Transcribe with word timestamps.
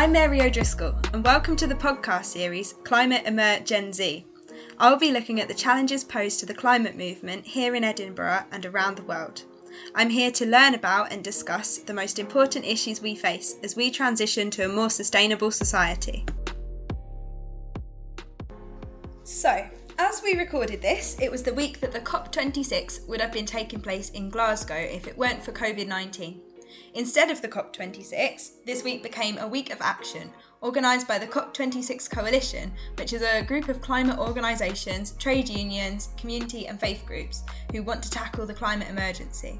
I'm 0.00 0.12
Mary 0.12 0.40
O'Driscoll, 0.40 0.94
and 1.12 1.22
welcome 1.22 1.56
to 1.56 1.66
the 1.66 1.74
podcast 1.74 2.24
series 2.24 2.72
Climate 2.84 3.26
Emer 3.26 3.60
Gen 3.60 3.92
Z. 3.92 4.24
I'll 4.78 4.96
be 4.96 5.12
looking 5.12 5.40
at 5.40 5.48
the 5.48 5.52
challenges 5.52 6.04
posed 6.04 6.40
to 6.40 6.46
the 6.46 6.54
climate 6.54 6.96
movement 6.96 7.44
here 7.44 7.74
in 7.74 7.84
Edinburgh 7.84 8.44
and 8.50 8.64
around 8.64 8.96
the 8.96 9.02
world. 9.02 9.42
I'm 9.94 10.08
here 10.08 10.30
to 10.30 10.46
learn 10.46 10.74
about 10.74 11.12
and 11.12 11.22
discuss 11.22 11.76
the 11.76 11.92
most 11.92 12.18
important 12.18 12.64
issues 12.64 13.02
we 13.02 13.14
face 13.14 13.56
as 13.62 13.76
we 13.76 13.90
transition 13.90 14.48
to 14.52 14.64
a 14.64 14.72
more 14.72 14.88
sustainable 14.88 15.50
society. 15.50 16.24
So, 19.24 19.66
as 19.98 20.22
we 20.24 20.32
recorded 20.32 20.80
this, 20.80 21.18
it 21.20 21.30
was 21.30 21.42
the 21.42 21.52
week 21.52 21.78
that 21.80 21.92
the 21.92 22.00
COP26 22.00 23.06
would 23.06 23.20
have 23.20 23.34
been 23.34 23.44
taking 23.44 23.82
place 23.82 24.08
in 24.08 24.30
Glasgow 24.30 24.78
if 24.78 25.06
it 25.06 25.18
weren't 25.18 25.44
for 25.44 25.52
COVID 25.52 25.86
19. 25.86 26.40
Instead 26.94 27.30
of 27.30 27.42
the 27.42 27.48
COP26, 27.48 28.64
this 28.64 28.84
week 28.84 29.02
became 29.02 29.38
a 29.38 29.48
week 29.48 29.72
of 29.72 29.80
action, 29.80 30.30
organised 30.62 31.08
by 31.08 31.18
the 31.18 31.26
COP26 31.26 32.10
Coalition, 32.10 32.72
which 32.96 33.12
is 33.12 33.22
a 33.22 33.42
group 33.42 33.68
of 33.68 33.80
climate 33.80 34.18
organisations, 34.18 35.12
trade 35.12 35.48
unions, 35.48 36.10
community, 36.16 36.66
and 36.66 36.78
faith 36.78 37.04
groups 37.06 37.42
who 37.72 37.82
want 37.82 38.02
to 38.02 38.10
tackle 38.10 38.46
the 38.46 38.54
climate 38.54 38.88
emergency. 38.88 39.58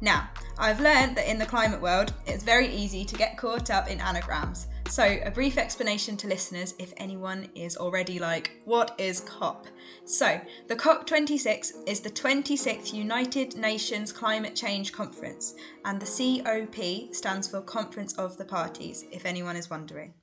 Now, 0.00 0.30
I've 0.58 0.80
learned 0.80 1.16
that 1.16 1.28
in 1.28 1.38
the 1.38 1.46
climate 1.46 1.80
world, 1.80 2.12
it's 2.26 2.44
very 2.44 2.68
easy 2.68 3.04
to 3.04 3.16
get 3.16 3.36
caught 3.36 3.68
up 3.70 3.88
in 3.88 4.00
anagrams. 4.00 4.68
So, 4.88 5.18
a 5.24 5.30
brief 5.30 5.58
explanation 5.58 6.16
to 6.18 6.28
listeners 6.28 6.74
if 6.78 6.94
anyone 6.96 7.48
is 7.54 7.76
already 7.76 8.18
like, 8.18 8.52
what 8.64 8.94
is 8.96 9.20
COP? 9.20 9.66
So, 10.04 10.40
the 10.68 10.76
COP26 10.76 11.88
is 11.88 12.00
the 12.00 12.10
26th 12.10 12.92
United 12.94 13.56
Nations 13.56 14.12
Climate 14.12 14.54
Change 14.54 14.92
Conference, 14.92 15.54
and 15.84 16.00
the 16.00 16.06
COP 16.06 17.14
stands 17.14 17.48
for 17.48 17.60
Conference 17.60 18.14
of 18.14 18.38
the 18.38 18.44
Parties, 18.44 19.04
if 19.12 19.26
anyone 19.26 19.56
is 19.56 19.68
wondering. 19.68 20.14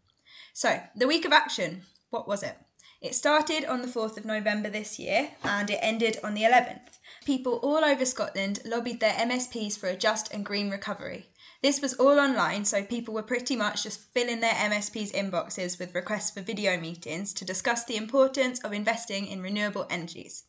So, 0.54 0.80
the 0.96 1.08
week 1.08 1.26
of 1.26 1.34
action, 1.34 1.84
what 2.10 2.28
was 2.28 2.42
it? 2.44 2.58
It 3.02 3.14
started 3.14 3.66
on 3.66 3.82
the 3.82 3.88
4th 3.88 4.18
of 4.18 4.26
November 4.26 4.70
this 4.70 4.98
year 4.98 5.32
and 5.44 5.70
it 5.70 5.80
ended 5.82 6.18
on 6.24 6.34
the 6.34 6.44
11th. 6.44 6.95
People 7.26 7.56
all 7.64 7.84
over 7.84 8.06
Scotland 8.06 8.60
lobbied 8.66 9.00
their 9.00 9.14
MSPs 9.14 9.80
for 9.80 9.90
a 9.90 9.96
just 9.96 10.32
and 10.32 10.46
green 10.46 10.70
recovery. 10.70 11.32
This 11.64 11.82
was 11.82 11.96
all 11.96 12.20
online, 12.20 12.66
so 12.66 12.84
people 12.84 13.16
were 13.16 13.24
pretty 13.24 13.56
much 13.56 13.82
just 13.82 14.14
filling 14.14 14.42
their 14.42 14.54
MSP's 14.54 15.12
inboxes 15.12 15.80
with 15.80 15.96
requests 15.96 16.30
for 16.30 16.42
video 16.42 16.80
meetings 16.80 17.34
to 17.34 17.44
discuss 17.44 17.84
the 17.84 17.98
importance 17.98 18.60
of 18.60 18.74
investing 18.74 19.26
in 19.26 19.42
renewable 19.42 19.88
energies. 19.90 20.44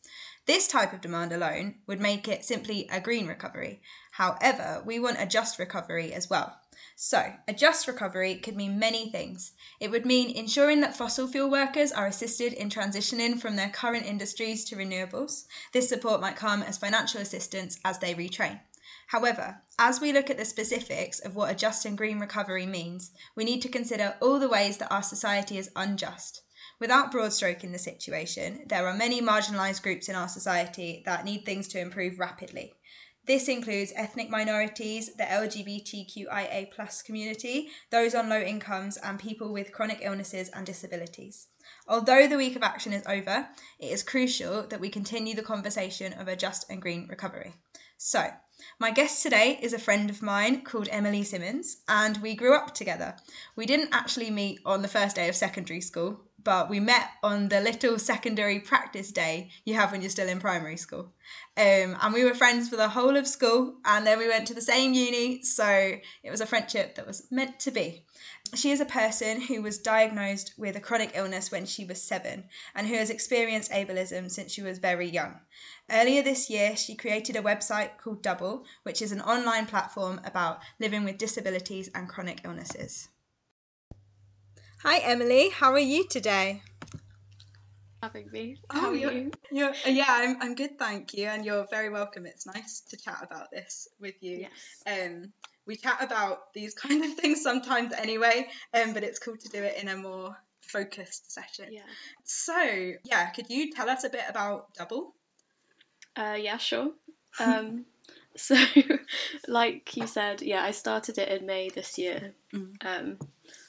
This 0.45 0.67
type 0.67 0.93
of 0.93 1.01
demand 1.01 1.31
alone 1.31 1.79
would 1.87 1.99
make 1.99 2.27
it 2.27 2.45
simply 2.45 2.87
a 2.91 3.01
green 3.01 3.25
recovery. 3.25 3.81
However, 4.11 4.83
we 4.85 4.99
want 4.99 5.19
a 5.19 5.25
just 5.25 5.57
recovery 5.57 6.13
as 6.13 6.29
well. 6.29 6.59
So, 6.99 7.35
a 7.47 7.53
just 7.53 7.87
recovery 7.87 8.37
could 8.37 8.55
mean 8.55 8.79
many 8.79 9.11
things. 9.11 9.51
It 9.79 9.91
would 9.91 10.03
mean 10.03 10.35
ensuring 10.35 10.81
that 10.81 10.97
fossil 10.97 11.27
fuel 11.27 11.47
workers 11.47 11.91
are 11.91 12.07
assisted 12.07 12.53
in 12.53 12.71
transitioning 12.71 13.39
from 13.39 13.55
their 13.55 13.69
current 13.69 14.07
industries 14.07 14.65
to 14.65 14.75
renewables. 14.75 15.45
This 15.73 15.87
support 15.87 16.21
might 16.21 16.35
come 16.35 16.63
as 16.63 16.79
financial 16.79 17.21
assistance 17.21 17.77
as 17.85 17.99
they 17.99 18.15
retrain. 18.15 18.61
However, 19.09 19.61
as 19.77 20.01
we 20.01 20.11
look 20.11 20.31
at 20.31 20.37
the 20.37 20.43
specifics 20.43 21.19
of 21.19 21.35
what 21.35 21.51
a 21.51 21.55
just 21.55 21.85
and 21.85 21.95
green 21.95 22.17
recovery 22.19 22.65
means, 22.65 23.11
we 23.35 23.43
need 23.43 23.61
to 23.61 23.69
consider 23.69 24.17
all 24.19 24.39
the 24.39 24.49
ways 24.49 24.77
that 24.77 24.91
our 24.91 25.03
society 25.03 25.59
is 25.59 25.69
unjust. 25.75 26.41
Without 26.79 27.11
broad 27.11 27.31
stroking 27.31 27.73
the 27.73 27.77
situation, 27.77 28.63
there 28.65 28.87
are 28.87 28.97
many 28.97 29.21
marginalised 29.21 29.83
groups 29.83 30.09
in 30.09 30.15
our 30.15 30.27
society 30.27 31.03
that 31.05 31.25
need 31.25 31.45
things 31.45 31.67
to 31.67 31.79
improve 31.79 32.17
rapidly. 32.17 32.73
This 33.27 33.49
includes 33.49 33.91
ethnic 33.93 34.29
minorities, 34.29 35.13
the 35.15 35.25
LGBTQIA 35.25 36.71
plus 36.71 37.01
community, 37.01 37.67
those 37.89 38.15
on 38.15 38.29
low 38.29 38.39
incomes, 38.39 38.95
and 38.95 39.19
people 39.19 39.51
with 39.51 39.73
chronic 39.73 39.99
illnesses 40.01 40.47
and 40.53 40.65
disabilities. 40.65 41.47
Although 41.89 42.27
the 42.27 42.37
week 42.37 42.55
of 42.55 42.63
action 42.63 42.93
is 42.93 43.05
over, 43.05 43.49
it 43.79 43.91
is 43.91 44.01
crucial 44.01 44.63
that 44.67 44.79
we 44.79 44.87
continue 44.87 45.35
the 45.35 45.43
conversation 45.43 46.13
of 46.13 46.29
a 46.29 46.37
just 46.37 46.69
and 46.69 46.81
green 46.81 47.05
recovery. 47.09 47.53
So, 47.97 48.31
my 48.79 48.91
guest 48.91 49.21
today 49.21 49.59
is 49.61 49.73
a 49.73 49.79
friend 49.79 50.09
of 50.09 50.21
mine 50.21 50.61
called 50.61 50.87
Emily 50.89 51.23
Simmons, 51.23 51.81
and 51.89 52.17
we 52.17 52.33
grew 52.33 52.55
up 52.55 52.73
together. 52.73 53.17
We 53.57 53.65
didn't 53.65 53.89
actually 53.91 54.31
meet 54.31 54.61
on 54.65 54.81
the 54.81 54.87
first 54.87 55.17
day 55.17 55.27
of 55.27 55.35
secondary 55.35 55.81
school, 55.81 56.21
but 56.47 56.69
we 56.69 56.79
met 56.79 57.09
on 57.23 57.49
the 57.49 57.59
little 57.59 57.99
secondary 57.99 58.57
practice 58.57 59.11
day 59.11 59.49
you 59.65 59.73
have 59.73 59.91
when 59.91 59.99
you're 59.99 60.09
still 60.09 60.29
in 60.29 60.39
primary 60.39 60.77
school. 60.77 61.11
Um, 61.57 61.97
and 62.01 62.13
we 62.13 62.23
were 62.23 62.33
friends 62.33 62.69
for 62.69 62.77
the 62.77 62.87
whole 62.87 63.17
of 63.17 63.27
school, 63.27 63.75
and 63.83 64.07
then 64.07 64.17
we 64.17 64.29
went 64.29 64.47
to 64.47 64.53
the 64.53 64.61
same 64.61 64.93
uni, 64.93 65.43
so 65.43 65.67
it 66.23 66.31
was 66.31 66.39
a 66.39 66.45
friendship 66.45 66.95
that 66.95 67.05
was 67.05 67.29
meant 67.29 67.59
to 67.59 67.71
be. 67.71 68.05
She 68.55 68.71
is 68.71 68.79
a 68.79 68.85
person 68.85 69.41
who 69.41 69.61
was 69.61 69.77
diagnosed 69.77 70.53
with 70.57 70.77
a 70.77 70.79
chronic 70.79 71.11
illness 71.15 71.51
when 71.51 71.65
she 71.65 71.83
was 71.83 72.01
seven 72.01 72.45
and 72.73 72.87
who 72.87 72.95
has 72.95 73.09
experienced 73.09 73.73
ableism 73.73 74.31
since 74.31 74.53
she 74.53 74.61
was 74.61 74.79
very 74.79 75.09
young. 75.09 75.41
Earlier 75.91 76.23
this 76.23 76.49
year, 76.49 76.77
she 76.77 76.95
created 76.95 77.35
a 77.35 77.41
website 77.41 77.97
called 77.97 78.23
Double, 78.23 78.63
which 78.83 79.01
is 79.01 79.11
an 79.11 79.19
online 79.19 79.65
platform 79.65 80.21
about 80.23 80.61
living 80.79 81.03
with 81.03 81.17
disabilities 81.17 81.89
and 81.93 82.07
chronic 82.07 82.39
illnesses. 82.45 83.09
Hi, 84.89 84.99
Emily. 84.99 85.49
How 85.49 85.73
are 85.73 85.79
you 85.79 86.07
today? 86.07 86.61
Having 88.01 88.31
me. 88.31 88.55
Oh, 88.69 88.79
How 88.79 88.87
are 88.91 88.95
you're, 88.95 89.11
you? 89.11 89.31
you're, 89.51 89.73
yeah, 89.85 90.05
I'm, 90.07 90.41
I'm 90.41 90.55
good, 90.55 90.79
thank 90.79 91.13
you. 91.13 91.25
And 91.25 91.43
you're 91.43 91.67
very 91.69 91.89
welcome. 91.89 92.25
It's 92.25 92.45
nice 92.45 92.83
to 92.91 92.95
chat 92.95 93.17
about 93.21 93.51
this 93.51 93.89
with 93.99 94.15
you. 94.21 94.47
Yes. 94.47 95.09
Um, 95.09 95.33
we 95.65 95.75
chat 95.75 95.97
about 96.01 96.53
these 96.53 96.73
kind 96.85 97.03
of 97.03 97.15
things 97.15 97.43
sometimes 97.43 97.91
anyway, 97.91 98.47
um, 98.73 98.93
but 98.93 99.03
it's 99.03 99.19
cool 99.19 99.35
to 99.35 99.49
do 99.49 99.61
it 99.61 99.75
in 99.77 99.89
a 99.89 99.97
more 99.97 100.37
focused 100.61 101.33
session. 101.33 101.65
Yeah. 101.69 101.81
So, 102.23 102.93
yeah, 103.03 103.29
could 103.31 103.49
you 103.49 103.73
tell 103.73 103.89
us 103.89 104.05
a 104.05 104.09
bit 104.09 104.23
about 104.29 104.73
Double? 104.73 105.15
Uh, 106.15 106.37
yeah, 106.39 106.55
sure. 106.55 106.91
Um, 107.39 107.85
so, 108.37 108.55
like 109.49 109.97
you 109.97 110.07
said, 110.07 110.41
yeah, 110.41 110.63
I 110.63 110.71
started 110.71 111.17
it 111.17 111.27
in 111.27 111.45
May 111.45 111.69
this 111.69 111.97
year. 111.97 112.33
Mm. 112.53 112.73
Um, 112.83 113.17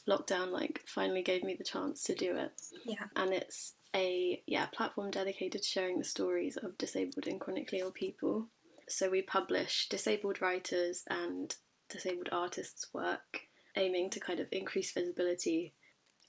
lockdown 0.08 0.50
like 0.50 0.82
finally 0.86 1.22
gave 1.22 1.42
me 1.44 1.54
the 1.54 1.64
chance 1.64 2.02
to 2.04 2.14
do 2.14 2.36
it, 2.36 2.52
Yeah. 2.84 3.06
and 3.14 3.32
it's 3.32 3.74
a 3.94 4.42
yeah 4.46 4.66
platform 4.66 5.10
dedicated 5.10 5.62
to 5.62 5.68
sharing 5.68 5.98
the 5.98 6.04
stories 6.04 6.56
of 6.56 6.78
disabled 6.78 7.26
and 7.26 7.40
chronically 7.40 7.78
ill 7.80 7.92
people. 7.92 8.48
So 8.88 9.10
we 9.10 9.22
publish 9.22 9.88
disabled 9.88 10.40
writers 10.40 11.04
and 11.08 11.54
disabled 11.88 12.28
artists' 12.32 12.92
work, 12.92 13.42
aiming 13.76 14.10
to 14.10 14.20
kind 14.20 14.40
of 14.40 14.48
increase 14.52 14.92
visibility 14.92 15.74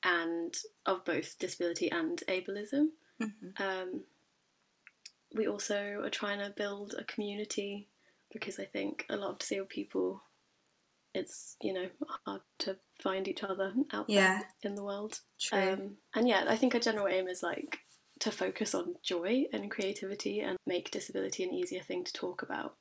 and 0.03 0.55
of 0.85 1.03
both 1.05 1.37
disability 1.39 1.89
and 1.91 2.21
ableism. 2.27 2.91
Mhm. 3.19 3.59
Um, 3.59 4.05
we 5.33 5.47
also 5.47 6.01
are 6.03 6.09
trying 6.09 6.39
to 6.39 6.49
build 6.49 6.95
a 6.97 7.03
community 7.03 7.87
because 8.31 8.59
I 8.59 8.65
think 8.65 9.05
a 9.09 9.17
lot 9.17 9.31
of 9.31 9.37
disabled 9.39 9.69
people, 9.69 10.23
it's 11.13 11.55
you 11.61 11.73
know 11.73 11.87
hard 12.25 12.41
to 12.59 12.77
find 13.01 13.27
each 13.27 13.43
other 13.43 13.73
out 13.91 14.05
Yeah. 14.09 14.39
there 14.39 14.47
in 14.71 14.75
the 14.75 14.83
world. 14.83 15.19
True. 15.39 15.59
Um, 15.73 15.97
and 16.15 16.27
yeah, 16.27 16.45
I 16.47 16.55
think 16.55 16.73
our 16.73 16.79
general 16.81 17.07
aim 17.07 17.27
is 17.27 17.41
like 17.43 17.79
to 18.19 18.31
focus 18.31 18.75
on 18.75 18.95
joy 19.03 19.45
and 19.53 19.71
creativity 19.71 20.41
and 20.41 20.57
make 20.67 20.91
disability 20.91 21.43
an 21.43 21.53
easier 21.53 21.81
thing 21.81 22.03
to 22.03 22.13
talk 22.13 22.41
about. 22.41 22.75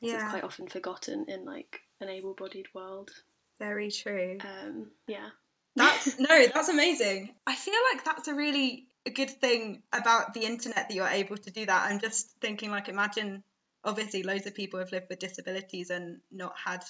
yeah, 0.00 0.14
It's 0.22 0.30
quite 0.30 0.44
often 0.44 0.68
forgotten 0.68 1.24
in 1.28 1.44
like 1.46 1.80
an 2.00 2.08
able-bodied 2.10 2.66
world. 2.74 3.10
very 3.58 3.90
true. 3.90 4.36
Um, 4.40 4.90
yeah. 5.06 5.28
That's 5.76 6.18
no, 6.18 6.46
that's 6.52 6.68
amazing. 6.68 7.34
I 7.46 7.54
feel 7.56 7.74
like 7.92 8.04
that's 8.04 8.28
a 8.28 8.34
really 8.34 8.88
good 9.14 9.30
thing 9.30 9.82
about 9.92 10.34
the 10.34 10.44
internet 10.44 10.88
that 10.88 10.94
you're 10.94 11.08
able 11.08 11.36
to 11.38 11.50
do 11.50 11.64
that. 11.66 11.90
I'm 11.90 11.98
just 12.00 12.30
thinking, 12.40 12.70
like, 12.70 12.88
imagine 12.88 13.42
obviously 13.84 14.22
loads 14.22 14.46
of 14.46 14.54
people 14.54 14.78
have 14.80 14.92
lived 14.92 15.06
with 15.10 15.18
disabilities 15.18 15.90
and 15.90 16.20
not 16.30 16.54
had 16.62 16.84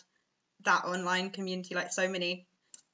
that 0.65 0.85
online 0.85 1.31
community. 1.31 1.75
Like, 1.75 1.93
so 1.93 2.09
many 2.09 2.47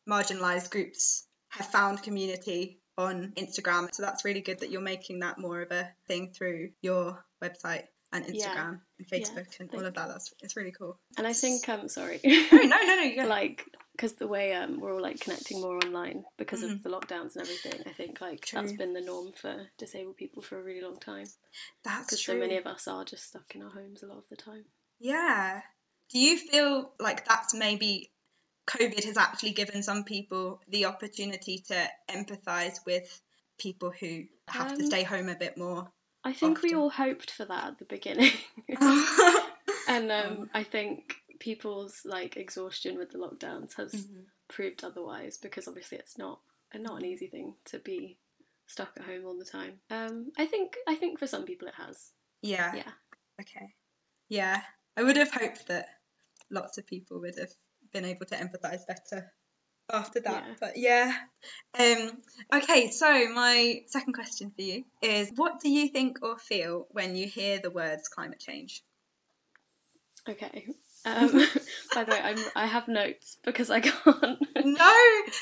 marginalized 0.09 0.71
groups 0.71 1.27
have 1.49 1.67
found 1.67 2.03
community 2.03 2.79
on 2.99 3.33
Instagram. 3.37 3.89
So 3.95 4.03
that's 4.03 4.25
really 4.25 4.41
good 4.41 4.61
that 4.61 4.71
you're 4.71 4.81
making 4.81 5.21
that 5.21 5.39
more 5.39 5.63
of 5.63 5.71
a 5.73 5.91
thing 6.07 6.33
through 6.33 6.71
your 6.83 7.25
website 7.43 7.85
and 8.13 8.25
Yeah. 8.29 8.49
Instagram 8.55 8.81
and 8.99 9.07
Yeah, 9.11 9.19
Facebook 9.19 9.61
and 9.61 9.71
all 9.75 9.87
of 9.87 9.95
that. 9.95 10.09
That's 10.09 10.33
it's 10.43 10.57
really 10.57 10.73
cool. 10.73 10.99
And 11.17 11.27
I 11.27 11.33
think 11.33 11.69
um 11.69 11.89
sorry. 11.89 12.21
No, 12.25 12.59
no, 12.61 12.67
no, 12.67 13.13
no. 13.17 13.27
Like 13.27 13.65
because 13.93 14.15
the 14.15 14.27
way 14.27 14.55
um, 14.55 14.81
we're 14.81 14.95
all 14.95 15.03
like 15.03 15.21
connecting 15.21 15.61
more 15.61 15.77
online 15.77 16.25
because 16.39 16.63
Mhm. 16.63 16.73
of 16.73 16.83
the 16.83 16.89
lockdowns 16.89 17.37
and 17.37 17.43
everything 17.43 17.83
i 17.87 17.93
think 17.93 18.19
like 18.23 18.49
that's 18.51 18.73
been 18.73 18.95
the 18.95 19.01
norm 19.03 19.31
for 19.33 19.67
disabled 19.77 20.17
people 20.17 20.41
for 20.43 20.59
a 20.59 20.63
really 20.63 20.81
long 20.81 20.99
time 20.99 21.27
that's 21.85 22.07
because 22.07 22.25
so 22.25 22.35
many 22.35 22.57
of 22.57 22.67
us 22.67 22.89
are 22.89 23.05
just 23.05 23.25
stuck 23.29 23.55
in 23.55 23.61
our 23.63 23.69
homes 23.69 24.03
a 24.03 24.07
lot 24.07 24.17
of 24.17 24.25
the 24.31 24.37
time 24.37 24.65
Yeah. 25.01 25.61
Do 26.13 26.19
you 26.19 26.39
feel 26.39 26.93
like 26.99 27.27
that's 27.27 27.55
maybe 27.55 28.11
COVID 28.69 29.05
has 29.05 29.17
actually 29.17 29.53
given 29.53 29.83
some 29.83 30.05
people 30.05 30.61
the 30.69 30.87
opportunity 30.87 31.59
to 31.69 31.89
empathise 32.09 32.79
with 32.87 33.21
people 33.59 33.91
who 33.91 34.25
have 34.49 34.75
to 34.77 34.83
Um, 34.83 34.87
stay 34.87 35.03
home 35.03 35.29
a 35.29 35.35
bit 35.35 35.57
more? 35.57 35.91
i 36.23 36.35
think 36.35 36.61
we 36.61 36.75
all 36.75 36.91
hoped 36.91 37.31
for 37.31 37.47
that 37.47 37.65
at 37.65 37.79
the 37.79 37.85
beginning 37.87 38.31
mm-hmm. 38.71 39.39
and 39.89 40.13
um, 40.13 40.51
i 40.53 40.63
think 40.63 41.15
people's 41.39 42.03
like 42.05 42.37
exhaustion 42.37 42.99
with 42.99 43.11
the 43.11 43.17
lockdowns 43.19 43.75
has 43.75 44.07
proved 44.49 44.85
otherwise 44.85 45.39
because 45.39 45.67
obviously 45.67 45.97
it's 45.97 46.19
not 46.19 46.41
and 46.73 46.83
not 46.83 46.99
an 46.99 47.07
easy 47.07 47.27
thing 47.27 47.55
to 47.65 47.79
be 47.79 48.19
stuck 48.67 48.93
at 48.97 49.05
home 49.05 49.25
all 49.27 49.37
the 49.37 49.45
time. 49.45 49.81
Um, 49.91 50.31
I 50.39 50.47
think 50.47 50.77
I 50.87 50.95
think 50.95 51.19
for 51.19 51.27
some 51.27 51.45
people 51.45 51.67
it 51.69 51.75
has. 51.75 52.11
Yeah. 52.43 52.75
Yeah. 52.75 52.93
Okay. 53.41 53.75
Yeah. 54.29 54.61
I 54.97 55.03
would 55.03 55.17
have 55.17 55.33
hoped 55.33 55.67
that 55.69 55.87
lots 56.51 56.79
of 56.79 56.87
people 56.87 57.21
would 57.21 57.39
have 57.39 57.53
been 57.93 58.05
able 58.05 58.27
to 58.27 58.35
empathise 58.37 58.87
better 58.87 59.33
after 59.93 60.21
that. 60.21 60.45
Yeah. 60.47 60.55
But 60.61 60.77
yeah. 60.77 61.13
Um 61.79 62.11
okay, 62.55 62.91
so 62.91 63.29
my 63.33 63.83
second 63.87 64.13
question 64.15 64.53
for 64.55 64.63
you 64.63 64.85
is 65.03 65.33
what 65.35 65.61
do 65.61 65.69
you 65.71 65.89
think 65.89 66.19
or 66.23 66.39
feel 66.39 66.87
when 66.91 67.17
you 67.17 67.27
hear 67.27 67.59
the 67.59 67.71
words 67.71 68.09
climate 68.09 68.41
change? 68.41 68.83
Okay. 70.29 70.67
Um, 71.05 71.31
by 71.95 72.05
the 72.05 72.13
way, 72.13 72.21
I'm 72.23 72.39
I 72.55 72.67
have 72.67 72.89
notes 72.89 73.39
because 73.45 73.71
I 73.71 73.81
can't 73.81 74.39
No, 74.65 74.95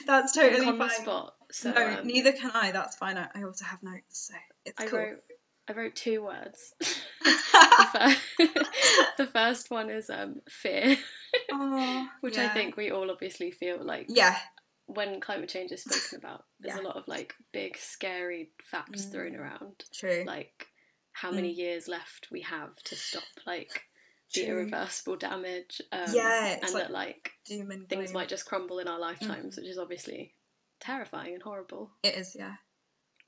that's 0.06 0.32
totally 0.34 0.66
on 0.66 0.78
the 0.78 0.88
fine. 0.88 1.02
spot. 1.02 1.34
So 1.50 1.72
no, 1.72 1.98
um, 1.98 2.06
neither 2.06 2.32
can 2.32 2.50
I. 2.52 2.70
That's 2.72 2.96
fine. 2.96 3.16
I 3.18 3.28
I 3.34 3.42
also 3.42 3.64
have 3.64 3.82
notes, 3.82 4.28
so 4.28 4.34
it's 4.64 4.80
I 4.80 4.86
cool. 4.86 4.98
wrote 5.00 5.18
I 5.68 5.72
wrote 5.72 5.94
two 5.94 6.22
words. 6.22 6.74
the, 6.80 7.88
fir- 8.38 8.54
the 9.18 9.26
first 9.26 9.70
one 9.70 9.90
is 9.90 10.08
um, 10.10 10.40
fear, 10.48 10.96
oh, 11.52 12.08
which 12.20 12.36
yeah. 12.36 12.46
I 12.46 12.48
think 12.48 12.76
we 12.76 12.90
all 12.90 13.10
obviously 13.10 13.50
feel 13.50 13.84
like 13.84 14.06
Yeah, 14.08 14.36
when 14.86 15.20
climate 15.20 15.48
change 15.48 15.72
is 15.72 15.84
spoken 15.84 16.18
about. 16.24 16.44
There's 16.60 16.76
Yeah. 16.76 16.82
a 16.82 16.86
lot 16.86 16.96
of 16.96 17.06
like 17.08 17.34
big, 17.52 17.76
scary 17.76 18.50
facts 18.64 19.04
Mm. 19.06 19.12
thrown 19.12 19.36
around, 19.36 19.84
true. 19.94 20.24
like 20.26 20.66
how 21.12 21.30
many 21.32 21.50
years 21.50 21.88
left 21.88 22.28
we 22.30 22.42
have 22.42 22.76
to 22.84 22.94
stop 22.96 23.24
like 23.46 23.82
the 24.34 24.46
irreversible 24.46 25.16
damage. 25.16 25.80
Um, 25.92 26.06
Yeah, 26.12 26.58
and 26.62 26.72
like 26.72 26.84
that 26.84 26.90
like 26.92 27.32
Doom 27.46 27.70
and 27.72 27.88
things 27.88 28.12
might 28.12 28.28
just 28.28 28.46
crumble 28.46 28.78
in 28.78 28.88
our 28.88 28.98
lifetimes, 29.00 29.54
Mm. 29.54 29.58
which 29.58 29.66
is 29.70 29.78
obviously 29.78 30.34
terrifying 30.80 31.34
and 31.34 31.42
horrible. 31.42 31.90
It 32.02 32.14
is, 32.14 32.34
yeah. 32.38 32.54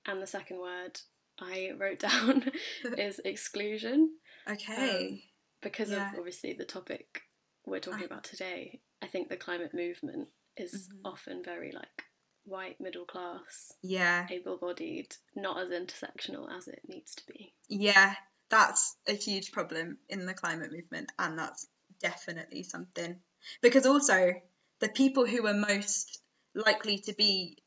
And 0.07 0.23
the 0.23 0.27
second 0.27 0.59
word 0.61 0.99
I 1.41 1.73
wrote 1.77 2.01
down 2.01 2.51
is 2.99 3.19
exclusion. 3.25 4.17
Okay. 4.49 5.25
because 5.63 5.91
Yeah. 5.91 6.11
of 6.13 6.19
obviously 6.19 6.55
the 6.55 6.65
topic 6.65 7.23
we're 7.67 7.81
talking 7.81 8.03
I- 8.03 8.07
about 8.07 8.25
today, 8.25 8.81
I 9.03 9.07
think 9.07 9.29
the 9.29 9.37
climate 9.37 9.75
movement 9.75 10.29
is 10.57 10.89
Mhm. 10.89 11.01
often 11.05 11.43
very 11.45 11.73
like 11.73 12.05
white, 12.45 12.81
middle 12.81 13.05
class, 13.05 13.73
yeah. 13.83 14.27
able 14.31 14.57
bodied, 14.57 15.15
not 15.37 15.59
as 15.59 15.69
intersectional 15.69 16.51
as 16.57 16.67
it 16.69 16.81
needs 16.89 17.15
to 17.17 17.27
be. 17.27 17.55
Yeah, 17.69 18.15
that's 18.49 18.97
a 19.07 19.13
huge 19.13 19.53
problem 19.53 19.99
in 20.09 20.27
the 20.27 20.35
climate 20.35 20.73
movement, 20.73 21.13
and 21.19 21.39
that's 21.39 21.67
definitely 22.01 22.63
something. 22.63 23.21
Because 23.61 23.87
also, 23.87 24.33
the 24.81 24.89
people 24.89 25.27
who 25.27 25.47
are 25.47 25.55
most 25.55 26.21
likely 26.55 26.99
to 27.01 27.13
be 27.13 27.63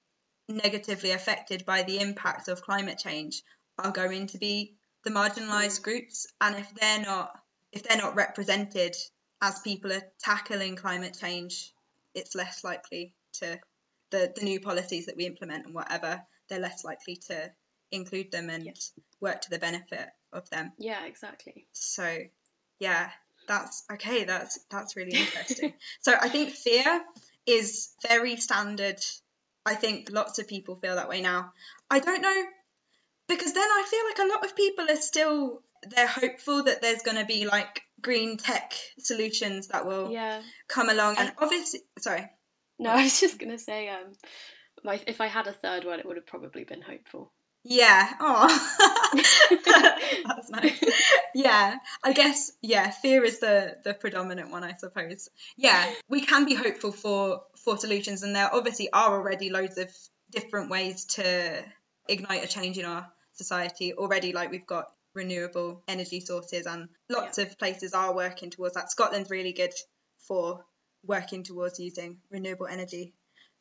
negatively 0.50 1.12
affected 1.12 1.66
by 1.66 1.84
the 1.84 2.00
impact 2.00 2.48
of 2.48 2.62
climate 2.64 2.98
change 3.00 3.44
are 3.78 3.92
going 3.92 4.28
to 4.28 4.38
be 4.38 4.76
the 5.04 5.10
marginalized 5.10 5.82
groups, 5.82 6.28
and 6.40 6.56
if 6.56 6.74
they're 6.76 7.02
not 7.02 7.40
if 7.72 7.84
they're 7.84 7.98
not 7.98 8.16
represented 8.16 8.96
as 9.42 9.60
people 9.60 9.92
are 9.92 10.04
tackling 10.20 10.76
climate 10.76 11.18
change, 11.20 11.74
it's 12.14 12.36
less 12.36 12.64
likely 12.64 13.14
to 13.34 13.60
the, 14.12 14.32
the 14.36 14.46
new 14.46 14.60
policies 14.60 15.08
that 15.08 15.18
we 15.18 15.26
implement 15.26 15.66
and 15.66 15.74
whatever, 15.74 16.22
they're 16.48 16.60
less 16.60 16.84
likely 16.84 17.16
to 17.16 17.52
include 17.92 18.32
them 18.32 18.50
and 18.50 18.66
Yeah. 18.66 18.74
work 19.20 19.42
to 19.42 19.50
the 19.50 19.60
benefit 19.60 20.08
of 20.32 20.48
them. 20.50 20.72
Yeah, 20.78 21.06
exactly. 21.06 21.68
So 21.74 22.20
yeah, 22.80 23.10
that's 23.48 23.84
okay, 23.92 24.24
that's 24.24 24.60
that's 24.70 24.96
really 24.96 25.12
interesting. 25.20 25.74
so 26.02 26.14
I 26.20 26.30
think 26.30 26.52
fear 26.52 27.04
is 27.46 27.90
very 28.08 28.38
standard. 28.38 29.00
I 29.66 29.76
think 29.76 30.10
lots 30.12 30.40
of 30.40 30.48
people 30.48 30.76
feel 30.76 30.96
that 30.96 31.10
way 31.10 31.22
now. 31.22 31.54
I 31.90 32.00
don't 32.00 32.22
know 32.22 32.44
because 33.28 33.54
then 33.54 33.64
I 33.70 33.86
feel 33.90 34.06
like 34.10 34.20
a 34.30 34.34
lot 34.34 34.46
of 34.46 34.56
people 34.56 34.86
are 34.90 34.96
still 35.02 35.62
they're 35.90 36.08
hopeful 36.08 36.64
that 36.64 36.82
there's 36.82 37.02
going 37.02 37.18
to 37.18 37.26
be 37.26 37.46
like 37.46 37.82
green 38.02 38.38
tech 38.38 38.74
solutions 39.00 39.68
that 39.68 39.86
will 39.86 40.12
Yeah. 40.12 40.42
come 40.68 40.90
along 40.90 41.16
and 41.18 41.34
obviously 41.38 41.82
sorry 42.00 42.30
No, 42.80 42.92
I 43.00 43.04
was 43.04 43.20
just 43.20 43.38
gonna 43.40 43.58
say, 43.58 43.90
um, 43.90 44.14
my, 44.84 45.02
if 45.08 45.22
I 45.22 45.28
had 45.28 45.48
a 45.48 45.54
third 45.54 45.86
one 45.86 46.00
it 46.00 46.06
would 46.06 46.18
have 46.18 46.26
probably 46.28 46.64
been 46.64 46.82
hopeful. 46.82 47.32
Yeah. 47.66 48.10
Oh, 48.20 48.48
that's 50.28 50.50
nice. 50.50 50.84
Yeah, 51.34 51.78
I 52.04 52.12
guess. 52.14 52.52
Yeah, 52.62 52.90
fear 52.92 53.24
is 53.24 53.40
the 53.40 53.78
the 53.86 53.94
predominant 53.94 54.52
one, 54.52 54.64
I 54.66 54.76
suppose. 54.78 55.30
Yeah, 55.56 55.90
we 56.10 56.22
can 56.22 56.44
be 56.46 56.56
hopeful 56.56 56.92
for 56.92 57.44
for 57.64 57.78
solutions, 57.78 58.24
and 58.24 58.36
there 58.36 58.54
obviously 58.54 58.92
are 58.92 59.14
already 59.14 59.50
loads 59.50 59.78
of 59.78 59.90
different 60.30 60.70
ways 60.72 61.06
to 61.06 61.64
ignite 62.10 62.44
a 62.44 62.48
change 62.48 62.78
in 62.78 62.84
our 62.86 63.08
society 63.34 63.94
already. 63.94 64.34
Like 64.34 64.52
we've 64.52 64.66
got 64.66 64.88
renewable 65.14 65.84
energy 65.88 66.20
sources, 66.20 66.66
and 66.66 66.90
lots 67.10 67.38
of 67.38 67.58
places 67.60 67.94
are 67.94 68.16
working 68.16 68.50
towards 68.50 68.76
that. 68.76 68.92
Scotland's 68.92 69.30
really 69.30 69.54
good 69.54 69.74
for 70.28 70.66
working 71.06 71.44
towards 71.44 71.80
using 71.80 72.18
renewable 72.32 72.68
energy 72.68 73.14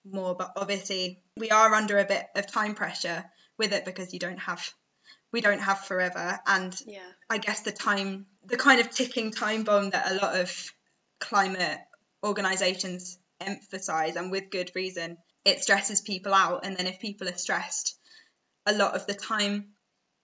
more, 0.04 0.34
but 0.34 0.52
obviously 0.56 1.22
we 1.36 1.50
are 1.50 1.74
under 1.74 1.98
a 1.98 2.04
bit 2.04 2.26
of 2.34 2.46
time 2.46 2.74
pressure 2.74 3.24
with 3.58 3.72
it 3.72 3.84
because 3.84 4.12
you 4.12 4.18
don't 4.18 4.38
have 4.38 4.72
we 5.32 5.40
don't 5.40 5.60
have 5.60 5.80
forever 5.80 6.38
and 6.46 6.78
Yeah. 6.86 7.00
I 7.30 7.38
guess 7.38 7.62
the 7.62 7.72
time 7.72 8.26
the 8.44 8.56
kind 8.56 8.80
of 8.80 8.90
ticking 8.90 9.30
time 9.30 9.64
bomb 9.64 9.90
that 9.90 10.10
a 10.10 10.14
lot 10.14 10.38
of 10.38 10.72
climate 11.20 11.78
organizations 12.24 13.18
emphasize 13.40 14.16
and 14.16 14.30
with 14.30 14.50
good 14.50 14.70
reason 14.74 15.18
it 15.44 15.62
stresses 15.62 16.00
people 16.00 16.34
out 16.34 16.64
and 16.64 16.76
then 16.76 16.86
if 16.86 17.00
people 17.00 17.28
are 17.28 17.36
stressed 17.36 17.98
a 18.66 18.72
lot 18.72 18.94
of 18.94 19.06
the 19.06 19.14
time 19.14 19.66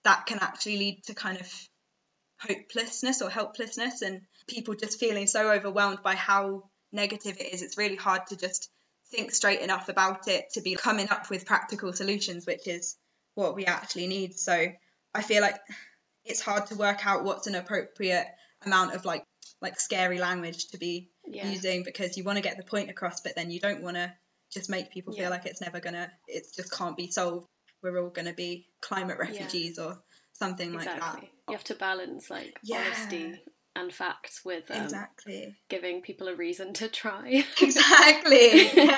that 0.03 0.25
can 0.25 0.39
actually 0.39 0.77
lead 0.77 1.03
to 1.05 1.13
kind 1.13 1.39
of 1.39 1.51
hopelessness 2.39 3.21
or 3.21 3.29
helplessness 3.29 4.01
and 4.01 4.21
people 4.47 4.73
just 4.73 4.99
feeling 4.99 5.27
so 5.27 5.51
overwhelmed 5.51 6.01
by 6.03 6.15
how 6.15 6.63
negative 6.91 7.37
it 7.39 7.53
is 7.53 7.61
it's 7.61 7.77
really 7.77 7.97
hard 7.97 8.25
to 8.27 8.37
just 8.37 8.69
think 9.11 9.31
straight 9.31 9.59
enough 9.59 9.89
about 9.89 10.27
it 10.27 10.45
to 10.53 10.61
be 10.61 10.75
coming 10.75 11.09
up 11.09 11.29
with 11.29 11.45
practical 11.45 11.91
solutions 11.91 12.45
which 12.45 12.67
is 12.67 12.95
what 13.35 13.55
we 13.55 13.65
actually 13.65 14.07
need. 14.07 14.37
So 14.37 14.67
i 15.13 15.21
feel 15.21 15.41
like 15.41 15.59
it's 16.25 16.41
hard 16.41 16.67
to 16.67 16.75
work 16.75 17.05
out 17.05 17.23
what's 17.23 17.47
an 17.47 17.55
appropriate 17.55 18.27
amount 18.65 18.93
of 18.95 19.05
like 19.05 19.23
like 19.61 19.79
scary 19.79 20.19
language 20.19 20.67
to 20.69 20.77
be 20.77 21.09
Yeah. 21.27 21.49
using 21.49 21.83
because 21.83 22.17
you 22.17 22.23
want 22.23 22.37
to 22.37 22.43
get 22.43 22.57
the 22.57 22.63
point 22.63 22.89
across 22.89 23.21
but 23.21 23.35
then 23.35 23.51
you 23.51 23.59
don't 23.59 23.81
want 23.83 23.97
to 23.97 24.13
just 24.51 24.69
make 24.69 24.91
people 24.91 25.13
feel 25.13 25.29
like 25.29 25.45
it's 25.45 25.61
never 25.61 25.79
gonna 25.79 26.11
it 26.27 26.45
just 26.55 26.71
can't 26.71 26.97
be 26.97 27.11
solved 27.11 27.47
we're 27.83 27.97
all 28.01 28.09
gonna 28.09 28.33
be 28.33 28.67
climate 28.81 29.17
Yeah. 29.21 29.27
refugees 29.29 29.79
or 29.79 30.01
something 30.33 30.73
like 30.73 30.85
that. 30.85 31.21
You 31.47 31.53
have 31.55 31.63
to 31.65 31.75
balance 31.75 32.29
like 32.29 32.59
Yeah. 32.63 32.83
honesty 32.85 33.41
and 33.75 33.93
facts 33.93 34.43
with 34.43 34.69
um, 34.71 34.83
exactly. 34.83 35.55
giving 35.69 36.01
people 36.01 36.27
a 36.27 36.35
reason 36.35 36.73
to 36.73 36.87
try. 36.89 37.43
exactly. 37.61 38.69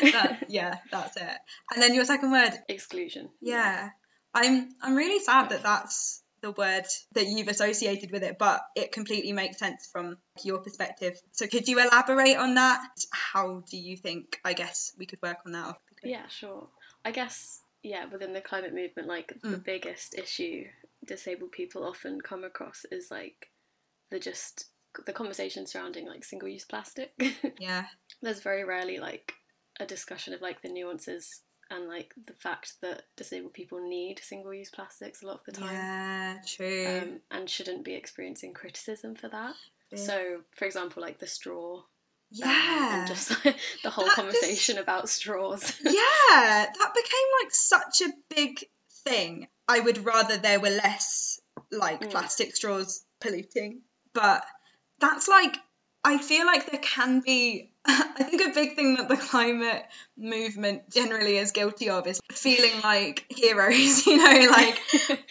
That, 0.12 0.44
yeah 0.48 0.76
that's 0.92 1.16
it. 1.16 1.36
And 1.74 1.82
then 1.82 1.92
your 1.94 2.04
second 2.04 2.30
word. 2.30 2.52
Exclusion. 2.68 3.30
yeah. 3.40 3.90
I'm 4.34 4.68
i'm 4.82 4.94
really 4.94 5.18
sad 5.18 5.48
that 5.50 5.62
that's 5.62 6.22
the 6.40 6.52
word 6.52 6.84
that 7.14 7.26
you've 7.26 7.48
associated 7.48 8.12
with 8.12 8.22
it 8.22 8.36
but 8.38 8.60
it 8.76 8.92
completely 8.92 9.32
makes 9.32 9.58
sense 9.58 9.88
from 9.90 10.18
your 10.44 10.58
perspective. 10.60 11.18
So 11.32 11.46
could 11.48 11.66
you 11.66 11.80
elaborate 11.80 12.36
on 12.36 12.54
that? 12.54 12.80
How 13.10 13.64
do 13.68 13.76
you 13.76 13.96
think 13.96 14.38
i 14.44 14.52
guess 14.52 14.92
we 14.98 15.06
could 15.06 15.20
work 15.22 15.38
on 15.46 15.52
that 15.52 15.76
Yeah, 16.04 16.28
sure. 16.28 16.68
I 17.04 17.10
guess, 17.10 17.60
yeah, 17.82 18.06
within 18.06 18.32
the 18.32 18.40
climate 18.40 18.74
movement, 18.74 19.08
like 19.08 19.32
the 19.42 19.48
Mm. 19.58 19.64
biggest 19.64 20.14
issue 20.18 20.64
disabled 21.04 21.52
people 21.52 21.84
often 21.84 22.20
come 22.20 22.44
across 22.44 22.84
is 22.90 23.10
like 23.10 23.50
the 24.10 24.18
just 24.18 24.66
the 25.06 25.12
conversation 25.12 25.66
surrounding 25.66 26.06
like 26.06 26.24
single 26.24 26.48
use 26.48 26.64
plastic. 26.64 27.12
yeah 27.58 27.86
There's 28.22 28.40
very 28.40 28.64
rarely 28.64 28.98
like 28.98 29.34
a 29.78 29.86
discussion 29.86 30.34
of 30.34 30.40
like 30.40 30.60
the 30.62 30.68
nuances 30.68 31.42
and 31.70 31.86
like 31.86 32.14
the 32.26 32.32
fact 32.32 32.74
that 32.82 33.02
disabled 33.16 33.52
people 33.52 33.78
need 33.86 34.18
single 34.22 34.52
use 34.54 34.70
plastics 34.70 35.22
a 35.22 35.26
lot 35.26 35.40
of 35.40 35.44
the 35.46 35.52
time. 35.52 35.72
yeah 35.74 36.38
true 36.46 36.86
Um, 37.02 37.20
and 37.30 37.48
shouldn't 37.48 37.84
be 37.84 37.94
experiencing 37.94 38.54
criticism 38.54 39.14
for 39.14 39.28
that. 39.28 39.54
Yeah. 39.90 39.98
So, 39.98 40.40
for 40.56 40.64
example, 40.64 41.02
like 41.02 41.18
the 41.18 41.26
straw, 41.26 41.82
yeah 42.30 42.98
and 43.00 43.06
just 43.08 43.28
the 43.82 43.90
whole 43.90 44.06
That 44.06 44.14
conversation 44.14 44.78
about 44.78 45.08
straws. 45.08 45.74
yeah, 45.84 45.92
that 46.30 46.92
became 46.94 47.28
like 47.42 47.52
such 47.54 48.02
a 48.02 48.12
big 48.34 48.64
thing. 49.04 49.48
I 49.66 49.80
would 49.80 50.04
rather 50.04 50.36
there 50.36 50.60
were 50.60 50.70
less 50.70 51.40
like 51.70 52.00
Mm. 52.00 52.10
plastic 52.10 52.54
straws 52.56 53.04
polluting, 53.20 53.82
but 54.14 54.42
that's 55.00 55.28
like 55.28 55.56
I 56.04 56.18
feel 56.18 56.46
like 56.46 56.70
there 56.70 56.80
can 56.80 57.20
be, 57.20 57.70
I 57.84 58.22
think 58.22 58.42
a 58.42 58.54
big 58.54 58.76
thing 58.76 58.96
that 58.96 59.08
the 59.08 59.16
climate 59.16 59.84
movement 60.16 60.90
generally 60.90 61.36
is 61.36 61.52
guilty 61.52 61.90
of 61.90 62.06
is 62.06 62.20
feeling 62.32 62.80
like 62.82 63.26
heroes, 63.28 64.06
you 64.06 64.16
know, 64.16 64.50
like 64.50 64.80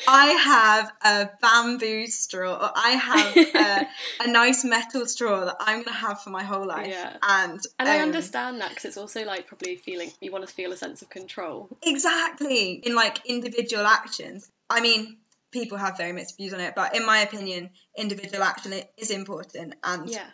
I 0.07 0.27
have 0.27 0.91
a 1.03 1.29
bamboo 1.41 2.07
straw, 2.07 2.53
or 2.53 2.71
I 2.75 2.89
have 2.91 3.38
a, 3.55 3.88
a 4.25 4.31
nice 4.31 4.63
metal 4.63 5.05
straw 5.05 5.45
that 5.45 5.57
I'm 5.59 5.83
going 5.83 5.86
to 5.86 5.93
have 5.93 6.21
for 6.21 6.31
my 6.31 6.43
whole 6.43 6.65
life. 6.65 6.88
Yeah. 6.88 7.15
And, 7.21 7.59
And 7.79 7.88
I 7.89 7.97
um, 7.97 8.03
understand 8.03 8.59
that 8.62 8.69
because 8.69 8.86
it's 8.86 8.97
also 8.97 9.25
like 9.25 9.47
probably 9.47 9.77
feeling 9.77 10.12
you 10.21 10.31
want 10.31 10.47
to 10.47 10.53
feel 10.53 10.71
a 10.71 10.77
sense 10.77 11.01
of 11.01 11.09
control. 11.09 11.69
Exactly. 11.83 12.74
In 12.74 12.93
like 12.95 13.25
individual 13.25 13.86
actions. 13.86 14.50
I 14.69 14.81
mean, 14.81 15.17
people 15.51 15.77
have 15.77 15.97
very 15.97 16.12
mixed 16.12 16.38
views 16.38 16.53
on 16.53 16.59
it, 16.59 16.75
but 16.75 16.95
in 16.95 17.05
my 17.05 17.19
opinion, 17.19 17.69
individual 17.97 18.43
action 18.43 18.74
is 18.97 19.12
important 19.12 19.75
and 19.83 20.09
Yeah. 20.09 20.27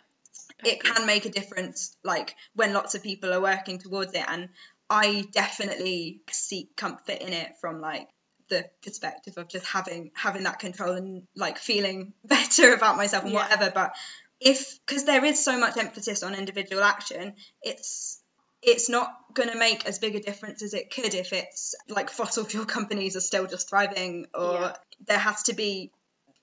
It 0.66 0.82
can 0.82 1.06
make 1.06 1.24
a 1.26 1.30
difference 1.30 1.96
like 2.04 2.34
when 2.54 2.72
lots 2.72 2.94
of 2.94 3.02
people 3.02 3.32
are 3.32 3.40
working 3.40 3.78
towards 3.78 4.12
it 4.12 4.24
and 4.26 4.48
I 4.90 5.24
definitely 5.32 6.20
seek 6.30 6.76
comfort 6.76 7.18
in 7.20 7.32
it 7.32 7.52
from 7.60 7.80
like 7.80 8.08
the 8.48 8.64
perspective 8.82 9.34
of 9.38 9.48
just 9.48 9.66
having 9.66 10.10
having 10.14 10.42
that 10.44 10.58
control 10.58 10.92
and 10.92 11.22
like 11.34 11.58
feeling 11.58 12.12
better 12.24 12.74
about 12.74 12.96
myself 12.96 13.24
and 13.24 13.32
Yeah. 13.32 13.40
whatever 13.42 13.72
but 13.74 13.94
if 14.40 14.78
because 14.86 15.04
there 15.04 15.24
is 15.24 15.42
so 15.42 15.58
much 15.58 15.76
emphasis 15.78 16.22
on 16.22 16.34
individual 16.34 16.82
action 16.82 17.34
it's 17.62 18.20
it's 18.62 18.88
not 18.88 19.14
going 19.34 19.50
to 19.50 19.58
make 19.58 19.86
as 19.86 19.98
big 19.98 20.14
a 20.14 20.20
difference 20.20 20.62
as 20.62 20.74
it 20.74 20.90
could 20.94 21.14
if 21.14 21.32
it's 21.32 21.74
like 21.88 22.10
fossil 22.10 22.44
fuel 22.44 22.64
companies 22.76 23.16
are 23.16 23.20
still 23.20 23.46
just 23.46 23.68
thriving 23.70 24.26
or 24.34 24.52
Yeah. 24.52 24.72
there 25.06 25.18
has 25.18 25.44
to 25.44 25.54
be 25.54 25.90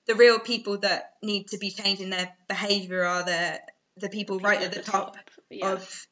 the 0.06 0.14
real 0.16 0.40
people 0.40 0.78
that 0.78 1.12
need 1.22 1.48
to 1.48 1.58
be 1.58 1.70
changing 1.70 2.10
their 2.10 2.32
behavior 2.48 3.04
are 3.04 3.22
the 3.22 3.60
the 3.96 4.08
people 4.08 4.38
right 4.40 4.58
People 4.60 4.78
at 4.78 4.84
the 4.84 4.90
top, 4.90 5.16
Yeah. 5.50 5.72
of 5.72 6.06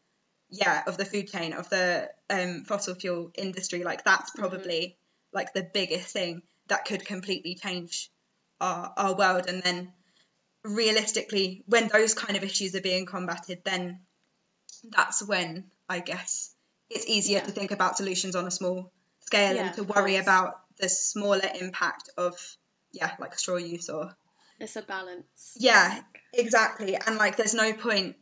yeah 0.50 0.82
of 0.86 0.96
the 0.96 1.04
food 1.04 1.28
chain 1.28 1.52
of 1.52 1.68
the 1.70 2.10
um, 2.28 2.64
fossil 2.64 2.94
fuel 2.94 3.30
industry 3.36 3.84
like 3.84 4.04
that's 4.04 4.30
Mm-hmm. 4.30 4.40
probably 4.40 4.96
like 5.32 5.52
the 5.52 5.62
biggest 5.62 6.12
thing 6.12 6.42
that 6.68 6.84
could 6.84 7.04
completely 7.06 7.54
change 7.54 8.10
our, 8.60 8.92
our 8.96 9.14
world 9.14 9.46
and 9.48 9.62
then 9.62 9.92
realistically 10.64 11.62
when 11.66 11.88
those 11.88 12.14
kind 12.14 12.36
of 12.36 12.42
issues 12.44 12.74
are 12.74 12.80
being 12.80 13.06
combated 13.06 13.62
then 13.64 14.00
that's 14.90 15.26
when 15.26 15.64
i 15.88 16.00
guess 16.00 16.54
it's 16.90 17.06
easier 17.06 17.38
Yeah. 17.38 17.44
to 17.44 17.52
think 17.52 17.70
about 17.70 17.96
solutions 17.96 18.34
on 18.36 18.46
a 18.46 18.50
small 18.50 18.92
scale 19.20 19.54
Yeah, 19.56 19.66
and 19.66 19.74
to 19.76 19.84
worry 19.84 20.16
about 20.16 20.60
the 20.78 20.88
smaller 20.88 21.48
impact 21.60 22.10
of 22.18 22.34
yeah 22.92 23.12
like 23.20 23.38
straw 23.38 23.56
use 23.56 23.88
or 23.88 24.14
It's 24.60 24.76
a 24.76 24.82
balance. 24.82 25.56
yeah 25.58 26.00
exactly 26.34 26.94
and 26.96 27.16
like 27.16 27.36
there's 27.36 27.54
no 27.54 27.72
point 27.72 28.14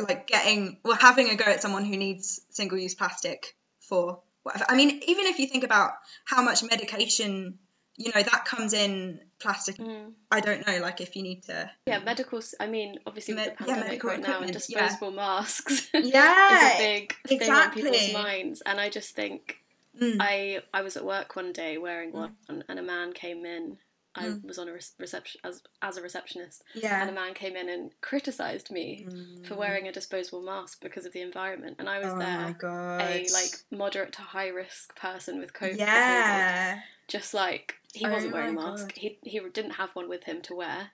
like 0.00 0.26
getting 0.28 0.78
well 0.84 0.96
having 0.96 1.28
a 1.30 1.34
go 1.34 1.44
at 1.46 1.60
someone 1.62 1.84
who 1.84 1.96
needs 1.96 2.40
single 2.50 2.78
use 2.78 2.94
plastic 2.94 3.56
for 3.80 4.20
whatever 4.44 4.64
i 4.68 4.76
mean 4.76 4.90
even 5.06 5.26
if 5.26 5.38
you 5.40 5.46
think 5.48 5.64
about 5.64 5.90
how 6.24 6.42
much 6.42 6.62
medication 6.62 7.58
you 7.96 8.12
know 8.14 8.22
that 8.22 8.44
comes 8.44 8.72
in 8.72 9.18
plastic 9.40 9.76
Mm. 9.78 10.12
i 10.30 10.38
don't 10.40 10.64
know 10.66 10.78
like 10.80 11.00
if 11.00 11.16
you 11.16 11.22
need 11.24 11.42
to 11.44 11.68
Yeah, 11.86 11.98
medical. 11.98 12.40
I 12.60 12.66
mean, 12.68 12.98
obviously 13.06 13.34
with 13.34 13.46
Med- 13.46 13.56
the 13.58 13.64
yeah, 13.64 13.74
pandemic 13.74 13.84
medical 13.88 14.10
right 14.10 14.20
now 14.20 14.40
and 14.40 14.50
equipment, 14.50 14.66
yeah. 14.68 14.80
disposable 14.88 15.10
masks 15.16 15.88
yeah 15.92 16.72
is 16.72 16.74
a 16.74 16.78
big 16.78 17.14
thing 17.26 17.50
on 17.50 17.70
people's 17.72 18.12
minds, 18.12 18.62
and 18.64 18.78
I 18.80 18.88
just 18.90 19.14
think 19.16 19.56
Mm. 20.00 20.16
I 20.20 20.60
I 20.72 20.82
was 20.82 20.96
at 20.96 21.04
work 21.04 21.34
one 21.34 21.52
day 21.52 21.76
wearing 21.76 22.12
one, 22.12 22.36
and 22.48 22.78
a 22.78 22.82
man 22.82 23.12
came 23.12 23.44
in. 23.44 23.76
I 24.14 24.24
Mm. 24.24 24.44
was 24.44 24.58
on 24.58 24.68
a 24.68 24.72
re- 24.72 24.80
reception 24.98 25.40
as 25.44 25.62
as 25.82 25.96
a 25.96 26.02
receptionist, 26.02 26.64
yeah. 26.74 27.00
and 27.00 27.10
a 27.10 27.12
man 27.12 27.32
came 27.32 27.54
in 27.56 27.68
and 27.68 27.92
criticised 28.00 28.70
me 28.70 29.06
for 29.46 29.54
wearing 29.54 29.86
a 29.86 29.92
disposable 29.92 30.42
mask 30.42 30.80
because 30.82 31.06
of 31.06 31.12
the 31.12 31.20
environment, 31.20 31.76
and 31.78 31.88
I 31.88 31.98
was 32.00 32.12
oh 32.12 32.18
there. 32.18 32.56
A 33.00 33.26
like 33.32 33.52
moderate 33.70 34.12
to 34.14 34.22
high 34.22 34.48
risk 34.48 34.96
person 34.96 35.38
with 35.38 35.52
COVID, 35.52 35.70
for 35.72 35.76
COVID, 35.76 35.78
yeah 35.78 36.80
just 37.06 37.34
like 37.34 37.76
he 37.92 38.04
Oh 38.06 38.10
wasn't 38.12 38.32
wearing 38.32 38.56
a 38.56 38.60
mask. 38.60 38.88
God. 38.88 38.96
He 38.98 39.18
he 39.22 39.38
didn't 39.52 39.72
have 39.72 39.90
one 39.94 40.08
with 40.08 40.24
him 40.24 40.42
to 40.42 40.54
wear. 40.56 40.90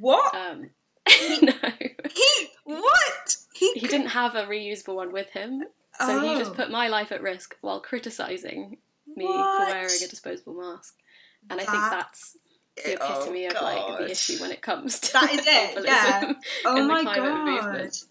what 0.00 0.34
Um, 0.34 0.70
no, 1.42 1.52
he 2.12 2.48
what 2.64 3.36
he, 3.54 3.72
he 3.74 3.80
could- 3.80 3.90
didn't 3.90 4.08
have 4.08 4.34
a 4.34 4.44
reusable 4.46 4.96
one 4.96 5.12
with 5.12 5.30
him, 5.30 5.64
so 5.98 6.20
he 6.20 6.36
just 6.38 6.50
Oh. 6.50 6.54
put 6.54 6.70
my 6.70 6.88
life 6.88 7.12
at 7.12 7.22
risk 7.22 7.56
while 7.60 7.80
criticising 7.80 8.78
me 9.06 9.26
for 9.26 9.66
wearing 9.66 10.02
a 10.04 10.08
disposable 10.08 10.54
mask. 10.54 10.96
And 11.50 11.60
I 11.60 11.64
think 11.64 11.82
that's 11.90 12.36
the 12.84 12.98
oh, 13.00 13.20
epitome 13.20 13.46
Oh, 13.46 13.50
of 13.50 13.62
like 13.62 13.98
the 13.98 14.10
issue 14.10 14.40
when 14.40 14.50
it 14.50 14.60
comes 14.62 15.00
to 15.00 15.12
That 15.14 15.32
is 15.32 15.46
it, 15.46 15.84
yeah. 15.84 16.32
Oh 16.64 16.86
my 16.86 17.04
god, 17.04 17.44
movement. 17.44 18.04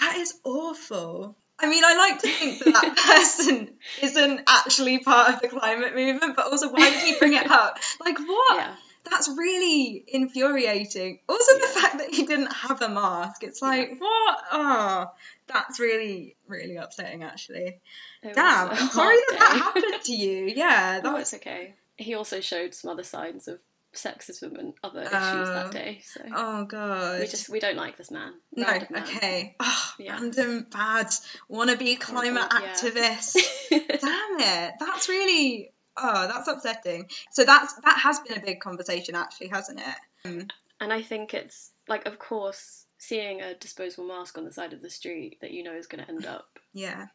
that 0.00 0.16
is 0.16 0.34
awful. 0.44 1.36
I 1.58 1.68
mean, 1.68 1.84
I 1.84 1.94
like 1.96 2.18
to 2.22 2.28
think 2.28 2.58
that 2.64 2.72
that 2.72 2.96
person 3.36 3.70
isn't 4.02 4.40
actually 4.48 4.98
part 4.98 5.34
of 5.34 5.40
the 5.40 5.48
climate 5.48 5.94
movement, 5.94 6.34
but 6.34 6.46
also, 6.46 6.70
why 6.72 6.90
did 6.90 6.98
he 7.02 7.16
bring 7.18 7.34
it 7.34 7.48
up? 7.48 7.78
Like, 8.04 8.18
what? 8.18 8.56
Yeah, 8.56 8.74
That's 9.08 9.28
really 9.28 10.04
infuriating. 10.08 11.20
Also, 11.28 11.54
the 11.58 11.66
fact 11.68 11.98
that 11.98 12.12
he 12.12 12.24
didn't 12.26 12.52
have 12.52 12.82
a 12.82 12.88
mask. 12.88 13.44
It's 13.44 13.62
like, 13.62 13.92
what? 13.98 14.38
Oh, 14.50 15.06
that's 15.46 15.78
really, 15.78 16.34
really 16.48 16.76
upsetting, 16.76 17.22
actually. 17.22 17.78
it 18.24 18.34
Damn, 18.34 18.70
I'm 18.70 18.88
sorry 18.88 19.16
that 19.28 19.36
that 19.38 19.56
happened 19.62 20.02
to 20.04 20.12
you. 20.12 20.46
Yeah, 20.56 21.00
No, 21.04 21.12
that's. 21.12 21.32
it's 21.32 21.42
okay. 21.42 21.74
He 21.96 22.14
also 22.14 22.40
showed 22.40 22.74
some 22.74 22.90
other 22.90 23.04
signs 23.04 23.46
of 23.46 23.60
sexism 23.94 24.58
and 24.58 24.74
other 24.82 25.02
issues 25.02 25.12
Oh. 25.14 25.44
that 25.54 25.70
day. 25.72 26.00
So 26.04 26.20
Oh, 26.34 26.64
God. 26.64 27.20
we 27.20 27.26
just 27.26 27.48
we 27.48 27.60
don't 27.60 27.76
like 27.76 27.96
this 27.96 28.10
man. 28.10 28.32
No, 28.56 28.66
man. 28.66 28.86
okay. 29.02 29.54
Oh, 29.60 29.92
Yeah. 29.98 30.14
random 30.14 30.66
bad 30.70 31.08
wannabe 31.50 31.96
oh, 31.96 32.04
climate 32.04 32.42
Horrible, 32.50 32.66
yeah. 32.68 32.74
activist. 32.74 33.36
Damn 33.70 34.40
it. 34.40 34.74
That's 34.80 35.08
really 35.08 35.72
oh, 35.96 36.26
that's 36.26 36.48
upsetting. 36.48 37.08
So 37.32 37.44
that's 37.44 37.74
that 37.84 37.98
has 38.02 38.20
been 38.20 38.38
a 38.38 38.44
big 38.44 38.60
conversation 38.60 39.14
actually, 39.14 39.48
hasn't 39.48 39.80
it? 39.80 39.96
Hmm. 40.28 40.40
And 40.80 40.92
I 40.92 41.00
think 41.02 41.32
it's 41.34 41.70
like, 41.86 42.06
of 42.06 42.18
course, 42.18 42.86
seeing 42.98 43.40
a 43.40 43.54
disposable 43.54 44.08
mask 44.08 44.36
on 44.38 44.44
the 44.44 44.50
side 44.52 44.72
of 44.72 44.82
the 44.82 44.90
street 44.90 45.36
that 45.40 45.52
you 45.52 45.62
know 45.62 45.74
is 45.74 45.86
going 45.86 46.02
to 46.04 46.10
end 46.10 46.26
up 46.26 46.58
Yeah. 46.72 47.06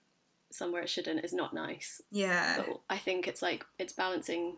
somewhere 0.51 0.83
it 0.83 0.89
shouldn't 0.89 1.25
is 1.25 1.33
not 1.33 1.53
nice. 1.53 2.01
Yeah. 2.11 2.57
But 2.59 2.81
I 2.89 2.97
think 2.97 3.27
it's 3.27 3.41
like 3.41 3.65
it's 3.79 3.93
balancing 3.93 4.57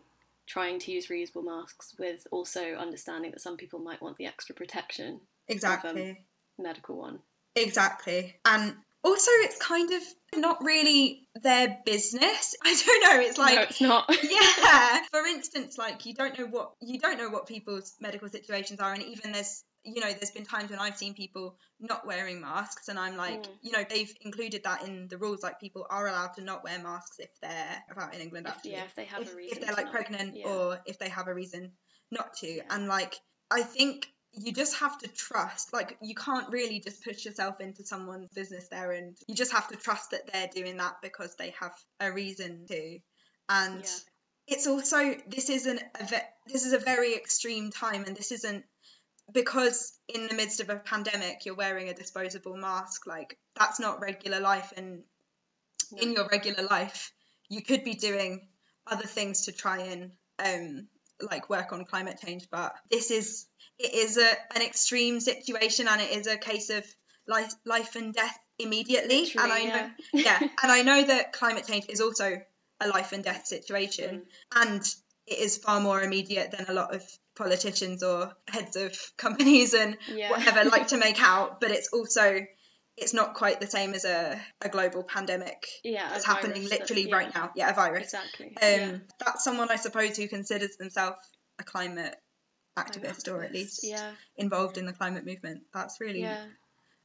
trying 0.50 0.80
to 0.80 0.90
use 0.90 1.06
reusable 1.06 1.44
masks 1.44 1.94
with 1.98 2.26
also 2.32 2.74
understanding 2.74 3.30
that 3.30 3.40
some 3.40 3.56
people 3.56 3.78
might 3.78 4.02
want 4.02 4.16
the 4.16 4.26
extra 4.26 4.52
protection 4.54 5.14
um, 5.14 5.20
Exactly. 5.48 6.24
medical 6.58 6.96
one. 6.96 7.20
Exactly. 7.54 8.34
And 8.44 8.74
also 9.04 9.30
it's 9.32 9.58
kind 9.58 9.92
of 9.92 10.02
not 10.34 10.64
really 10.64 11.28
their 11.40 11.78
business. 11.86 12.56
I 12.64 12.82
don't 12.84 13.04
know. 13.04 13.26
It's 13.28 13.38
like 13.38 13.54
no, 13.54 13.62
it's 13.62 13.80
not. 13.80 14.08
yeah 14.22 15.00
for 15.10 15.24
instance 15.26 15.78
like 15.78 16.04
you 16.04 16.14
don't 16.14 16.36
know 16.38 16.46
what 16.46 16.72
you 16.80 16.98
don't 16.98 17.18
know 17.18 17.28
what 17.28 17.46
people's 17.46 17.94
medical 18.00 18.28
situations 18.28 18.80
are 18.80 18.92
and 18.92 19.02
even 19.02 19.32
there's 19.32 19.62
you 19.84 20.00
know 20.00 20.12
there's 20.12 20.30
been 20.30 20.44
times 20.44 20.70
when 20.70 20.78
i've 20.78 20.96
seen 20.96 21.14
people 21.14 21.56
not 21.80 22.06
wearing 22.06 22.40
masks 22.40 22.88
and 22.88 22.98
i'm 22.98 23.16
like 23.16 23.42
Mm. 23.42 23.48
you 23.62 23.72
know 23.72 23.84
they've 23.88 24.12
included 24.20 24.62
that 24.64 24.84
in 24.86 25.08
the 25.08 25.16
rules 25.18 25.42
like 25.42 25.58
people 25.60 25.86
are 25.88 26.06
allowed 26.06 26.34
to 26.34 26.42
not 26.42 26.62
wear 26.64 26.78
masks 26.82 27.18
if 27.18 27.30
they're 27.40 27.82
about 27.90 28.14
in 28.14 28.20
england 28.20 28.46
If- 28.46 28.54
actually 28.54 28.72
yeah, 28.72 28.84
if 28.84 28.94
they 28.94 29.04
have 29.06 29.22
if, 29.22 29.32
a 29.32 29.36
reason. 29.36 29.58
If 29.58 29.64
they're 29.64 29.74
like 29.76 29.86
not. 29.86 29.94
pregnant 29.94 30.36
Yeah. 30.36 30.48
or 30.48 30.80
if 30.86 30.98
they 30.98 31.08
have 31.08 31.28
a 31.28 31.34
reason 31.34 31.72
not 32.10 32.34
to 32.38 32.46
Yeah. 32.46 32.62
and 32.70 32.88
like 32.88 33.14
i 33.50 33.62
think 33.62 34.06
you 34.32 34.52
just 34.52 34.76
have 34.76 34.96
to 34.98 35.08
trust 35.08 35.72
like 35.72 35.96
you 36.02 36.14
can't 36.14 36.50
really 36.50 36.80
just 36.80 37.02
push 37.02 37.24
yourself 37.24 37.60
into 37.60 37.84
someone's 37.84 38.30
business 38.34 38.68
there 38.68 38.92
and 38.92 39.16
you 39.26 39.34
just 39.34 39.52
have 39.52 39.66
to 39.68 39.76
trust 39.76 40.10
that 40.12 40.30
they're 40.32 40.48
doing 40.54 40.76
that 40.76 40.96
because 41.02 41.34
they 41.36 41.52
have 41.58 41.72
a 42.00 42.12
reason 42.12 42.64
to 42.68 42.98
and 43.48 43.84
it's 44.46 44.66
also 44.66 45.14
this 45.28 45.48
isn't 45.50 45.80
a 46.00 46.04
ve- 46.06 46.28
this 46.46 46.64
is 46.64 46.72
a 46.72 46.78
very 46.78 47.14
extreme 47.14 47.70
time 47.70 48.04
and 48.04 48.16
this 48.16 48.30
isn't 48.32 48.64
because 49.32 49.92
in 50.08 50.26
the 50.26 50.34
midst 50.34 50.60
of 50.60 50.70
a 50.70 50.76
pandemic 50.76 51.44
you're 51.44 51.54
wearing 51.54 51.88
a 51.88 51.94
disposable 51.94 52.56
mask 52.56 53.06
like 53.06 53.38
that's 53.58 53.80
not 53.80 54.00
regular 54.00 54.40
life 54.40 54.72
and 54.76 55.02
in 56.00 56.12
your 56.12 56.28
regular 56.28 56.64
life 56.64 57.12
you 57.48 57.62
could 57.62 57.84
be 57.84 57.94
doing 57.94 58.46
other 58.86 59.06
things 59.06 59.46
to 59.46 59.52
try 59.52 59.78
and 59.78 60.12
um 60.44 60.86
like 61.30 61.50
work 61.50 61.72
on 61.72 61.84
climate 61.84 62.18
change 62.24 62.48
but 62.50 62.74
this 62.90 63.10
is 63.10 63.46
it 63.78 63.94
is 63.94 64.16
a 64.16 64.30
an 64.54 64.62
extreme 64.62 65.20
situation 65.20 65.86
and 65.88 66.00
it 66.00 66.10
is 66.10 66.26
a 66.26 66.36
case 66.36 66.70
of 66.70 66.84
life 67.26 67.52
life 67.64 67.96
and 67.96 68.14
death 68.14 68.38
immediately. 68.58 69.30
And 69.38 69.52
i 69.52 69.64
know 69.64 69.90
yeah. 70.12 70.38
yeah 70.40 70.48
and 70.62 70.72
i 70.72 70.82
know 70.90 71.02
that 71.04 71.32
climate 71.32 71.66
change 71.66 71.86
is 71.88 72.00
also 72.00 72.40
a 72.80 72.88
life 72.88 73.12
and 73.12 73.22
death 73.22 73.46
situation. 73.46 74.22
And 74.54 74.82
it 75.30 75.38
is 75.38 75.56
far 75.56 75.80
more 75.80 76.02
immediate 76.02 76.50
than 76.50 76.66
a 76.68 76.72
lot 76.72 76.94
of 76.94 77.02
politicians 77.36 78.02
or 78.02 78.32
heads 78.48 78.76
of 78.76 78.94
companies 79.16 79.72
and 79.72 79.96
yeah. 80.12 80.30
whatever 80.30 80.68
like 80.68 80.88
to 80.88 80.98
make 80.98 81.20
out 81.22 81.60
but 81.60 81.70
it's 81.70 81.88
also 81.92 82.40
it's 82.96 83.14
not 83.14 83.34
quite 83.34 83.60
the 83.60 83.66
same 83.66 83.94
as 83.94 84.04
a, 84.04 84.38
a 84.60 84.68
global 84.68 85.02
pandemic 85.04 85.66
yeah, 85.84 86.10
that's 86.10 86.26
happening 86.26 86.56
virus 86.56 86.70
that- 86.70 86.80
literally 86.80 87.08
yeah, 87.08 87.16
right 87.16 87.34
now 87.34 87.50
yeah 87.56 87.70
a 87.70 87.74
virus 87.74 88.02
Exactly. 88.12 88.46
um 88.48 88.52
yeah. 88.60 88.96
that's 89.24 89.44
someone 89.44 89.70
i 89.70 89.76
suppose 89.76 90.16
who 90.16 90.28
considers 90.28 90.76
themselves 90.76 91.16
a 91.58 91.64
climate 91.64 92.16
Climate 92.76 93.02
activist 93.02 93.32
or 93.32 93.42
at 93.42 93.52
least 93.52 93.80
Yeah. 93.82 94.12
involved 94.36 94.78
in 94.78 94.86
the 94.86 94.92
climate 94.92 95.26
movement 95.26 95.62
that's 95.74 96.00
really 96.00 96.20
Yeah. 96.22 96.44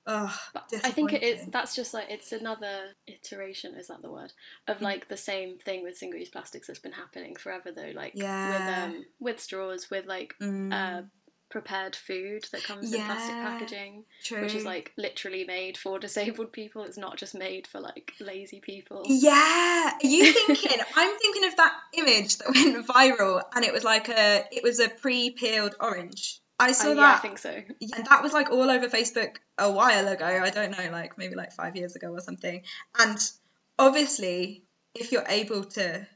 Oh, 0.08 0.36
I 0.84 0.92
think 0.92 1.14
it 1.14 1.24
is. 1.24 1.46
That's 1.48 1.76
just 1.76 1.94
like 1.94 2.08
it's 2.10 2.32
another 2.32 2.94
iteration. 3.08 3.76
Is 3.76 3.88
that 3.88 4.02
the 4.02 4.12
word 4.12 4.34
of 4.68 4.82
like 4.82 5.08
the 5.08 5.18
same 5.18 5.58
thing 5.58 5.84
with 5.84 5.98
single-use 5.98 6.30
plastics 6.30 6.68
that's 6.68 6.80
been 6.80 6.92
happening 6.92 7.36
forever, 7.36 7.72
though. 7.76 7.92
Like 7.96 8.14
Yeah. 8.16 8.50
with 8.50 8.68
um 8.70 9.06
with 9.20 9.40
straws, 9.40 9.90
with 9.90 10.06
like 10.06 10.36
Mm, 10.42 10.72
uh, 10.72 11.02
prepared 11.50 11.96
food 11.96 12.46
that 12.52 12.64
comes 12.64 12.92
in 12.94 13.02
plastic 13.02 13.42
packaging, 13.42 14.04
true. 14.24 14.42
which 14.42 14.56
is 14.56 14.66
like 14.66 14.92
literally 14.98 15.44
made 15.46 15.78
for 15.78 15.98
disabled 16.08 16.52
people. 16.52 16.84
It's 16.84 16.98
not 16.98 17.18
just 17.18 17.34
made 17.34 17.66
for 17.66 17.80
like 17.80 18.12
lazy 18.20 18.60
people. 18.60 19.06
Yeah, 19.08 19.92
are 20.04 20.08
you 20.08 20.34
thinking? 20.34 20.80
I'm 20.96 21.18
thinking 21.18 21.46
of 21.46 21.56
that 21.58 21.74
image 21.98 22.38
that 22.38 22.54
went 22.54 22.86
viral, 22.88 23.42
and 23.56 23.66
it 23.66 23.74
was 23.74 23.84
like 23.84 24.10
a, 24.10 24.44
it 24.52 24.64
was 24.64 24.80
a 24.80 24.90
pre-peeled 24.90 25.76
orange. 25.80 26.40
I 26.60 26.72
saw 26.72 26.92
Uh, 26.92 26.94
that, 26.96 27.02
yeah, 27.02 27.14
I 27.16 27.18
think 27.20 27.38
so. 27.38 27.50
and 27.52 28.06
that 28.08 28.24
was 28.24 28.32
like 28.34 28.50
all 28.50 28.70
over 28.70 28.88
Facebook 28.88 29.36
a 29.58 29.70
while 29.72 30.08
ago. 30.08 30.26
I 30.26 30.50
don't 30.50 30.72
know, 30.72 30.90
like 30.92 31.18
maybe 31.18 31.36
like 31.36 31.52
five 31.54 31.76
years 31.76 31.96
ago 31.96 32.08
or 32.12 32.22
something. 32.22 32.64
And 32.98 33.18
obviously, 33.80 34.64
if 34.94 35.12
you're 35.12 35.26
able 35.28 35.64
to 35.66 36.08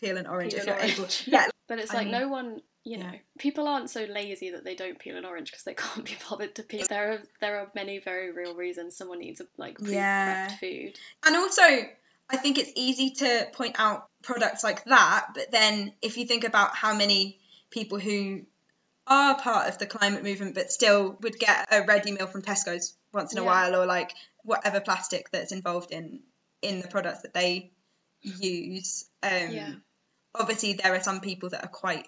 peel 0.00 0.16
an 0.16 0.26
orange, 0.26 0.52
Peel 0.52 0.60
if 0.62 0.66
an 0.68 0.74
you're 0.74 0.84
able, 0.84 0.98
orange. 1.00 1.24
yeah, 1.26 1.46
But 1.68 1.78
it's 1.78 1.92
I 1.92 1.98
like 1.98 2.08
mean- 2.08 2.20
no 2.20 2.28
one, 2.28 2.60
you 2.84 2.98
Yeah. 2.98 3.12
know, 3.12 3.18
people 3.38 3.66
aren't 3.68 3.88
so 3.88 4.04
lazy 4.04 4.50
that 4.50 4.64
they 4.64 4.74
don't 4.74 4.98
peel 4.98 5.16
an 5.16 5.24
orange 5.24 5.50
because 5.50 5.64
they 5.64 5.74
can't 5.84 6.04
be 6.04 6.16
bothered 6.28 6.54
to 6.56 6.62
peel. 6.62 6.86
There 6.88 7.12
are 7.12 7.22
there 7.40 7.58
are 7.60 7.70
many 7.74 7.98
very 8.00 8.30
real 8.32 8.54
reasons 8.54 8.96
someone 8.96 9.20
needs 9.20 9.40
a 9.40 9.46
like 9.56 9.78
pre-prepped 9.78 9.92
Yeah. 9.94 10.48
food. 10.56 10.98
And 11.24 11.36
also, 11.36 11.62
I 11.62 12.36
think 12.36 12.58
it's 12.58 12.72
easy 12.74 13.10
to 13.10 13.48
point 13.52 13.76
out 13.78 14.08
products 14.22 14.64
like 14.64 14.84
that, 14.84 15.28
but 15.34 15.50
then 15.52 15.92
if 16.02 16.16
you 16.18 16.26
think 16.26 16.44
about 16.44 16.74
how 16.74 16.94
many 16.94 17.38
people 17.70 17.98
who 17.98 18.42
are 19.06 19.38
part 19.38 19.68
of 19.68 19.78
the 19.78 19.86
climate 19.86 20.22
movement 20.24 20.54
but 20.54 20.72
still 20.72 21.16
would 21.20 21.38
get 21.38 21.68
a 21.70 21.82
ready 21.84 22.12
meal 22.12 22.26
from 22.26 22.42
Tesco's 22.42 22.96
once 23.12 23.32
in 23.32 23.38
a 23.38 23.42
Yeah. 23.42 23.46
while 23.46 23.76
or 23.82 23.86
like 23.86 24.12
whatever 24.44 24.80
plastic 24.80 25.30
that's 25.30 25.52
involved 25.52 25.90
in 25.90 26.22
in 26.62 26.80
the 26.80 26.88
products 26.88 27.22
that 27.22 27.34
they 27.34 27.72
use 28.22 29.06
um 29.22 29.50
Yeah. 29.50 29.72
obviously 30.34 30.74
there 30.74 30.94
are 30.94 31.02
some 31.02 31.20
people 31.20 31.50
that 31.50 31.64
are 31.64 31.68
quite 31.68 32.06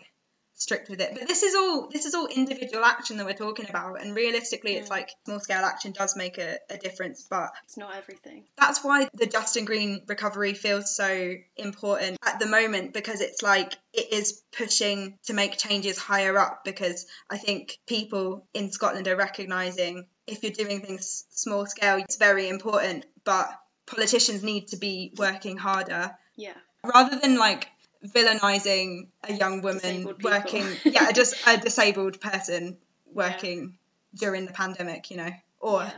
strict 0.58 0.88
with 0.88 1.00
it 1.02 1.10
but 1.12 1.28
this 1.28 1.42
is 1.42 1.54
all 1.54 1.88
this 1.92 2.06
is 2.06 2.14
all 2.14 2.26
individual 2.26 2.82
action 2.84 3.18
that 3.18 3.26
we're 3.26 3.34
talking 3.34 3.68
about 3.68 4.00
and 4.00 4.14
realistically 4.16 4.74
it's 4.74 4.88
Mm. 4.88 4.92
like 4.92 5.10
small 5.26 5.38
scale 5.38 5.64
action 5.64 5.92
does 5.92 6.16
make 6.16 6.38
a, 6.38 6.56
a 6.70 6.78
difference 6.78 7.26
but 7.28 7.50
It's 7.64 7.76
not 7.76 7.94
everything. 7.94 8.44
that's 8.56 8.82
why 8.82 9.08
the 9.14 9.26
just 9.26 9.56
and 9.56 9.66
green 9.66 10.02
recovery 10.08 10.54
feels 10.54 10.94
so 10.96 11.34
important 11.56 12.18
at 12.26 12.38
the 12.38 12.46
moment 12.46 12.94
because 12.94 13.20
it's 13.20 13.42
like 13.42 13.74
it 13.92 14.12
is 14.12 14.42
pushing 14.56 15.18
to 15.26 15.34
make 15.34 15.58
changes 15.58 15.98
higher 15.98 16.36
up 16.38 16.64
because 16.64 17.06
I 17.30 17.36
think 17.38 17.78
people 17.86 18.46
in 18.54 18.70
Scotland 18.72 19.06
are 19.08 19.16
recognizing 19.16 20.06
if 20.26 20.42
you're 20.42 20.52
doing 20.52 20.80
things 20.80 21.24
small 21.30 21.66
scale 21.66 21.98
it's 21.98 22.16
very 22.16 22.48
important 22.48 23.04
but 23.24 23.48
politicians 23.86 24.42
need 24.42 24.68
to 24.68 24.76
be 24.76 25.12
working 25.18 25.56
harder 25.58 26.16
Yeah. 26.34 26.54
rather 26.82 27.18
than 27.18 27.36
like 27.36 27.68
villainizing 28.14 29.08
a 29.24 29.32
young 29.34 29.62
woman 29.62 30.14
working 30.22 30.64
yeah 30.84 31.10
just 31.12 31.34
a 31.46 31.56
disabled 31.68 32.20
person 32.20 32.76
working 33.12 33.76
during 34.14 34.46
the 34.46 34.52
pandemic 34.52 35.10
you 35.10 35.16
know 35.16 35.30
or 35.60 35.82
yeah. 35.82 35.90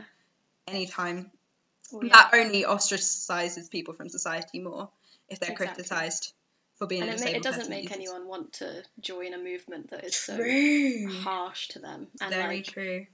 anytime 0.67 1.31
Well, 1.91 2.05
yeah. 2.05 2.13
that 2.13 2.29
only 2.33 2.63
ostracizes 2.63 3.69
people 3.69 3.93
from 3.93 4.09
society 4.09 4.59
more 4.59 4.89
if 5.29 5.39
they're 5.39 5.51
Exactly. 5.51 5.67
criticized 5.67 6.33
for 6.75 6.87
being 6.87 7.01
and 7.03 7.11
a 7.11 7.13
it, 7.15 7.19
ma- 7.19 7.27
it 7.27 7.43
doesn't 7.43 7.61
person 7.67 7.69
make 7.71 7.91
anyone 7.91 8.27
want 8.27 8.53
to 8.53 8.83
join 8.99 9.33
a 9.33 9.37
movement 9.37 9.89
that 9.91 10.03
is 10.05 10.15
so 10.15 10.35
True. 10.37 11.07
harsh 11.21 11.67
to 11.69 11.79
them 11.79 12.07
and 12.21 12.31
Very 12.33 12.57
like 12.57 12.65
true. 12.67 13.05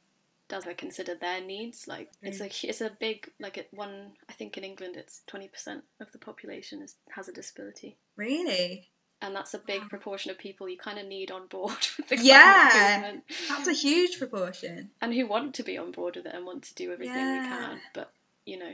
Doesn't 0.48 0.78
consider 0.78 1.16
their 1.16 1.42
needs. 1.42 1.88
Like 1.88 2.10
it's 2.22 2.40
mm. 2.40 2.66
a 2.66 2.70
it's 2.70 2.82
a 2.82 2.92
big 3.00 3.32
like 3.40 3.58
it 3.58 3.68
one. 3.72 4.12
I 4.30 4.34
think 4.34 4.58
in 4.58 4.64
England 4.64 4.96
it's 4.98 5.22
twenty 5.28 5.48
percent 5.48 5.84
of 6.00 6.12
the 6.12 6.18
population 6.20 6.82
is, 6.82 6.96
has 7.12 7.28
a 7.28 7.34
disability. 7.34 7.98
Really? 8.16 8.90
and 9.22 9.34
that's 9.34 9.54
a 9.54 9.60
big 9.60 9.80
Wow. 9.82 9.88
proportion 9.88 10.30
of 10.30 10.38
people 10.38 10.68
you 10.68 10.78
kind 10.78 11.00
of 11.00 11.08
need 11.08 11.32
on 11.32 11.48
board 11.48 11.72
with 11.98 12.10
the 12.10 12.18
Yeah. 12.18 12.98
movement 13.02 13.24
That's 13.48 13.68
a 13.70 13.74
huge 13.74 14.19
proportion. 14.19 14.91
and 15.02 15.13
who 15.13 15.26
want 15.26 15.56
to 15.56 15.63
be 15.63 15.78
on 15.78 15.93
board 15.93 16.17
with 16.17 16.26
it 16.26 16.36
and 16.36 16.46
want 16.46 16.63
to 16.63 16.76
do 16.76 16.91
everything 16.91 17.15
we 17.15 17.22
Yeah. 17.22 17.48
can 17.48 17.80
but 17.93 18.12
you 18.46 18.60
know 18.60 18.74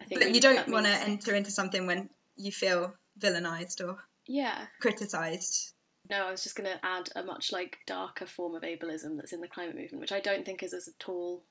i 0.00 0.04
think 0.04 0.20
But 0.20 0.28
we- 0.28 0.34
you 0.34 0.40
don't 0.42 0.68
want 0.68 0.84
to 0.86 0.92
means- 0.92 1.08
enter 1.08 1.34
into 1.34 1.50
something 1.50 1.86
when 1.86 2.10
you 2.36 2.52
feel 2.52 2.94
villainized 3.18 3.80
or 3.86 3.96
yeah 4.26 4.66
criticized. 4.78 5.72
No 6.10 6.26
i 6.26 6.30
was 6.30 6.42
just 6.42 6.56
going 6.56 6.68
to 6.68 6.84
add 6.84 7.08
a 7.16 7.22
much 7.22 7.52
like 7.52 7.78
darker 7.86 8.26
form 8.26 8.54
of 8.54 8.62
ableism 8.62 9.16
that's 9.16 9.32
in 9.32 9.40
the 9.40 9.48
climate 9.48 9.76
movement 9.76 10.00
which 10.00 10.12
i 10.12 10.20
don't 10.20 10.44
think 10.44 10.62
is 10.62 10.74
as 10.74 10.88
at 10.88 11.08
all 11.08 11.42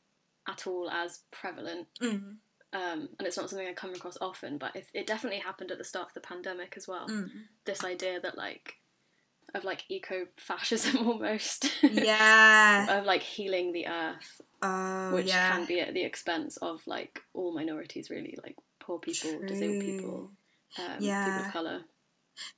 at 0.48 0.68
all 0.68 0.90
as 0.90 1.20
prevalent 1.32 1.88
Mm. 2.02 2.36
um, 2.74 3.10
and 3.18 3.28
it's 3.28 3.38
not 3.38 3.50
something 3.50 3.68
I 3.68 3.74
come 3.74 3.94
across 3.96 4.18
often, 4.22 4.58
but 4.60 4.76
it, 4.76 4.86
it 4.94 5.08
definitely 5.08 5.40
happened 5.40 5.72
at 5.72 5.78
the 5.80 5.84
start 5.84 6.10
of 6.10 6.14
the 6.14 6.20
pandemic 6.22 6.76
as 6.78 6.88
well. 6.88 7.08
Mm. 7.10 7.30
This 7.66 7.84
idea 7.84 8.20
that 8.22 8.38
like 8.38 8.76
of 9.56 9.64
like 9.64 9.84
eco-fascism 9.90 11.08
almost, 11.08 11.72
Yeah. 11.82 13.00
of 13.00 13.06
like 13.06 13.24
healing 13.24 13.72
the 13.74 13.88
earth, 13.88 14.42
Oh, 14.62 15.14
which 15.16 15.28
yeah. 15.28 15.50
can 15.52 15.66
be 15.66 15.80
at 15.80 15.94
the 15.96 16.04
expense 16.04 16.58
of 16.58 16.86
like 16.86 17.22
all 17.34 17.54
minorities, 17.56 18.10
really, 18.12 18.38
like 18.44 18.56
poor 18.80 19.00
people, 19.00 19.40
disabled 19.48 19.82
people, 19.84 20.32
um, 20.78 20.98
people 21.00 21.46
of 21.46 21.52
color. 21.52 21.82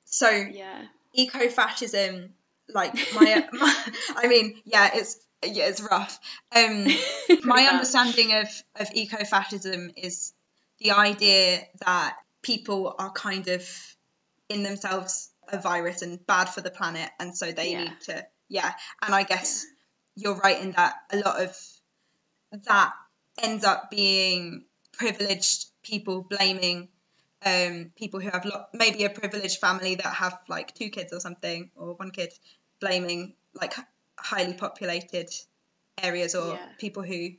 So 0.04 0.28
Yeah, 0.30 0.86
eco-fascism, 1.14 2.30
like 2.68 2.94
my, 3.14 3.46
my, 3.52 3.84
I 4.16 4.26
mean, 4.28 4.60
yeah, 4.64 4.90
it's 4.94 5.18
yeah, 5.44 5.66
it's 5.66 5.80
rough. 5.80 6.18
Um, 6.54 6.84
my 7.44 7.62
bad. 7.62 7.72
understanding 7.74 8.32
of 8.34 8.48
of 8.76 8.88
eco-fascism 8.94 9.92
is 9.96 10.32
the 10.78 10.92
idea 10.92 11.60
that 11.84 12.16
people 12.42 12.94
are 12.98 13.10
kind 13.12 13.48
of 13.48 13.68
in 14.48 14.62
themselves 14.62 15.30
a 15.48 15.58
virus 15.58 16.02
and 16.02 16.24
bad 16.26 16.48
for 16.48 16.60
the 16.60 16.70
planet, 16.70 17.10
and 17.18 17.36
so 17.36 17.50
they 17.52 17.72
Yeah. 17.72 17.84
need 17.84 18.00
to, 18.06 18.26
yeah. 18.48 18.72
And 19.02 19.14
I 19.14 19.22
guess 19.24 19.66
you're 20.14 20.36
right 20.36 20.60
in 20.60 20.72
that 20.72 20.94
a 21.10 21.16
lot 21.18 21.40
of 21.42 21.56
that 22.64 22.92
ends 23.42 23.64
up 23.64 23.90
being 23.90 24.64
privileged 24.92 25.66
people 25.82 26.22
blaming 26.22 26.88
um, 27.44 27.92
people 27.96 28.20
who 28.20 28.30
have 28.30 28.44
lo- 28.44 28.64
maybe 28.72 29.04
a 29.04 29.10
privileged 29.10 29.58
family 29.58 29.96
that 29.96 30.14
have 30.14 30.38
like 30.48 30.74
two 30.74 30.90
kids 30.90 31.12
or 31.12 31.20
something 31.20 31.70
or 31.76 31.94
one 31.94 32.10
kid 32.10 32.32
blaming 32.80 33.34
like 33.54 33.74
highly 34.16 34.54
populated 34.54 35.28
areas 36.02 36.34
or 36.34 36.54
Yeah. 36.54 36.66
people 36.78 37.02
who 37.02 37.30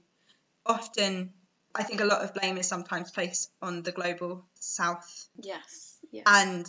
often 0.65 1.33
I 1.75 1.83
think 1.83 2.01
a 2.01 2.05
lot 2.05 2.21
of 2.21 2.33
blame 2.33 2.57
is 2.57 2.67
sometimes 2.67 3.11
placed 3.11 3.49
on 3.61 3.81
the 3.81 3.91
global 3.91 4.45
south 4.55 5.27
yes, 5.41 5.97
yeah, 6.11 6.23
and 6.27 6.65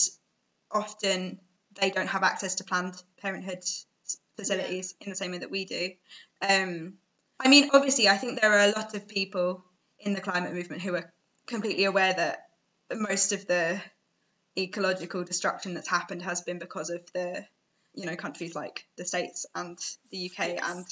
often 0.70 1.40
they 1.80 1.90
don't 1.90 2.06
have 2.06 2.22
access 2.22 2.56
to 2.56 2.64
planned 2.64 2.94
parenthood 3.20 3.62
facilities 4.36 4.94
in 5.00 5.10
the 5.10 5.16
same 5.16 5.32
way 5.32 5.38
that 5.38 5.50
we 5.50 5.64
do. 5.64 5.90
Um, 6.40 6.94
I 7.38 7.48
mean, 7.48 7.70
obviously, 7.72 8.08
I 8.08 8.16
think 8.16 8.40
there 8.40 8.52
are 8.52 8.68
a 8.68 8.72
lot 8.72 8.94
of 8.94 9.08
people 9.08 9.64
in 9.98 10.14
the 10.14 10.20
climate 10.20 10.54
movement 10.54 10.82
who 10.82 10.94
are 10.94 11.12
completely 11.46 11.84
aware 11.84 12.12
that 12.12 12.43
most 12.94 13.32
of 13.32 13.46
the 13.46 13.80
ecological 14.58 15.24
destruction 15.24 15.74
that's 15.74 15.88
happened 15.88 16.22
has 16.22 16.42
been 16.42 16.58
because 16.58 16.90
of 16.90 17.00
the, 17.12 17.44
you 17.94 18.06
know, 18.06 18.16
countries 18.16 18.54
like 18.54 18.86
the 18.96 19.04
States 19.04 19.46
and 19.54 19.78
the 20.10 20.30
UK 20.30 20.48
Yes. 20.48 20.70
and 20.70 20.86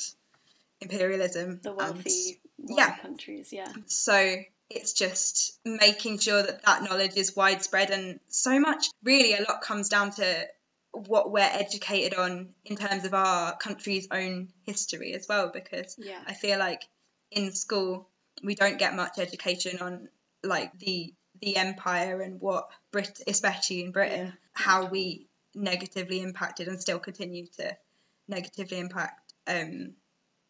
imperialism. 0.81 1.61
the 1.63 1.73
wealthy, 1.73 2.41
wealthy 2.59 2.75
yeah. 2.77 2.97
countries. 2.97 3.53
Yeah, 3.53 3.73
so 3.87 4.37
it's 4.71 4.93
just 4.95 5.59
making 5.65 6.19
sure 6.19 6.43
that 6.43 6.65
that 6.65 6.83
knowledge 6.83 7.17
is 7.17 7.37
widespread 7.37 7.91
and 7.91 8.19
so 8.29 8.59
much 8.59 8.87
really 9.03 9.35
a 9.35 9.43
lot 9.43 9.61
comes 9.61 9.89
down 9.89 10.11
to 10.13 10.49
what 10.93 11.31
we're 11.31 11.41
educated 11.41 12.19
on 12.19 12.51
in 12.65 12.77
terms 12.77 13.05
of 13.05 13.15
our 13.15 13.57
country's 13.57 14.09
own 14.11 14.49
history 14.65 15.13
as 15.15 15.27
well 15.29 15.51
because 15.53 15.97
yeah, 15.99 16.19
i 16.27 16.35
feel 16.35 16.59
like 16.59 16.83
in 17.31 17.51
school 17.53 18.07
we 18.43 18.55
don't 18.55 18.79
get 18.79 18.95
much 18.95 19.19
education 19.19 19.79
on 19.81 20.09
like 20.45 20.79
the 20.79 21.13
the 21.43 21.57
empire 21.57 22.23
and 22.23 22.41
what 22.41 22.69
brit 22.93 23.21
especially 23.27 23.83
in 23.83 23.91
britain 23.93 24.33
how 24.55 24.87
we 24.87 25.27
negatively 25.55 26.21
impacted 26.23 26.69
and 26.69 26.81
still 26.81 26.99
continue 26.99 27.47
to 27.47 27.77
negatively 28.29 28.79
impact 28.79 29.35
um 29.47 29.93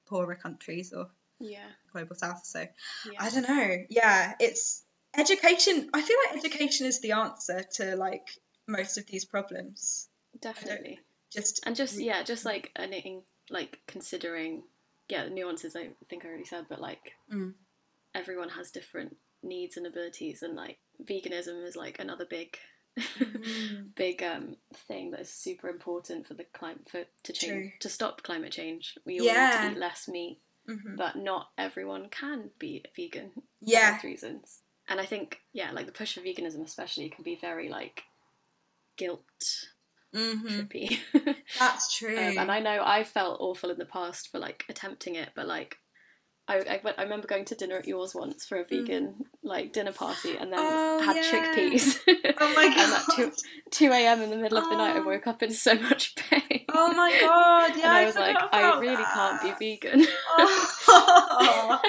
poorer 0.07 0.37
countries 0.37 0.93
or 0.93 1.09
yeah, 1.41 1.67
global 1.93 2.15
south 2.15 2.45
so 2.45 2.61
yeah. 2.61 3.19
I 3.19 3.31
don't 3.31 3.49
know. 3.49 3.77
Yeah, 3.91 4.35
it's 4.39 4.85
education. 5.19 5.91
I 5.93 6.01
feel 6.03 6.17
like 6.29 6.37
education 6.45 6.87
is 6.87 7.01
the 7.01 7.13
answer 7.13 7.65
to 7.79 7.97
like 7.97 8.29
most 8.69 8.97
of 8.97 9.07
these 9.07 9.25
problems. 9.25 10.09
definitely. 10.41 11.01
Just 11.33 11.67
and 11.67 11.75
just 11.75 11.99
yeah 11.99 12.23
just 12.23 12.45
like 12.45 12.71
anything 12.77 13.23
like 13.51 13.81
considering 13.89 14.63
yeah 15.09 15.25
the 15.25 15.31
nuances 15.31 15.75
i 15.75 15.89
think 16.09 16.25
i 16.25 16.29
already 16.29 16.45
said 16.45 16.67
but 16.69 16.81
like 16.81 17.13
Mm. 17.33 17.55
everyone 18.15 18.51
has 18.51 18.71
different 18.71 19.17
needs 19.43 19.77
and 19.77 19.87
abilities 19.87 20.43
and 20.43 20.55
like 20.55 20.79
veganism 21.05 21.65
is 21.67 21.77
like 21.77 21.99
another 21.99 22.27
big 22.29 22.57
Mm. 23.19 23.95
big 23.97 24.23
um 24.23 24.57
thing 24.87 25.13
that 25.13 25.21
is 25.21 25.33
super 25.33 25.71
important 25.71 26.27
for 26.27 26.35
the 26.35 26.45
climate 26.53 26.87
for 26.91 27.05
to 27.23 27.33
change 27.33 27.51
True. 27.51 27.71
to 27.81 27.89
stop 27.89 28.23
climate 28.23 28.53
change 28.53 28.99
we 29.07 29.19
all 29.19 29.27
Yeah. 29.27 29.45
need 29.47 29.53
to 29.53 29.73
eat 29.73 29.79
less 29.79 30.09
meat 30.09 30.41
Mhm. 30.69 30.97
but 30.99 31.17
not 31.17 31.49
everyone 31.57 32.09
can 32.11 32.51
be 32.59 32.85
vegan 32.95 33.31
for 33.35 33.43
Yeah. 33.71 33.93
health 33.93 34.05
reasons. 34.05 34.61
And 34.89 35.01
I 35.01 35.07
think, 35.07 35.41
yeah, 35.53 35.71
like 35.73 35.87
the 35.87 35.93
push 35.93 36.15
for 36.15 36.21
veganism 36.21 36.63
especially 36.65 37.09
can 37.09 37.25
be 37.25 37.37
very 37.37 37.69
like 37.69 38.03
guilt 38.97 39.25
hmm 40.13 40.47
trippy. 40.47 40.99
That's 41.59 41.97
true. 41.97 42.17
Um, 42.17 42.39
and 42.39 42.51
I 42.53 42.61
know 42.61 42.83
I 42.85 43.05
felt 43.05 43.41
awful 43.41 43.71
in 43.71 43.79
the 43.79 43.87
past 43.87 44.29
for 44.31 44.39
like 44.39 44.65
attempting 44.69 45.15
it, 45.15 45.31
but 45.35 45.47
like 45.47 45.79
I, 46.53 46.75
I, 46.75 46.81
went, 46.85 46.99
I 46.99 47.03
remember 47.03 47.27
going 47.27 47.45
to 47.47 47.55
dinner 47.55 47.77
at 47.77 47.87
yours 47.87 48.15
once 48.15 48.45
for 48.45 48.59
a 48.59 48.65
vegan 48.65 49.25
like 49.43 49.73
dinner 49.73 49.93
party, 49.93 50.37
and 50.37 50.53
then 50.53 50.59
Mm. 50.61 50.71
Oh, 50.73 51.01
had 51.03 51.17
yeah. 51.17 51.23
chickpeas. 51.31 51.99
Oh 52.41 52.53
my 52.57 52.69
god! 52.69 52.79
and 52.79 52.93
at 52.93 53.05
two 53.17 53.33
two 53.71 53.91
a.m. 53.93 54.23
in 54.23 54.31
the 54.31 54.37
middle 54.37 54.59
of 54.59 54.69
the 54.69 54.77
night, 54.77 54.97
I 54.97 55.01
Oh. 55.01 55.05
woke 55.05 55.27
up 55.27 55.43
in 55.43 55.53
so 55.53 55.75
much 55.75 56.15
pain. 56.15 56.65
oh 56.69 56.93
my 56.95 57.11
god! 57.21 57.77
Yeah, 57.77 57.85
and 57.87 57.93
I 57.93 58.05
was 58.05 58.15
like, 58.17 58.37
I 58.53 58.79
really 58.79 58.97
that. 58.97 59.39
can't 59.43 59.59
be 59.59 59.77
vegan. 59.77 60.07
Oh, 60.95 61.81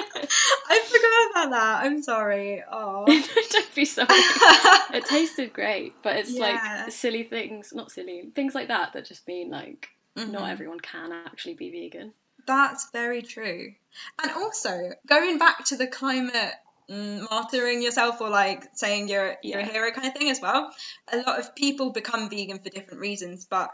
I 0.68 0.80
forgot 0.86 1.30
about 1.48 1.50
that. 1.56 1.84
I'm 1.84 2.02
sorry. 2.02 2.62
Oh. 2.72 3.04
Don't 3.06 3.74
be 3.74 3.84
sorry. 3.84 4.06
It 4.10 5.04
tasted 5.06 5.52
great, 5.52 5.92
but 6.02 6.16
it's 6.16 6.30
Yeah. 6.32 6.82
like 6.84 6.92
silly 6.92 7.22
things, 7.24 7.72
not 7.74 7.90
silly 7.90 8.30
things 8.34 8.54
like 8.54 8.68
that 8.68 8.92
that 8.94 9.04
just 9.04 9.26
mean 9.28 9.50
like 9.50 9.88
Mhm. 10.16 10.30
not 10.30 10.50
everyone 10.50 10.80
can 10.80 11.12
actually 11.12 11.54
be 11.54 11.70
vegan. 11.70 12.12
That's 12.46 12.90
very 12.90 13.22
true. 13.22 13.74
And 14.22 14.32
also, 14.32 14.90
going 15.06 15.38
back 15.38 15.64
to 15.66 15.76
the 15.76 15.86
climate 15.86 16.52
mm, 16.90 17.26
martyring 17.28 17.82
yourself 17.82 18.20
or 18.20 18.28
like 18.28 18.64
saying 18.74 19.08
you're 19.08 19.36
you're 19.42 19.60
a 19.60 19.64
hero 19.64 19.90
kind 19.90 20.06
of 20.06 20.14
thing 20.14 20.30
as 20.30 20.40
well. 20.40 20.72
A 21.12 21.18
lot 21.18 21.38
of 21.38 21.54
people 21.54 21.90
become 21.90 22.28
vegan 22.28 22.58
for 22.58 22.70
different 22.70 23.00
reasons, 23.00 23.46
but 23.48 23.70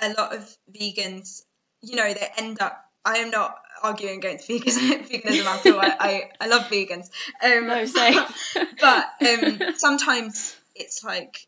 a 0.00 0.12
lot 0.12 0.34
of 0.34 0.56
vegans, 0.72 1.42
you 1.82 1.96
know, 1.96 2.12
they 2.12 2.28
end 2.36 2.60
up. 2.60 2.84
I 3.02 3.18
am 3.18 3.30
not 3.30 3.56
arguing 3.82 4.18
against 4.18 4.48
veganism, 4.48 5.08
veganism 5.08 5.46
at 5.46 5.66
all. 5.66 5.80
I, 5.80 5.96
I, 5.98 6.30
I 6.40 6.46
love 6.48 6.62
vegans. 6.64 7.08
Um, 7.42 7.66
No, 7.66 7.84
same. 7.86 8.22
but 8.80 9.06
um, 9.26 9.74
sometimes 9.76 10.56
it's 10.74 11.02
like, 11.02 11.46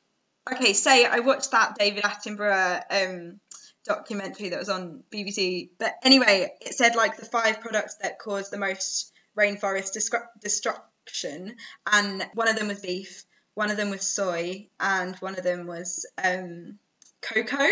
okay, 0.50 0.72
say 0.72 1.04
I 1.04 1.20
watched 1.20 1.50
that 1.50 1.76
David 1.78 2.04
Attenborough 2.04 2.82
um, 2.90 3.40
documentary 3.84 4.50
that 4.50 4.58
was 4.58 4.68
on 4.68 5.02
BBC. 5.10 5.70
But 5.78 5.94
anyway, 6.04 6.52
it 6.60 6.74
said 6.74 6.96
like 6.96 7.16
the 7.16 7.26
five 7.26 7.60
products 7.60 7.96
that 7.96 8.18
cause 8.18 8.50
the 8.50 8.58
most 8.58 9.12
rainforest 9.36 9.96
destru- 9.96 10.26
destruction, 10.40 11.56
and 11.90 12.26
one 12.34 12.48
of 12.48 12.56
them 12.56 12.68
was 12.68 12.80
beef, 12.80 13.24
one 13.54 13.70
of 13.70 13.76
them 13.76 13.90
was 13.90 14.06
soy, 14.06 14.68
and 14.80 15.16
one 15.16 15.36
of 15.36 15.44
them 15.44 15.66
was 15.66 16.06
um, 16.22 16.78
cocoa. 17.20 17.68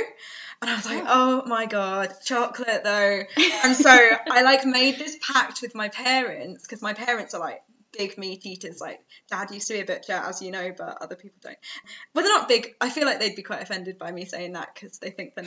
And 0.62 0.70
I 0.70 0.76
was 0.76 0.86
like, 0.86 1.04
oh 1.06 1.42
my 1.46 1.66
god, 1.66 2.14
chocolate 2.24 2.84
though. 2.84 3.22
And 3.64 3.76
so 3.76 3.90
I 3.90 4.42
like 4.42 4.64
made 4.64 4.98
this 4.98 5.16
pact 5.20 5.62
with 5.62 5.74
my 5.74 5.88
parents 5.88 6.66
because 6.66 6.82
my 6.82 6.94
parents 6.94 7.34
are 7.34 7.40
like 7.40 7.62
big 7.96 8.18
meat 8.18 8.44
eaters. 8.46 8.80
Like 8.80 9.00
dad 9.30 9.50
used 9.50 9.68
to 9.68 9.74
be 9.74 9.80
a 9.80 9.84
butcher, 9.84 10.12
as 10.12 10.42
you 10.42 10.50
know, 10.50 10.72
but 10.76 10.98
other 11.02 11.16
people 11.16 11.38
don't. 11.42 11.56
Well, 12.14 12.24
they're 12.24 12.34
not 12.38 12.48
big. 12.48 12.74
I 12.80 12.90
feel 12.90 13.04
like 13.06 13.20
they'd 13.20 13.36
be 13.36 13.42
quite 13.42 13.62
offended 13.62 13.98
by 13.98 14.12
me 14.12 14.24
saying 14.24 14.52
that 14.52 14.74
because 14.74 14.98
they 14.98 15.10
think 15.10 15.34
then. 15.34 15.46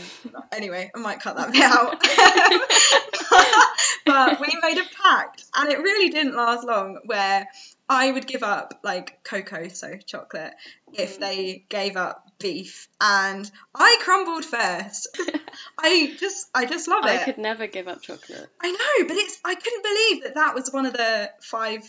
Anyway, 0.51 0.91
I 0.95 0.99
might 0.99 1.19
cut 1.19 1.35
that 1.37 1.51
bit 1.51 1.63
out. 1.63 2.01
but 4.05 4.39
we 4.41 4.47
made 4.61 4.77
a 4.79 4.85
pact, 5.01 5.45
and 5.55 5.71
it 5.71 5.79
really 5.79 6.09
didn't 6.09 6.35
last 6.35 6.65
long. 6.65 6.99
Where 7.05 7.47
I 7.89 8.11
would 8.11 8.27
give 8.27 8.43
up 8.43 8.79
like 8.83 9.23
cocoa, 9.23 9.67
so 9.69 9.97
chocolate, 10.05 10.53
if 10.93 11.17
Mm. 11.17 11.19
they 11.19 11.65
gave 11.69 11.97
up 11.97 12.27
beef, 12.39 12.87
and 13.01 13.49
I 13.75 13.97
crumbled 14.01 14.45
first. 14.45 15.07
I 15.79 16.15
just, 16.17 16.47
I 16.55 16.65
just 16.65 16.87
love 16.87 17.05
it. 17.05 17.21
I 17.21 17.23
could 17.23 17.37
never 17.37 17.67
give 17.67 17.87
up 17.87 18.01
chocolate. 18.01 18.49
I 18.61 18.71
know, 18.71 19.07
but 19.07 19.17
it's 19.17 19.39
I 19.45 19.55
couldn't 19.55 19.83
believe 19.83 20.23
that 20.23 20.35
that 20.35 20.55
was 20.55 20.71
one 20.71 20.85
of 20.85 20.93
the 20.93 21.29
five 21.41 21.83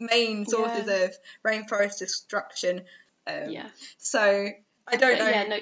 main 0.00 0.46
sources 0.46 0.86
Yeah. 0.86 0.94
of 1.04 1.16
rainforest 1.46 1.98
destruction. 1.98 2.82
Um, 3.26 3.50
Yeah. 3.50 3.68
So 3.98 4.20
I 4.88 4.96
don't 4.96 5.18
But 5.18 5.24
know. 5.24 5.30
yeah, 5.30 5.44
no, 5.44 5.58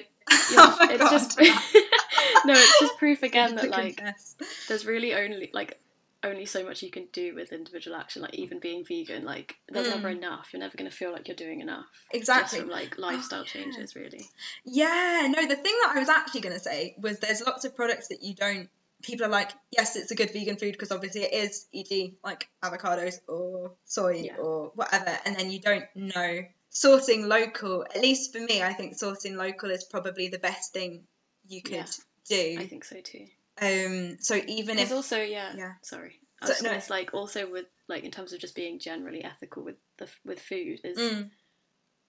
Oh 0.57 0.77
it's 0.89 0.97
God. 0.99 1.11
just 1.11 1.39
no, 2.45 2.53
it's 2.53 2.79
just 2.79 2.97
proof 2.97 3.23
again 3.29 3.55
that 3.55 3.69
like 3.69 3.97
confess. 3.97 4.35
there's 4.67 4.85
really 4.85 5.13
only 5.13 5.49
like 5.53 5.79
only 6.21 6.45
so 6.45 6.65
much 6.65 6.83
you 6.83 6.91
can 6.91 7.07
do 7.13 7.33
with 7.33 7.53
individual 7.53 7.95
action. 7.95 8.21
Like 8.21 8.33
even 8.35 8.59
being 8.59 8.83
vegan, 8.83 9.23
like 9.23 9.55
there's 9.69 9.87
Mm. 9.87 9.95
never 9.95 10.09
enough. 10.09 10.49
You're 10.51 10.59
never 10.59 10.75
going 10.77 10.89
to 10.89 10.95
feel 10.95 11.11
like 11.13 11.27
you're 11.29 11.35
doing 11.35 11.61
enough. 11.61 11.85
Exactly. 12.11 12.59
From 12.59 12.69
like 12.69 12.97
lifestyle 12.97 13.43
yeah. 13.45 13.45
changes, 13.63 13.95
really. 13.95 14.27
Yeah, 14.65 15.27
no, 15.33 15.47
the 15.47 15.55
thing 15.55 15.75
that 15.83 15.93
I 15.95 15.99
was 15.99 16.09
actually 16.09 16.41
going 16.41 16.55
to 16.55 16.59
say 16.61 16.95
was 16.99 17.19
there's 17.19 17.41
lots 17.45 17.63
of 17.65 17.73
products 17.75 18.09
that 18.09 18.21
you 18.21 18.33
don't. 18.35 18.69
People 19.01 19.25
are 19.27 19.29
like, 19.29 19.51
yes, 19.71 19.95
it's 19.95 20.11
a 20.11 20.15
good 20.15 20.31
vegan 20.31 20.57
food 20.57 20.73
because 20.73 20.91
obviously 20.91 21.21
it 21.21 21.33
is, 21.33 21.65
e.g., 21.71 22.15
like 22.23 22.49
avocados 22.63 23.19
or 23.27 23.73
soy 23.85 24.23
Yeah. 24.25 24.35
or 24.37 24.71
whatever, 24.75 25.17
and 25.25 25.35
then 25.37 25.51
you 25.51 25.59
don't 25.61 25.85
know. 25.95 26.41
Sourcing 26.71 27.25
local, 27.27 27.83
at 27.83 28.01
least 28.01 28.33
for 28.33 28.39
me, 28.39 28.61
I 28.61 28.73
think 28.73 28.93
sourcing 28.97 29.35
local 29.35 29.71
is 29.71 29.83
probably 29.85 30.27
the 30.27 30.37
best 30.39 30.73
thing 30.73 31.05
you 31.47 31.61
could 31.61 31.75
Yeah. 31.75 31.85
do. 32.27 32.57
I 32.59 32.67
think 32.67 32.83
so 32.83 32.99
too. 33.01 33.27
Um, 33.61 34.17
so 34.21 34.39
even 34.47 34.77
if 34.79 34.91
also, 34.91 35.21
yeah, 35.21 35.53
Yeah. 35.57 35.73
sorry. 35.81 36.19
I 36.41 36.45
So- 36.45 36.53
was 36.53 36.61
gonna 36.61 36.73
no. 36.75 36.79
say, 36.79 36.93
like 36.93 37.13
also 37.13 37.49
with 37.51 37.65
like 37.87 38.03
in 38.03 38.11
terms 38.11 38.31
of 38.33 38.39
just 38.39 38.55
being 38.55 38.79
generally 38.79 39.23
ethical 39.23 39.63
with 39.63 39.75
the 39.97 40.07
with 40.23 40.39
food 40.39 40.79
is 40.83 40.97
Mm, 40.97 41.31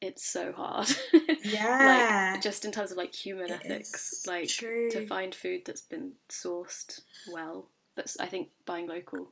it's 0.01 0.25
so 0.27 0.53
hard. 0.53 0.89
yeah, 1.45 2.33
like 2.35 2.43
just 2.43 2.65
in 2.65 2.73
terms 2.73 2.91
of 2.91 2.97
like 2.97 3.15
human 3.15 3.51
It 3.51 3.61
ethics, 3.65 4.25
like 4.27 4.49
true. 4.49 4.91
to 4.91 5.07
find 5.07 5.35
food 5.35 5.63
that's 5.67 5.83
been 5.83 6.13
sourced 6.29 7.01
well. 7.33 7.69
But 7.97 8.15
I 8.21 8.27
think 8.27 8.49
buying 8.67 8.87
local, 8.89 9.29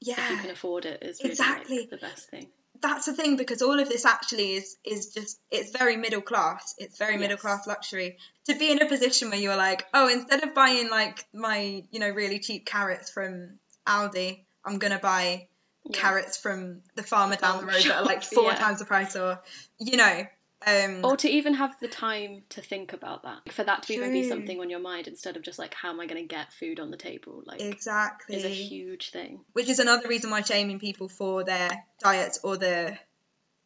yeah, 0.00 0.14
if 0.24 0.30
you 0.30 0.36
can 0.38 0.50
afford 0.50 0.84
it, 0.86 1.02
is 1.02 1.18
really 1.20 1.30
Exactly. 1.32 1.80
like, 1.80 1.90
the 1.90 1.96
best 1.96 2.28
thing. 2.30 2.48
that's 2.80 3.06
the 3.06 3.14
thing 3.14 3.36
because 3.36 3.62
all 3.62 3.78
of 3.80 3.88
this 3.88 4.04
actually 4.04 4.52
is 4.54 4.76
is 4.84 5.14
just 5.14 5.40
it's 5.50 5.70
very 5.70 5.96
middle 5.96 6.20
class. 6.20 6.74
It's 6.78 6.98
very 6.98 7.16
middle 7.16 7.36
class 7.38 7.66
luxury 7.66 8.18
to 8.46 8.54
be 8.56 8.70
in 8.70 8.82
a 8.82 8.86
position 8.86 9.30
where 9.30 9.38
you're 9.40 9.56
like, 9.56 9.86
oh, 9.94 10.08
instead 10.08 10.42
of 10.44 10.54
buying 10.54 10.90
like 10.90 11.24
my 11.32 11.82
you 11.90 11.98
know 12.00 12.10
really 12.10 12.38
cheap 12.40 12.66
carrots 12.66 13.10
from 13.10 13.58
Aldi, 13.86 14.44
I'm 14.64 14.78
gonna 14.78 14.98
buy 15.00 15.48
Yeah. 15.86 15.98
carrots 16.00 16.36
from 16.38 16.80
the 16.94 17.02
farmer 17.02 17.36
down 17.36 17.60
the 17.60 17.66
road 17.66 17.82
that 17.82 17.96
are 17.98 18.04
like 18.04 18.22
four 18.34 18.44
yeah. 18.44 18.54
times 18.54 18.78
the 18.78 18.84
price, 18.86 19.16
or 19.16 19.40
you 19.78 19.96
know. 19.96 20.26
Um, 20.66 21.04
Or 21.04 21.14
to 21.18 21.28
even 21.28 21.52
have 21.54 21.78
the 21.78 21.88
time 21.88 22.42
to 22.50 22.62
think 22.62 22.94
about 22.94 23.24
that, 23.24 23.52
for 23.52 23.64
that 23.64 23.82
to 23.82 23.92
even 23.92 24.12
be 24.12 24.22
True. 24.22 24.30
something 24.30 24.60
on 24.60 24.70
your 24.70 24.78
mind 24.80 25.08
instead 25.08 25.36
of 25.36 25.42
just 25.42 25.58
like 25.58 25.74
how 25.74 25.90
am 25.90 26.00
I 26.00 26.06
going 26.06 26.22
to 26.22 26.26
get 26.26 26.54
food 26.54 26.80
on 26.80 26.90
the 26.90 26.96
table, 26.96 27.42
like 27.44 27.60
exactly. 27.60 28.36
is 28.36 28.44
a 28.46 28.48
huge 28.48 29.10
thing. 29.10 29.40
which 29.52 29.68
is 29.68 29.78
another 29.78 30.08
reason 30.08 30.30
why 30.30 30.40
shaming 30.40 30.78
people 30.78 31.08
for 31.10 31.44
their 31.44 31.68
diets 32.00 32.40
or 32.42 32.56
the 32.56 32.96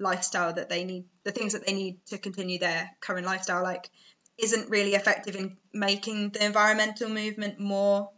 lifestyle 0.01 0.53
that 0.55 0.69
they 0.69 0.85
need 0.85 1.05
the 1.25 1.33
things 1.33 1.53
that 1.53 1.67
they 1.67 1.73
need 1.73 2.05
to 2.07 2.19
continue 2.19 2.59
their 2.59 2.89
current 3.01 3.27
lifestyle 3.27 3.63
like 3.65 3.91
isn't 4.39 4.71
really 4.71 4.95
effective 4.95 5.35
in 5.35 5.57
making 5.73 6.31
the 6.31 6.45
environmental 6.45 7.09
movement 7.09 7.59
more 7.59 8.11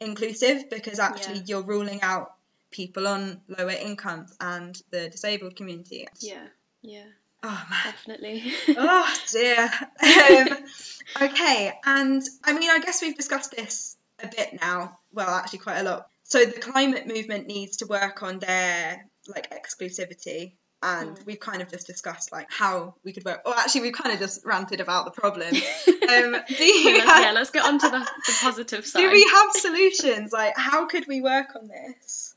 inclusive 0.00 0.70
because 0.70 0.98
actually 1.00 1.38
Yeah. 1.38 1.44
you're 1.46 1.62
ruling 1.62 2.02
out 2.02 2.33
people 2.74 3.06
on 3.06 3.40
lower 3.46 3.70
incomes 3.70 4.36
and 4.40 4.82
the 4.90 5.08
disabled 5.08 5.54
community 5.54 6.06
Yeah, 6.20 6.46
yeah, 6.82 7.04
oh 7.44 7.62
man 7.70 7.80
definitely. 7.84 8.52
oh 8.76 9.16
dear. 9.30 9.70
Um, 10.02 11.28
okay, 11.30 11.72
and 11.86 12.22
I 12.44 12.52
mean, 12.58 12.70
I 12.70 12.80
guess 12.80 13.00
we've 13.00 13.16
discussed 13.16 13.52
this 13.56 13.96
a 14.22 14.26
bit 14.26 14.58
now. 14.60 14.98
Well, 15.12 15.28
actually, 15.28 15.60
quite 15.60 15.78
a 15.78 15.84
lot. 15.84 16.08
So 16.24 16.44
the 16.44 16.58
climate 16.60 17.06
movement 17.06 17.46
needs 17.46 17.76
to 17.78 17.86
work 17.86 18.22
on 18.22 18.38
their 18.40 19.06
like 19.28 19.46
exclusivity, 19.50 20.54
and 20.82 21.16
Mm. 21.16 21.26
we've 21.26 21.40
kind 21.40 21.62
of 21.62 21.70
just 21.70 21.86
discussed 21.86 22.32
like 22.32 22.48
how 22.50 22.94
we 23.04 23.12
could 23.12 23.24
work. 23.24 23.40
Or 23.46 23.54
actually, 23.56 23.82
we've 23.82 23.94
kind 23.94 24.12
of 24.12 24.18
just 24.20 24.44
ranted 24.44 24.80
about 24.80 25.04
the 25.06 25.12
problem. 25.12 25.54
Um, 26.04 26.36
do 26.46 26.64
you 26.64 26.98
let's, 26.98 27.10
have, 27.10 27.22
yeah, 27.24 27.32
let's 27.32 27.50
get 27.50 27.64
on 27.64 27.78
to 27.78 27.88
the, 27.88 27.98
the 27.98 28.34
positive 28.42 28.84
side. 28.84 29.00
do 29.04 29.10
we 29.10 29.24
have 29.24 29.50
solutions? 29.52 30.32
Like, 30.34 30.52
how 30.54 30.84
could 30.86 31.06
we 31.08 31.22
work 31.22 31.56
on 31.56 31.66
this? 31.66 32.33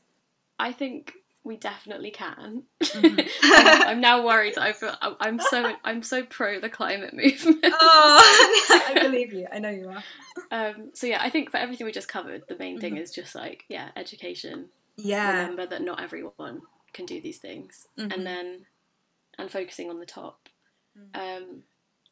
I 0.58 0.72
think 0.72 1.12
we 1.44 1.56
definitely 1.56 2.10
can. 2.10 2.64
Mhm. 2.82 3.28
I'm 3.86 4.00
now 4.00 4.24
worried 4.24 4.54
that 4.56 4.62
I 4.62 4.72
feel 4.72 4.94
I- 5.00 5.16
I'm 5.20 5.38
so 5.40 5.74
I'm 5.84 6.02
so 6.02 6.22
pro 6.24 6.60
the 6.60 6.68
climate 6.68 7.14
movement. 7.14 7.58
oh, 7.64 8.84
I 8.88 8.98
believe 9.00 9.32
you. 9.32 9.46
I 9.52 9.58
know 9.58 9.70
you 9.70 9.88
are. 9.88 10.04
Um, 10.50 10.90
so 10.94 11.06
yeah, 11.06 11.20
I 11.22 11.30
think 11.30 11.50
for 11.50 11.56
everything 11.58 11.86
we 11.86 11.92
just 11.92 12.08
covered, 12.08 12.42
the 12.48 12.56
main 12.58 12.80
thing 12.80 12.96
Mhm. 12.96 13.00
is 13.02 13.10
just 13.12 13.34
like 13.34 13.64
yeah, 13.68 13.90
education. 13.96 14.68
Yeah. 14.96 15.40
Remember 15.40 15.66
that 15.66 15.82
not 15.82 16.02
everyone 16.02 16.62
can 16.92 17.06
do 17.06 17.20
these 17.20 17.38
things, 17.38 17.86
Mhm. 17.96 18.12
and 18.14 18.26
then 18.26 18.66
and 19.38 19.50
focusing 19.50 19.88
on 19.90 20.00
the 20.00 20.06
top. 20.06 20.48
Mm. 20.98 21.16
Um, 21.16 21.62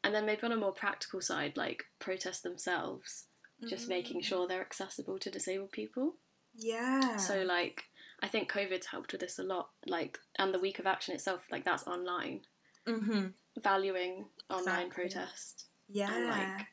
and 0.03 0.15
then 0.15 0.25
maybe 0.25 0.43
on 0.43 0.53
a 0.53 0.55
more 0.55 0.71
practical 0.71 1.19
side, 1.19 1.57
like 1.57 1.83
protest 1.99 2.43
themselves, 2.43 3.25
just 3.67 3.89
making 3.89 4.21
Mm. 4.21 4.23
sure 4.23 4.47
they're 4.47 4.61
accessible 4.61 5.19
to 5.19 5.29
disabled 5.29 5.71
people. 5.73 6.15
Yeah. 6.55 7.17
So 7.17 7.41
like 7.43 7.83
I 8.21 8.27
think 8.27 8.51
COVID's 8.51 8.87
helped 8.87 9.11
with 9.11 9.21
this 9.21 9.39
a 9.39 9.43
lot. 9.43 9.69
Like 9.85 10.19
and 10.37 10.53
the 10.53 10.59
week 10.59 10.79
of 10.79 10.85
action 10.87 11.13
itself, 11.15 11.41
like 11.51 11.65
that's 11.65 11.87
online, 11.87 12.41
hmm 12.87 13.27
valuing 13.63 14.25
online 14.49 14.87
Exactly. 14.87 15.03
protest. 15.03 15.65
Yeah. 15.89 16.09
like, 16.27 16.67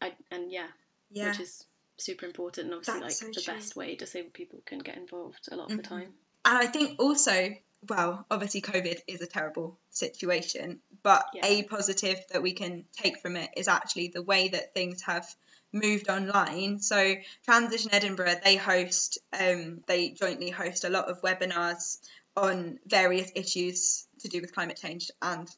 I 0.00 0.12
and 0.30 0.50
yeah, 0.50 0.68
yeah. 1.10 1.28
which 1.30 1.40
is 1.40 1.64
super 1.96 2.26
important 2.26 2.66
and 2.66 2.74
obviously 2.74 3.00
That's 3.00 3.22
like 3.22 3.34
so 3.34 3.40
the 3.40 3.44
true. 3.44 3.54
best 3.54 3.76
way 3.76 3.96
disabled 3.96 4.32
people 4.32 4.60
can 4.64 4.78
get 4.78 4.96
involved 4.96 5.48
a 5.50 5.56
lot 5.56 5.70
of 5.70 5.76
the 5.76 5.82
Mhm. 5.82 5.88
time. 5.88 6.14
And 6.44 6.58
I 6.58 6.66
think 6.66 7.00
also, 7.00 7.54
well, 7.88 8.26
obviously, 8.30 8.60
COVID 8.62 9.00
is 9.06 9.20
a 9.20 9.26
terrible 9.26 9.78
situation, 9.90 10.80
but 11.02 11.26
Yeah. 11.34 11.46
a 11.46 11.62
positive 11.64 12.24
that 12.30 12.42
we 12.42 12.52
can 12.52 12.86
take 12.92 13.18
from 13.18 13.36
it 13.36 13.50
is 13.56 13.68
actually 13.68 14.08
the 14.08 14.22
way 14.22 14.48
that 14.48 14.72
things 14.74 15.02
have 15.02 15.26
moved 15.72 16.08
online. 16.08 16.80
So, 16.80 17.14
Transition 17.44 17.92
Edinburgh, 17.92 18.40
they 18.44 18.56
host, 18.56 19.18
um, 19.38 19.82
they 19.86 20.10
jointly 20.10 20.50
host 20.50 20.84
a 20.84 20.90
lot 20.90 21.06
of 21.06 21.22
webinars 21.22 21.98
on 22.36 22.78
various 22.86 23.30
issues 23.34 24.06
to 24.20 24.28
do 24.28 24.40
with 24.40 24.54
climate 24.54 24.78
change 24.80 25.10
and 25.20 25.48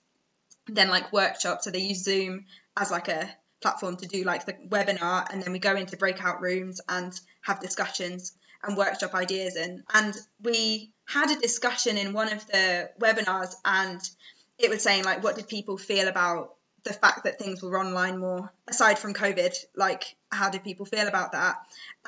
then 0.67 0.89
like 0.89 1.13
workshops. 1.13 1.65
So, 1.65 1.71
they 1.71 1.81
use 1.81 2.05
Zoom 2.05 2.47
as 2.77 2.91
like 2.91 3.09
a 3.09 3.31
platform 3.61 3.97
to 3.97 4.07
do 4.07 4.25
like 4.25 4.47
the 4.47 4.55
webinar, 4.69 5.27
and 5.33 5.43
then 5.43 5.53
we 5.53 5.59
go 5.59 5.77
into 5.77 5.97
breakout 5.97 6.41
rooms 6.41 6.81
and 6.89 7.19
have 7.43 7.61
discussions 7.61 8.33
and 8.63 8.77
workshop 8.77 9.15
ideas 9.15 9.57
and 9.57 9.83
And 9.93 10.15
we 10.43 10.93
had 11.07 11.31
a 11.31 11.41
discussion 11.41 11.97
in 11.97 12.13
one 12.13 12.33
of 12.33 12.47
the 12.47 12.91
webinars, 13.01 13.55
and 13.65 14.01
it 14.59 14.71
was 14.71 14.83
saying 14.83 15.05
like, 15.05 15.23
what 15.23 15.37
did 15.37 15.49
people 15.49 15.79
feel 15.79 16.09
about 16.09 16.55
the 16.85 16.93
fact 16.93 17.25
that 17.25 17.39
things 17.39 17.63
were 17.63 17.79
online 17.79 18.19
more 18.19 18.53
aside 18.69 18.99
from 18.99 19.15
COVID? 19.15 19.55
Like, 19.77 20.17
how 20.31 20.51
did 20.51 20.65
people 20.65 20.87
feel 20.87 21.07
about 21.09 21.33
that? 21.33 21.57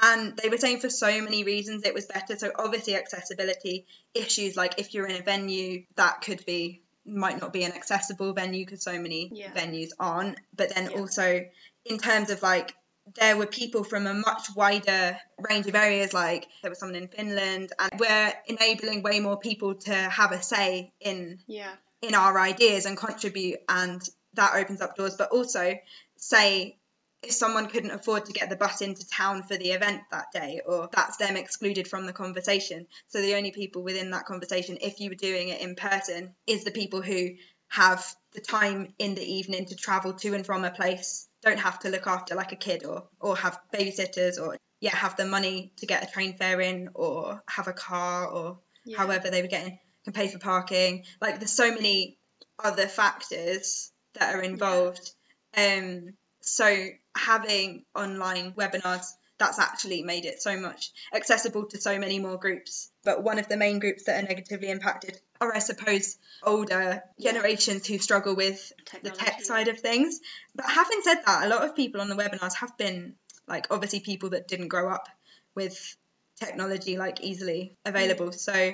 And 0.00 0.36
they 0.36 0.48
were 0.48 0.56
saying 0.58 0.80
for 0.80 0.90
so 0.90 1.06
many 1.20 1.44
reasons 1.44 1.84
it 1.84 1.94
was 1.94 2.06
better. 2.06 2.36
So 2.38 2.50
obviously 2.56 2.94
accessibility 2.96 3.86
issues, 4.14 4.56
like 4.56 4.78
if 4.78 4.94
you're 4.94 5.06
in 5.06 5.20
a 5.20 5.22
venue 5.24 5.84
that 5.96 6.20
could 6.22 6.44
be 6.46 6.82
might 7.04 7.40
not 7.40 7.52
be 7.52 7.64
an 7.64 7.72
accessible 7.72 8.32
venue 8.32 8.64
because 8.64 8.82
so 8.84 8.96
many 8.98 9.28
Yeah. 9.32 9.52
venues 9.52 9.90
aren't. 9.98 10.38
But 10.56 10.74
then 10.74 10.90
Yeah. 10.90 11.00
also 11.00 11.44
in 11.84 11.98
terms 11.98 12.30
of 12.30 12.42
like 12.42 12.74
there 13.16 13.36
were 13.36 13.46
people 13.46 13.82
from 13.82 14.06
a 14.06 14.14
much 14.14 14.54
wider 14.54 15.18
range 15.36 15.66
of 15.66 15.74
areas 15.74 16.12
like 16.14 16.46
there 16.62 16.70
was 16.70 16.78
someone 16.78 16.94
in 16.94 17.08
finland 17.08 17.72
and 17.76 17.90
we're 17.98 18.32
enabling 18.46 19.02
way 19.02 19.18
more 19.18 19.36
people 19.36 19.74
to 19.74 19.92
have 19.92 20.30
a 20.30 20.40
say 20.40 20.92
in 21.00 21.40
Yeah. 21.48 21.72
in 22.00 22.14
our 22.14 22.38
ideas 22.38 22.86
and 22.86 22.96
contribute 22.96 23.58
and 23.68 24.00
that 24.34 24.54
opens 24.54 24.80
up 24.80 24.96
doors. 24.96 25.16
But 25.16 25.30
also 25.30 25.74
say 26.16 26.78
if 27.22 27.32
someone 27.32 27.68
couldn't 27.68 27.92
afford 27.92 28.26
to 28.26 28.32
get 28.32 28.50
the 28.50 28.56
bus 28.56 28.80
into 28.82 29.08
town 29.08 29.44
for 29.44 29.56
the 29.56 29.70
event 29.70 30.02
that 30.10 30.32
day 30.32 30.60
or 30.66 30.88
that's 30.92 31.16
them 31.18 31.36
excluded 31.36 31.86
from 31.86 32.06
the 32.06 32.12
conversation. 32.12 32.86
So 33.08 33.20
the 33.20 33.36
only 33.36 33.52
people 33.52 33.82
within 33.82 34.10
that 34.10 34.26
conversation 34.26 34.78
if 34.80 34.98
you 35.00 35.10
were 35.10 35.14
doing 35.16 35.48
it 35.48 35.60
in 35.60 35.76
person 35.76 36.34
is 36.46 36.64
the 36.64 36.72
people 36.72 37.00
who 37.00 37.30
have 37.68 38.04
the 38.34 38.40
time 38.40 38.92
in 38.98 39.14
the 39.14 39.24
evening 39.24 39.66
to 39.66 39.76
travel 39.76 40.14
to 40.14 40.34
and 40.34 40.44
from 40.44 40.64
a 40.64 40.70
place 40.70 41.28
don't 41.42 41.58
have 41.58 41.78
to 41.80 41.88
look 41.88 42.06
after 42.06 42.34
like 42.34 42.52
a 42.52 42.56
kid 42.56 42.84
or 42.84 43.04
or 43.20 43.36
have 43.36 43.58
babysitters 43.72 44.40
or 44.40 44.56
yeah 44.80 44.94
have 44.94 45.16
the 45.16 45.24
money 45.24 45.72
to 45.76 45.86
get 45.86 46.06
a 46.06 46.12
train 46.12 46.36
fare 46.36 46.60
in 46.60 46.90
or 46.94 47.42
have 47.48 47.68
a 47.68 47.72
car 47.72 48.26
or 48.26 48.58
Yeah. 48.84 48.98
however 48.98 49.30
they 49.30 49.42
were 49.42 49.48
getting 49.48 49.78
can 50.04 50.12
pay 50.12 50.26
for 50.28 50.38
parking. 50.40 51.04
Like 51.20 51.38
there's 51.38 51.52
so 51.52 51.72
many 51.72 52.18
other 52.58 52.88
factors 52.88 53.91
that 54.14 54.34
are 54.34 54.42
involved. 54.42 55.10
Um 55.56 56.14
so 56.40 56.88
having 57.16 57.84
online 57.94 58.52
webinars 58.52 59.06
that's 59.38 59.58
actually 59.58 60.02
made 60.02 60.24
it 60.24 60.40
so 60.40 60.56
much 60.56 60.92
accessible 61.12 61.66
to 61.66 61.80
so 61.80 61.98
many 61.98 62.18
more 62.20 62.36
groups. 62.36 62.90
But 63.04 63.24
one 63.24 63.38
of 63.40 63.48
the 63.48 63.56
main 63.56 63.80
groups 63.80 64.04
that 64.04 64.22
are 64.22 64.26
negatively 64.26 64.70
impacted 64.70 65.18
are 65.40 65.54
i 65.54 65.58
suppose 65.58 66.16
older 66.42 67.02
Yeah. 67.18 67.32
generations 67.32 67.86
who 67.86 67.98
struggle 67.98 68.36
with 68.36 68.72
the 69.02 69.10
tech 69.10 69.42
side 69.42 69.68
of 69.68 69.80
things. 69.80 70.20
But 70.54 70.66
having 70.66 71.00
said 71.02 71.22
that 71.26 71.44
a 71.44 71.48
lot 71.48 71.64
of 71.64 71.74
people 71.74 72.00
on 72.00 72.08
the 72.08 72.14
webinars 72.14 72.54
have 72.56 72.76
been 72.78 73.14
like 73.48 73.66
obviously 73.70 74.00
people 74.00 74.30
that 74.30 74.46
didn't 74.48 74.68
grow 74.68 74.88
up 74.88 75.08
with 75.54 75.96
technology 76.38 76.96
like 76.96 77.20
easily 77.22 77.76
available. 77.84 78.32
So 78.32 78.72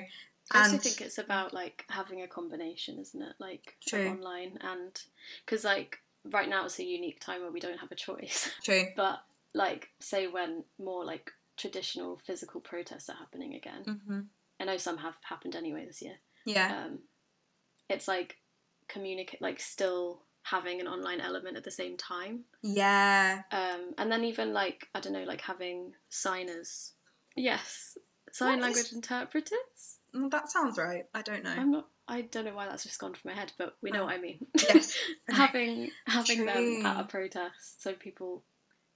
I 0.51 0.59
also 0.59 0.73
and 0.73 0.81
think 0.81 1.01
it's 1.01 1.17
about 1.17 1.53
like 1.53 1.85
having 1.89 2.21
a 2.21 2.27
combination, 2.27 2.97
isn't 2.99 3.21
it? 3.21 3.35
Like 3.39 3.75
online 4.09 4.57
and 4.61 4.99
because 5.45 5.63
like 5.63 5.99
right 6.31 6.49
now 6.49 6.65
it's 6.65 6.79
a 6.79 6.83
unique 6.83 7.19
time 7.19 7.41
where 7.41 7.51
we 7.51 7.59
don't 7.59 7.79
have 7.79 7.91
a 7.91 7.95
choice. 7.95 8.49
true 8.63 8.85
but 8.95 9.19
like 9.53 9.89
say 9.99 10.27
when 10.27 10.63
more 10.79 11.03
like 11.05 11.31
traditional 11.57 12.17
physical 12.25 12.61
protests 12.61 13.09
are 13.09 13.15
happening 13.17 13.53
again. 13.55 14.01
hmm 14.07 14.19
I 14.59 14.65
know 14.65 14.77
some 14.77 14.97
have 14.97 15.15
happened 15.23 15.55
anyway 15.55 15.85
this 15.85 16.01
year. 16.01 16.15
yeah 16.45 16.83
Um, 16.85 16.99
it's 17.89 18.07
like 18.07 18.37
communicate 18.87 19.41
like 19.41 19.59
still 19.59 20.23
having 20.43 20.81
an 20.81 20.87
online 20.87 21.21
element 21.21 21.57
at 21.57 21.63
the 21.63 21.71
same 21.71 21.95
time. 21.97 22.45
yeah 22.63 23.43
Um, 23.51 23.93
and 23.97 24.11
then 24.11 24.23
even 24.23 24.51
like 24.53 24.87
I 24.95 24.99
don't 24.99 25.13
know, 25.13 25.23
like 25.23 25.41
having 25.41 25.93
signers. 26.09 26.93
Yes, 27.35 27.97
sign 28.31 28.59
What 28.59 28.69
is- 28.69 28.75
language 28.75 28.93
interpreters. 28.93 29.98
Well, 30.13 30.29
that 30.29 30.49
sounds 30.51 30.77
right 30.77 31.05
i 31.13 31.21
don't 31.21 31.43
know 31.43 31.51
I'm 31.51 31.71
not. 31.71 31.87
I 32.11 32.21
don't 32.21 32.45
know 32.45 32.55
why 32.55 32.65
that's 32.65 32.81
just 32.83 32.97
gone 32.99 33.13
from 33.13 33.29
my 33.31 33.37
head, 33.37 33.51
but 33.59 33.75
we 33.83 33.91
know 33.91 34.01
Oh. 34.01 34.05
what 34.05 34.15
I 34.15 34.17
mean. 34.17 34.47
yes 34.55 34.97
having 35.29 35.91
having 36.07 36.43
them 36.45 36.83
at 36.83 37.01
a 37.01 37.03
protest, 37.03 37.83
so 37.83 37.93
people 37.93 38.41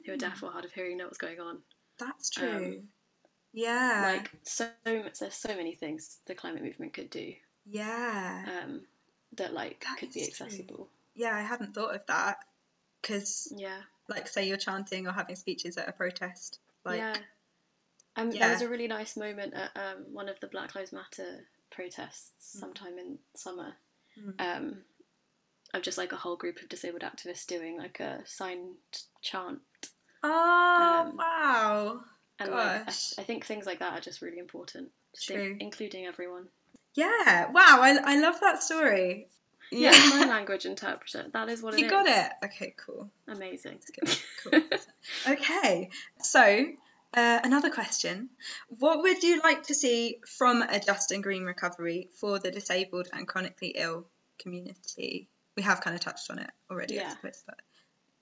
who 0.03 0.13
are 0.13 0.17
deaf 0.17 0.41
or 0.41 0.49
hard 0.51 0.65
of 0.65 0.71
hearing 0.71 0.97
know 0.97 1.05
what's 1.05 1.19
going 1.19 1.39
on. 1.39 1.59
that's 1.99 2.31
true 2.31 2.49
Um, 2.49 2.83
yeah 3.53 4.01
Like 4.15 4.31
so, 4.41 4.67
there's 4.85 5.35
so 5.35 5.55
many 5.55 5.75
things 5.75 6.17
the 6.25 6.33
climate 6.33 6.63
movement 6.63 6.93
could 6.93 7.11
do 7.11 7.33
yeah 7.67 8.45
um, 8.63 8.81
that 9.37 9.53
like 9.53 9.85
That 9.87 9.99
could 9.99 10.11
be 10.11 10.21
is 10.21 10.35
true. 10.35 10.47
accessible. 10.47 10.89
yeah 11.13 11.35
i 11.35 11.41
hadn't 11.41 11.75
thought 11.75 11.93
of 11.93 12.01
that 12.07 12.37
because 13.01 13.53
Yeah, 13.55 13.77
like 14.09 14.27
say 14.27 14.47
you're 14.47 14.57
chanting 14.57 15.05
or 15.07 15.11
having 15.11 15.35
speeches 15.35 15.77
at 15.77 15.87
a 15.87 15.91
protest 15.91 16.57
like 16.83 16.97
yeah. 16.97 17.15
Um, 18.15 18.31
Yeah. 18.31 18.39
There 18.41 18.51
was 18.53 18.61
a 18.61 18.69
really 18.69 18.87
nice 18.87 19.15
moment 19.17 19.53
at 19.53 19.71
um, 19.75 20.05
one 20.11 20.29
of 20.29 20.39
the 20.39 20.47
Black 20.47 20.75
Lives 20.75 20.91
Matter 20.93 21.45
protests 21.71 22.55
Mm. 22.55 22.59
sometime 22.59 22.97
in 22.99 23.17
summer. 23.35 23.73
Mm. 24.19 24.39
Um, 24.57 24.77
of 25.73 25.81
just 25.81 25.97
like 25.97 26.11
a 26.11 26.15
whole 26.17 26.35
group 26.35 26.61
of 26.61 26.69
disabled 26.69 27.01
activists 27.01 27.47
doing 27.47 27.77
like 27.79 27.99
a 27.99 28.21
signed 28.25 28.75
chant 29.23 29.59
oh 30.21 31.05
um, 31.09 31.17
wow 31.17 31.99
And 32.39 32.51
like, 32.51 32.81
I, 32.81 32.83
Gosh. 32.85 33.13
I 33.17 33.23
think 33.23 33.43
things 33.45 33.65
like 33.65 33.79
that 33.79 33.93
are 33.97 33.99
just 34.01 34.21
really 34.21 34.37
important, 34.37 34.89
just 35.15 35.31
in- 35.31 35.37
True. 35.37 35.57
including 35.59 36.05
everyone. 36.05 36.49
yeah 36.93 37.49
wow 37.51 37.79
I, 37.81 37.97
I 38.03 38.19
love 38.21 38.39
that 38.41 38.61
story 38.61 39.29
Yeah, 39.71 39.89
My 40.11 40.25
language 40.29 40.65
interpreter. 40.67 41.25
That 41.33 41.49
is 41.49 41.63
what 41.63 41.73
it 41.73 41.79
you 41.79 41.85
is. 41.87 41.91
got 41.91 42.05
it 42.05 42.31
okay 42.45 42.75
cool 42.77 43.09
Amazing. 43.27 43.79
Cool. 44.43 44.61
Okay, 45.27 45.89
so 46.21 46.65
uh, 47.15 47.39
another 47.43 47.69
question. 47.69 48.29
What 48.67 49.01
would 49.01 49.23
you 49.23 49.39
like 49.41 49.63
to 49.63 49.75
see 49.75 50.19
from 50.27 50.61
a 50.61 50.79
just 50.79 51.11
and 51.11 51.23
green 51.23 51.43
recovery 51.43 52.09
for 52.19 52.39
the 52.39 52.51
disabled 52.51 53.07
and 53.13 53.27
chronically 53.27 53.73
ill 53.77 54.07
community? 54.39 55.29
We 55.55 55.63
have 55.63 55.81
kind 55.81 55.95
of 55.95 56.01
touched 56.01 56.29
on 56.31 56.39
it 56.39 56.49
already, 56.71 56.97
I 56.99 57.03
Yeah. 57.03 57.09
suppose, 57.11 57.43
but 57.45 57.59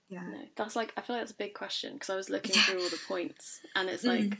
yeah. 0.09 0.23
No, 0.23 0.41
that's 0.57 0.75
like 0.75 0.93
I 0.97 1.01
feel 1.01 1.15
like 1.15 1.23
that's 1.23 1.31
a 1.31 1.35
big 1.35 1.53
question 1.53 1.93
because 1.93 2.09
I 2.09 2.15
was 2.15 2.29
looking 2.29 2.55
Yeah. 2.55 2.63
through 2.63 2.83
all 2.83 2.89
the 2.89 2.99
points 3.07 3.59
and 3.75 3.89
it's 3.89 4.03
Mm. 4.03 4.07
like 4.31 4.37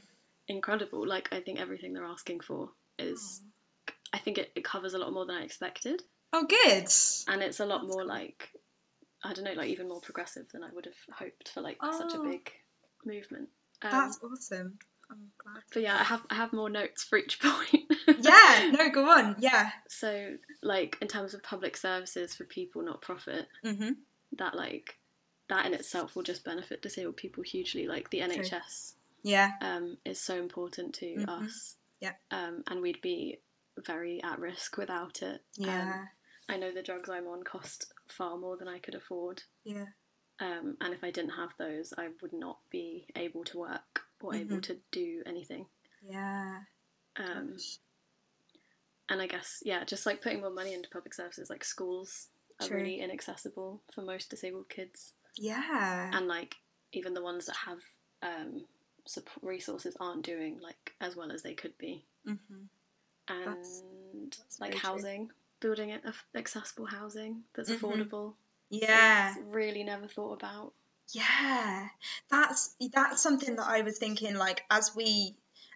incredible. 0.48 1.08
Like 1.08 1.32
I 1.32 1.40
think 1.40 1.60
everything 1.60 1.94
they're 1.94 2.06
asking 2.06 2.42
for 2.42 2.72
is, 3.00 3.42
I 4.12 4.18
think 4.18 4.38
it, 4.38 4.52
it 4.56 4.64
covers 4.66 4.94
a 4.94 4.98
lot 4.98 5.14
more 5.14 5.26
than 5.26 5.38
I 5.38 5.44
expected, 5.44 6.02
Oh, 6.34 6.44
good. 6.44 6.88
and 7.28 7.42
it's 7.42 7.60
a 7.62 7.66
lot 7.66 7.86
more 7.88 8.04
like, 8.04 8.52
I 9.24 9.34
don't 9.34 9.46
know, 9.46 9.54
like 9.54 9.70
even 9.70 9.88
more 9.88 10.02
progressive 10.02 10.50
than 10.52 10.64
I 10.64 10.70
would 10.74 10.86
have 10.86 10.96
hoped 11.18 11.50
for 11.50 11.62
like 11.62 11.78
such 11.98 12.14
a 12.14 12.18
Oh. 12.20 12.24
big 12.30 12.52
movement. 13.06 13.50
Um, 13.84 13.92
That's 13.92 14.20
awesome. 14.24 14.78
I'm 15.10 15.32
glad. 15.38 15.64
but 15.74 15.82
yeah, 15.84 15.96
I 16.00 16.04
have 16.04 16.26
I 16.30 16.36
have 16.36 16.54
more 16.54 16.70
notes 16.70 17.04
for 17.04 17.18
each 17.18 17.40
point. 17.42 17.92
Yeah, 18.20 18.72
no, 18.78 18.90
go 18.90 19.10
on. 19.10 19.36
Yeah. 19.40 19.72
So 19.90 20.36
like 20.64 20.98
in 21.02 21.08
terms 21.08 21.34
of 21.34 21.44
public 21.44 21.76
services 21.76 22.34
for 22.34 22.46
people, 22.46 22.82
not 22.84 23.02
profit, 23.02 23.48
Mm-hmm. 23.66 23.92
that 24.38 24.56
like 24.56 24.98
that 25.50 25.66
in 25.66 25.74
itself 25.74 26.16
will 26.16 26.24
just 26.24 26.46
benefit 26.46 26.82
disabled 26.82 27.18
people 27.18 27.44
hugely. 27.44 27.88
Like 27.88 28.10
the 28.10 28.20
NHS 28.20 28.94
Yeah. 29.24 29.52
um, 29.62 29.98
is 30.06 30.20
so 30.22 30.38
important 30.40 30.94
to 30.96 31.06
Mhm. 31.08 31.28
us. 31.46 31.76
Yeah. 32.00 32.14
Um, 32.32 32.64
and 32.68 32.82
we'd 32.82 33.02
be 33.02 33.40
very 33.86 34.24
at 34.24 34.40
risk 34.40 34.78
without 34.78 35.22
it. 35.22 35.42
Yeah. 35.56 35.94
Um, 35.94 36.10
I 36.50 36.58
know 36.58 36.72
the 36.74 36.82
drugs 36.82 37.10
I'm 37.10 37.28
on 37.28 37.44
cost 37.44 37.94
far 38.08 38.38
more 38.38 38.56
than 38.58 38.68
I 38.70 38.80
could 38.80 38.96
afford. 38.96 39.44
yeah. 39.66 39.88
Um, 40.42 40.76
and 40.82 40.94
if 40.94 41.04
I 41.04 41.12
didn't 41.12 41.32
have 41.32 41.54
those, 41.58 41.94
I 41.98 42.10
would 42.22 42.34
not 42.34 42.58
be 42.70 43.06
able 43.16 43.44
to 43.46 43.60
work 43.60 44.02
or 44.22 44.36
able 44.36 44.58
Mhm. 44.58 44.64
to 44.64 44.80
do 44.92 45.24
anything. 45.26 45.68
Yeah. 46.02 46.64
Um, 47.16 47.58
and 49.10 49.22
I 49.22 49.28
guess, 49.28 49.62
yeah, 49.66 49.84
just 49.84 50.06
like 50.06 50.22
putting 50.22 50.42
more 50.42 50.50
money 50.50 50.74
into 50.74 50.90
public 50.90 51.14
services, 51.14 51.50
like 51.50 51.64
schools 51.64 52.30
are 52.60 52.68
True. 52.68 52.78
really 52.78 53.00
inaccessible 53.02 53.82
for 53.94 54.02
most 54.02 54.30
disabled 54.30 54.70
kids. 54.70 55.14
Yeah. 55.36 56.12
And 56.14 56.28
like 56.28 56.56
even 56.92 57.14
the 57.14 57.22
ones 57.24 57.46
that 57.46 57.56
have 57.58 57.80
um, 58.24 58.66
support 59.06 59.44
resources 59.44 59.98
aren't 60.00 60.24
doing 60.24 60.60
like 60.60 60.96
as 61.02 61.16
well 61.16 61.32
as 61.32 61.42
they 61.44 61.54
could 61.54 61.78
be. 61.78 62.06
mm-hmm. 62.26 62.66
and 63.28 63.46
That's- 63.48 63.84
that's 64.38 64.60
like 64.60 64.72
very 64.72 64.80
true. 64.80 64.90
housing, 64.90 65.32
building 65.60 65.90
it 65.90 66.04
accessible 66.36 66.86
housing 66.86 67.44
that's 67.54 67.70
Mhm. 67.72 67.78
affordable. 67.80 68.36
Yeah. 68.72 69.36
Really 69.50 69.84
never 69.84 70.08
thought 70.08 70.34
about. 70.42 70.74
Yeah, 71.14 71.90
that's 72.30 72.74
that's 72.94 73.22
something 73.22 73.58
that 73.58 73.68
I 73.68 73.82
was 73.82 73.98
thinking. 73.98 74.36
Like 74.36 74.64
as 74.72 74.96
we 74.96 75.36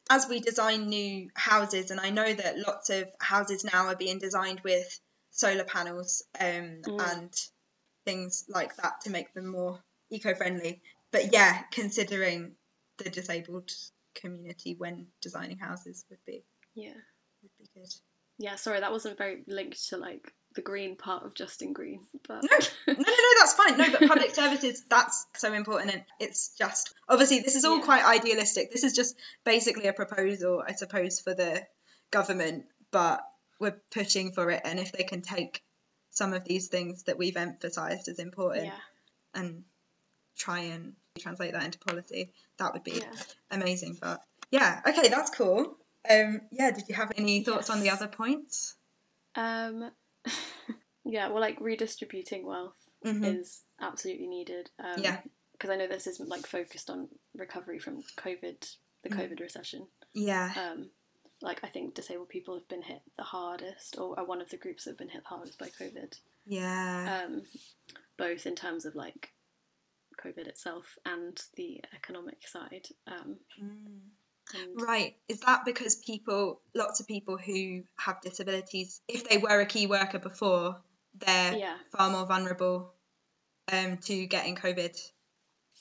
as 0.09 0.27
we 0.29 0.39
design 0.39 0.87
new 0.87 1.29
houses, 1.35 1.91
and 1.91 1.99
I 1.99 2.09
know 2.09 2.33
that 2.33 2.57
lots 2.57 2.89
of 2.89 3.09
houses 3.19 3.65
now 3.65 3.87
are 3.87 3.95
being 3.97 4.17
designed 4.19 4.61
with 4.63 4.99
solar 5.31 5.65
panels 5.65 6.23
um, 6.39 6.81
Mm. 6.83 7.13
and 7.13 7.33
things 8.05 8.45
like 8.47 8.75
that 8.77 9.01
to 9.01 9.09
make 9.09 9.33
them 9.33 9.47
more 9.47 9.83
eco-friendly. 10.09 10.81
But 11.11 11.33
yeah, 11.33 11.63
considering 11.71 12.55
the 12.97 13.09
disabled 13.09 13.71
community 14.13 14.75
when 14.77 15.07
designing 15.21 15.57
houses 15.57 16.05
would 16.09 16.23
be 16.25 16.43
Yeah. 16.75 16.93
would 17.41 17.51
be 17.59 17.67
good. 17.73 17.93
Yeah, 18.37 18.55
sorry, 18.55 18.79
that 18.79 18.91
wasn't 18.93 19.17
very 19.17 19.43
linked 19.47 19.89
to 19.89 19.97
like 19.97 20.33
the 20.55 20.61
green 20.61 20.95
part 20.95 21.23
of 21.23 21.33
just 21.33 21.61
and 21.61 21.75
green, 21.75 22.01
but 22.27 22.43
No, 22.43 22.57
no, 22.87 22.93
no, 22.93 23.03
no, 23.03 23.29
that's 23.39 23.53
fine. 23.53 23.77
No, 23.77 23.91
but 23.91 24.07
public 24.07 24.33
services, 24.35 24.83
that's 24.89 25.27
so 25.35 25.53
important. 25.53 25.91
And 25.93 26.03
it's 26.19 26.55
just, 26.57 26.93
obviously, 27.07 27.39
this 27.39 27.55
is 27.55 27.65
all 27.65 27.77
Yeah. 27.79 27.85
quite 27.85 28.05
idealistic. 28.05 28.71
This 28.71 28.83
is 28.83 28.93
just 28.93 29.15
basically 29.43 29.87
a 29.87 29.93
proposal, 29.93 30.63
I 30.65 30.73
suppose, 30.73 31.19
for 31.19 31.33
the 31.33 31.65
government, 32.11 32.65
but 32.91 33.21
we're 33.59 33.79
pushing 33.91 34.31
for 34.31 34.49
it. 34.51 34.61
And 34.63 34.79
if 34.79 34.91
they 34.91 35.03
can 35.03 35.21
take 35.21 35.61
some 36.11 36.33
of 36.33 36.45
these 36.45 36.67
things 36.69 37.03
that 37.03 37.17
we've 37.17 37.37
emphasised 37.37 38.07
as 38.07 38.19
important 38.19 38.65
yeah, 38.67 38.79
and 39.33 39.63
try 40.37 40.59
and 40.59 40.93
translate 41.19 41.53
that 41.53 41.63
into 41.63 41.79
policy, 41.79 42.31
that 42.57 42.73
would 42.73 42.83
be 42.83 42.99
yeah. 42.99 43.11
amazing. 43.51 43.97
But 43.99 44.21
yeah, 44.51 44.81
okay, 44.87 45.09
that's 45.09 45.29
cool. 45.29 45.77
Um, 46.09 46.41
yeah, 46.51 46.71
did 46.71 46.87
you 46.87 46.95
have 46.95 47.11
any 47.17 47.43
thoughts 47.43 47.69
on 47.69 47.81
the 47.81 47.89
other 47.89 48.07
points? 48.07 48.75
Um, 49.35 49.91
yeah, 51.05 51.27
well, 51.29 51.39
like 51.41 51.59
redistributing 51.59 52.45
wealth 52.45 52.77
Mhm. 53.03 53.39
is 53.39 53.63
absolutely 53.79 54.27
needed. 54.27 54.71
Um, 54.79 55.01
Yeah. 55.01 55.21
Because 55.51 55.69
I 55.69 55.77
know 55.77 55.87
this 55.87 56.07
isn't 56.07 56.27
like 56.27 56.45
focused 56.45 56.89
on 56.89 57.07
recovery 57.33 57.79
from 57.79 58.01
COVID, 58.17 58.75
the 59.03 59.09
Mm. 59.09 59.17
COVID 59.17 59.39
recession. 59.39 59.87
Yeah, 60.13 60.51
Um, 60.57 60.91
like 61.41 61.63
I 61.63 61.69
think 61.69 61.93
disabled 61.95 62.29
people 62.29 62.55
have 62.55 62.67
been 62.67 62.81
hit 62.81 63.01
the 63.17 63.23
hardest, 63.23 63.97
or 63.97 64.17
are 64.19 64.25
one 64.25 64.41
of 64.41 64.49
the 64.49 64.57
groups 64.57 64.83
that 64.83 64.91
have 64.91 64.97
been 64.97 65.09
hit 65.09 65.23
the 65.23 65.29
hardest 65.29 65.57
by 65.57 65.69
COVID. 65.69 66.19
yeah, 66.45 67.23
Um, 67.25 67.47
both 68.17 68.45
in 68.45 68.55
terms 68.55 68.85
of 68.85 68.95
like 68.95 69.33
COVID 70.17 70.47
itself 70.47 70.97
and 71.05 71.41
the 71.55 71.81
economic 71.93 72.45
side. 72.47 72.87
Um, 73.07 73.39
Mm. 73.61 74.09
And 74.53 74.81
Right. 74.81 75.15
Is 75.27 75.39
that 75.41 75.65
because 75.65 75.95
people, 75.95 76.61
lots 76.73 76.99
of 76.99 77.07
people 77.07 77.37
who 77.37 77.83
have 77.97 78.21
disabilities, 78.21 79.01
if 79.07 79.27
they 79.27 79.37
were 79.37 79.59
a 79.59 79.65
key 79.65 79.87
worker 79.87 80.19
before, 80.19 80.77
they're 81.17 81.55
yeah, 81.57 81.77
far 81.97 82.09
more 82.09 82.25
vulnerable 82.25 82.93
um, 83.71 83.97
to 83.97 84.25
getting 84.27 84.55
COVID, 84.55 84.95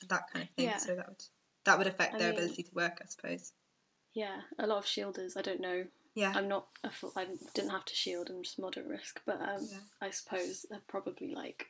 that 0.09 0.23
kind 0.31 0.43
of 0.43 0.49
thing. 0.55 0.65
Yeah. 0.65 0.77
So 0.77 0.95
that 0.95 1.07
would 1.07 1.23
that 1.65 1.77
would 1.77 1.87
affect 1.87 2.15
I 2.15 2.17
their 2.19 2.29
mean- 2.31 2.39
ability 2.39 2.63
to 2.63 2.71
work, 2.75 2.99
I 3.01 3.05
suppose. 3.07 3.51
yeah, 4.13 4.41
a 4.59 4.67
lot 4.67 4.77
of 4.79 4.85
shielders. 4.85 5.35
I 5.37 5.41
don't 5.41 5.59
know 5.61 5.85
Yeah. 6.13 6.31
I'm 6.35 6.47
not. 6.47 6.67
A 6.83 6.89
full, 6.91 7.11
I 7.15 7.25
didn't 7.53 7.71
have 7.71 7.85
to 7.85 7.95
shield. 7.95 8.29
I'm 8.29 8.43
just 8.43 8.59
moderate 8.59 8.87
risk, 8.87 9.21
but 9.25 9.41
um, 9.41 9.67
Yeah. 9.71 9.79
I 10.01 10.09
suppose 10.11 10.65
they've 10.69 10.87
probably 10.87 11.33
like 11.35 11.67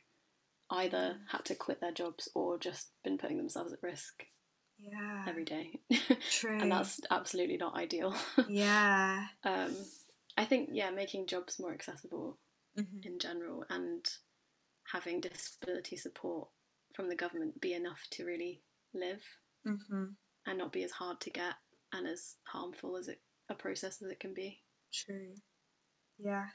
either 0.70 1.16
had 1.30 1.44
to 1.46 1.54
quit 1.54 1.80
their 1.80 1.92
jobs 1.92 2.28
or 2.34 2.58
just 2.58 2.88
been 3.04 3.18
putting 3.18 3.36
themselves 3.36 3.72
at 3.72 3.82
risk 3.82 4.24
yeah. 4.78 5.24
every 5.26 5.44
day, 5.44 5.80
True. 6.30 6.58
and 6.60 6.70
that's 6.70 7.00
absolutely 7.10 7.56
not 7.56 7.76
ideal. 7.76 8.14
yeah. 8.48 9.26
um, 9.44 9.74
I 10.36 10.44
think 10.44 10.70
yeah, 10.72 10.90
making 10.90 11.26
jobs 11.26 11.58
more 11.58 11.72
accessible 11.72 12.38
hmm 12.76 12.82
in 13.04 13.18
general 13.18 13.64
and 13.70 14.04
having 14.92 15.20
disability 15.20 15.96
support 15.96 16.48
from 16.94 17.08
the 17.08 17.16
government 17.16 17.58
be 17.60 17.72
enough 17.72 18.00
to 18.10 18.24
really 18.26 18.60
live 18.94 19.22
hmm 19.64 20.04
and 20.46 20.58
not 20.58 20.72
be 20.72 20.84
as 20.84 20.92
hard 20.92 21.20
to 21.20 21.30
get 21.30 21.54
and 21.92 22.06
as 22.06 22.36
harmful 22.44 22.96
as 22.96 23.08
it 23.08 23.20
a 23.48 23.54
process 23.54 24.02
as 24.02 24.10
it 24.10 24.20
can 24.20 24.34
be. 24.34 24.60
True. 24.92 25.34
Yeah. 26.18 26.46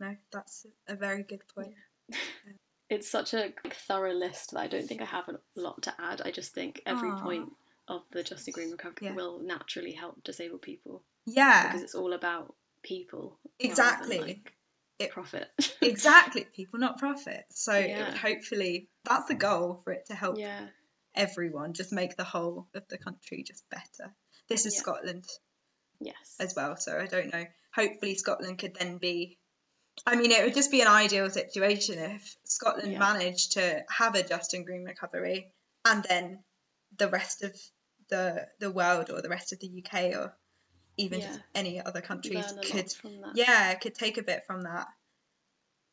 No, 0.00 0.16
that's 0.32 0.66
a 0.86 0.94
very 0.94 1.22
good 1.22 1.42
point. 1.54 1.74
it's 2.90 3.10
such 3.10 3.34
a 3.34 3.52
thorough 3.70 4.14
list 4.14 4.52
that 4.52 4.60
I 4.60 4.66
don't 4.66 4.86
think 4.86 5.02
I 5.02 5.06
have 5.06 5.28
a 5.28 5.38
lot 5.56 5.82
to 5.82 5.94
add. 6.00 6.22
I 6.24 6.30
just 6.30 6.52
think 6.54 6.82
every 6.86 7.10
Aw. 7.10 7.20
point 7.22 7.52
of 7.88 8.02
the 8.10 8.22
just 8.22 8.46
and 8.46 8.54
green 8.54 8.70
recovery 8.70 9.08
Yeah. 9.08 9.14
will 9.14 9.40
naturally 9.40 9.92
help 9.92 10.22
disabled 10.24 10.62
people 10.62 11.02
Yeah. 11.26 11.66
because 11.68 11.82
it's 11.82 11.94
all 11.94 12.12
about 12.12 12.54
people. 12.82 13.38
Exactly. 13.58 14.18
like, 14.20 14.52
It- 14.98 15.10
profit. 15.10 15.48
exactly. 15.82 16.44
People, 16.54 16.78
not 16.78 16.98
profit. 16.98 17.44
So 17.50 17.72
it 17.72 17.90
Yeah. 17.90 18.08
would 18.10 18.18
hopefully 18.18 18.88
that's 19.04 19.28
the 19.28 19.34
goal 19.34 19.80
for 19.84 19.92
it 19.92 20.06
to 20.06 20.14
help 20.14 20.38
yeah. 20.38 20.68
everyone, 21.14 21.72
just 21.74 21.92
make 21.92 22.16
the 22.16 22.24
whole 22.24 22.68
of 22.74 22.86
the 22.88 22.98
country 22.98 23.42
just 23.42 23.68
better. 23.70 24.14
This 24.48 24.64
is. 24.66 24.76
Scotland 24.78 25.24
Yes. 26.00 26.36
as 26.40 26.54
well, 26.54 26.76
so 26.76 26.98
I 26.98 27.06
don't 27.06 27.32
know. 27.32 27.44
Hopefully, 27.74 28.14
Scotland 28.14 28.58
could 28.58 28.74
then 28.74 28.98
be. 28.98 29.38
I 30.06 30.16
mean, 30.16 30.30
it 30.32 30.44
would 30.44 30.54
just 30.54 30.70
be 30.70 30.80
an 30.80 30.88
ideal 30.88 31.28
situation 31.30 31.98
if 31.98 32.36
Scotland 32.44 32.92
Yeah. 32.92 32.98
managed 32.98 33.52
to 33.52 33.84
have 33.90 34.14
a 34.14 34.22
just 34.22 34.54
and 34.54 34.64
green 34.64 34.84
recovery, 34.84 35.52
and 35.84 36.04
then 36.08 36.44
the 36.96 37.08
rest 37.08 37.42
of 37.42 37.54
the 38.08 38.48
the 38.58 38.70
world 38.70 39.10
or 39.10 39.20
the 39.20 39.28
rest 39.28 39.52
of 39.52 39.60
the 39.60 39.68
UK 39.84 40.14
or 40.16 40.34
even 40.96 41.20
just 41.20 41.40
any 41.54 41.80
other 41.80 42.00
countries 42.00 42.52
could 42.62 42.74
lot 42.74 42.92
from 42.92 43.20
that. 43.20 43.32
yeah 43.36 43.74
could 43.74 43.94
take 43.94 44.16
a 44.18 44.22
bit 44.22 44.44
from 44.46 44.62
that 44.62 44.86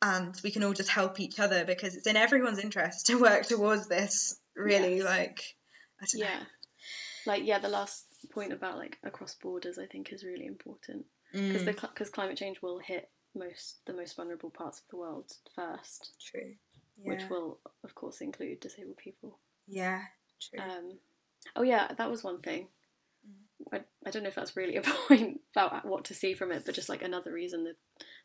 and 0.01 0.39
we 0.43 0.51
can 0.51 0.63
all 0.63 0.73
just 0.73 0.89
help 0.89 1.19
each 1.19 1.39
other 1.39 1.65
because 1.65 1.95
it's 1.95 2.07
in 2.07 2.15
everyone's 2.15 2.59
interest 2.59 3.07
to 3.07 3.15
work 3.19 3.43
towards 3.43 3.87
this 3.87 4.39
really 4.55 4.97
Yes. 4.97 5.05
like 5.05 5.55
I 6.01 6.05
don't 6.11 6.21
Yeah. 6.21 6.39
Like 7.25 7.43
yeah, 7.45 7.59
the 7.59 7.69
last 7.69 8.05
point 8.31 8.53
about 8.53 8.77
like 8.77 8.97
across 9.03 9.35
borders, 9.35 9.77
I 9.77 9.85
think 9.87 10.13
is 10.13 10.23
really 10.23 10.45
important 10.45 11.05
because 11.33 11.63
Mm, 11.63 11.75
because 11.75 12.09
climate 12.09 12.37
change 12.37 12.61
will 12.61 12.79
hit 12.79 13.09
most 13.35 13.85
the 13.85 13.93
most 13.93 14.15
vulnerable 14.15 14.49
parts 14.49 14.79
of 14.79 14.85
the 14.89 14.97
world 14.97 15.31
first, 15.55 16.13
true 16.19 16.53
yeah 16.97 17.11
which 17.11 17.29
will 17.29 17.59
of 17.83 17.93
course 17.95 18.21
include 18.21 18.59
disabled 18.59 18.97
people. 18.97 19.39
yeah 19.67 20.01
true 20.39 20.59
Um, 20.59 20.97
oh 21.55 21.63
yeah, 21.63 21.91
that 21.97 22.09
was 22.09 22.23
one 22.23 22.41
thing. 22.41 22.67
Mm. 23.27 23.73
I, 23.73 23.81
I 24.05 24.11
don't 24.11 24.23
know 24.23 24.29
if 24.29 24.35
that's 24.35 24.55
really 24.55 24.77
a 24.77 24.81
point 25.07 25.41
about 25.55 25.85
what 25.85 26.05
to 26.05 26.13
see 26.13 26.33
from 26.33 26.51
it, 26.51 26.63
but 26.65 26.75
just 26.75 26.89
like 26.89 27.01
another 27.03 27.31
reason 27.31 27.63
that 27.65 27.75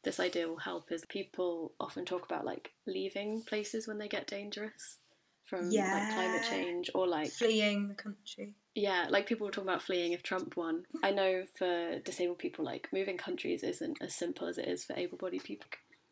this 0.05 0.21
idea 0.21 0.49
will 0.49 0.59
help 0.59 0.91
is 0.93 1.05
people 1.07 1.73
often 1.81 2.05
talk 2.05 2.25
about 2.25 2.45
like 2.45 2.73
leaving 2.87 3.43
places 3.43 3.87
when 3.87 3.99
they 3.99 4.09
get 4.09 4.27
dangerous 4.27 4.99
from 5.45 5.71
like 5.95 6.15
climate 6.15 6.43
change 6.49 6.91
or 6.95 7.07
like 7.07 7.31
fleeing 7.31 7.89
the 7.89 7.95
country 7.95 8.55
yeah, 8.75 9.07
like 9.11 9.27
people 9.27 9.47
were 9.47 9.51
talking 9.53 9.69
about 9.69 9.83
fleeing 9.83 10.13
if 10.13 10.23
Trump 10.23 10.57
won. 10.57 10.85
I 11.03 11.11
know 11.11 11.45
for 11.59 11.99
disabled 12.01 12.39
people, 12.39 12.65
like 12.65 12.89
moving 12.93 13.17
countries 13.17 13.63
isn't 13.63 13.99
as 14.01 14.15
simple 14.15 14.47
as 14.49 14.59
it 14.59 14.69
is 14.69 14.85
for 14.85 14.95
able-bodied 14.97 15.45
people. 15.45 15.69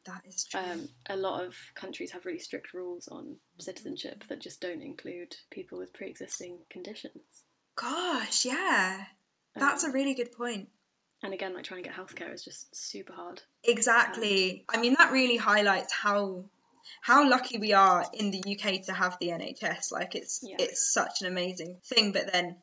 that 0.06 0.22
is 0.26 0.44
true 0.44 0.60
Um, 0.60 0.88
a 1.08 1.16
lot 1.16 1.44
of 1.44 1.54
countries 1.74 2.12
have 2.12 2.24
really 2.26 2.38
strict 2.38 2.72
rules 2.74 3.08
on 3.08 3.36
citizenship 3.58 4.24
that 4.28 4.40
just 4.40 4.60
don't 4.60 4.82
include 4.82 5.36
people 5.50 5.78
with 5.78 5.92
pre-existing 5.92 6.58
conditions. 6.70 7.44
gosh 7.76 8.44
yeah 8.46 9.04
that's 9.54 9.84
a 9.84 9.88
Um, 9.88 9.92
really 9.92 10.14
good 10.14 10.32
point. 10.32 10.38
point 10.38 10.68
and 11.22 11.34
again, 11.34 11.52
like 11.52 11.64
trying 11.64 11.82
to 11.82 11.88
get 11.88 11.98
healthcare 11.98 12.32
is 12.32 12.44
just 12.44 12.74
super 12.74 13.12
hard. 13.12 13.42
exactly 13.64 14.64
i 14.68 14.80
mean 14.80 14.94
that 14.98 15.12
really 15.12 15.36
highlights 15.36 15.92
how 15.92 16.44
how 17.01 17.29
lucky 17.29 17.59
we 17.59 17.72
are 17.72 18.05
in 18.12 18.31
the 18.31 18.38
UK 18.38 18.83
to 18.87 18.92
have 18.92 19.16
the 19.20 19.29
NHS 19.29 19.92
like 19.92 20.14
it's 20.14 20.40
Yeah. 20.42 20.57
it's 20.59 20.92
such 20.92 21.22
an 21.22 21.27
amazing 21.29 21.77
thing 21.85 22.12
but 22.12 22.33
then 22.33 22.57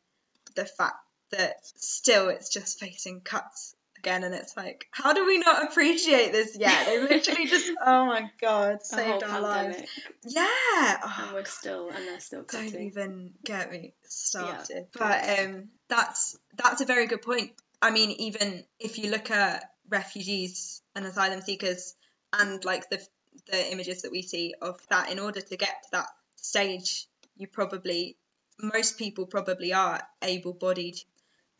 the 0.55 0.65
fact 0.65 0.95
that 1.31 1.55
still 1.63 2.29
it's 2.29 2.49
just 2.49 2.79
facing 2.79 3.21
cuts 3.21 3.75
again 3.97 4.23
and 4.23 4.35
it's 4.35 4.55
like 4.55 4.87
how 4.91 5.13
do 5.13 5.25
we 5.25 5.39
not 5.39 5.63
appreciate 5.63 6.31
this 6.31 6.55
yet? 6.57 6.85
They 6.85 7.01
literally 7.01 7.45
just 7.55 7.71
oh 7.83 8.05
my 8.05 8.29
god 8.39 8.83
saved 8.83 9.23
our 9.23 9.41
lives. 9.41 9.81
Yeah. 10.23 10.45
And 10.91 10.99
oh, 11.03 11.31
we're 11.33 11.45
still, 11.45 11.89
and 11.89 12.07
they're 12.07 12.19
still 12.19 12.43
don't 12.43 12.75
even 12.75 13.31
get 13.43 13.71
me 13.71 13.93
started. 14.03 14.87
Yeah. 14.95 14.99
but 14.99 15.39
um 15.39 15.69
that's 15.87 16.37
that's 16.55 16.81
a 16.81 16.85
very 16.85 17.07
good 17.07 17.21
point. 17.23 17.51
I 17.81 17.91
mean 17.91 18.11
even 18.11 18.63
if 18.79 18.97
you 18.99 19.09
look 19.09 19.31
at 19.31 19.63
refugees 19.89 20.81
and 20.95 21.05
asylum 21.05 21.41
seekers 21.41 21.95
and 22.31 22.63
like 22.63 22.89
the 22.89 22.99
the 23.47 23.71
images 23.71 24.01
that 24.01 24.11
we 24.11 24.21
see 24.21 24.53
of 24.61 24.79
that 24.89 25.11
in 25.11 25.19
order 25.19 25.41
to 25.41 25.57
get 25.57 25.83
to 25.83 25.89
that 25.91 26.07
stage 26.35 27.07
you 27.37 27.47
probably 27.47 28.17
most 28.61 28.97
people 28.97 29.25
probably 29.25 29.73
are 29.73 30.01
able 30.21 30.53
bodied 30.53 30.97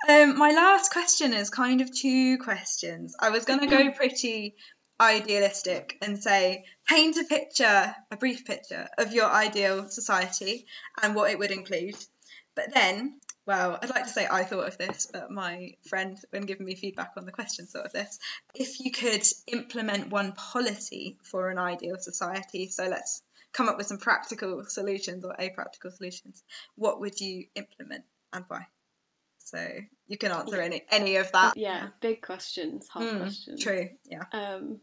um 0.07 0.38
my 0.38 0.51
last 0.51 0.91
question 0.91 1.33
is 1.33 1.49
kind 1.49 1.81
of 1.81 1.93
two 1.93 2.38
questions. 2.38 3.15
I 3.19 3.29
was 3.29 3.45
going 3.45 3.61
to 3.61 3.67
go 3.67 3.91
pretty 3.91 4.55
idealistic 4.99 5.97
and 6.01 6.21
say 6.21 6.65
paint 6.88 7.17
a 7.17 7.23
picture 7.23 7.95
a 8.11 8.17
brief 8.17 8.45
picture 8.45 8.88
of 8.97 9.13
your 9.13 9.25
ideal 9.25 9.89
society 9.89 10.67
and 11.01 11.15
what 11.15 11.31
it 11.31 11.39
would 11.39 11.51
include. 11.51 11.95
But 12.55 12.73
then 12.73 13.19
well 13.45 13.77
i'd 13.81 13.89
like 13.89 14.03
to 14.03 14.09
say 14.09 14.27
i 14.29 14.43
thought 14.43 14.67
of 14.67 14.77
this 14.77 15.07
but 15.11 15.29
my 15.31 15.71
friend 15.87 16.17
when 16.31 16.43
giving 16.43 16.65
me 16.65 16.75
feedback 16.75 17.11
on 17.17 17.25
the 17.25 17.31
question 17.31 17.65
thought 17.65 17.85
of 17.85 17.93
this 17.93 18.19
if 18.53 18.79
you 18.79 18.91
could 18.91 19.23
implement 19.47 20.09
one 20.09 20.31
policy 20.31 21.17
for 21.23 21.49
an 21.49 21.57
ideal 21.57 21.97
society 21.97 22.67
so 22.67 22.85
let's 22.87 23.21
come 23.53 23.69
up 23.69 23.77
with 23.77 23.87
some 23.87 23.97
practical 23.97 24.63
solutions 24.67 25.23
or 25.23 25.33
a 25.39 25.49
practical 25.49 25.89
solutions, 25.89 26.43
what 26.75 26.99
would 26.99 27.21
you 27.21 27.45
implement 27.55 28.03
and 28.33 28.43
why? 28.49 28.67
So 29.39 29.65
you 30.07 30.17
can 30.17 30.33
answer 30.33 30.59
any 30.59 30.81
any 30.91 31.15
of 31.15 31.31
that. 31.31 31.55
Yeah, 31.55 31.87
big 32.01 32.21
questions, 32.21 32.89
hard 32.89 33.07
Mm, 33.07 33.19
questions. 33.21 33.63
True. 33.63 33.89
Yeah. 34.03 34.23
Um, 34.33 34.81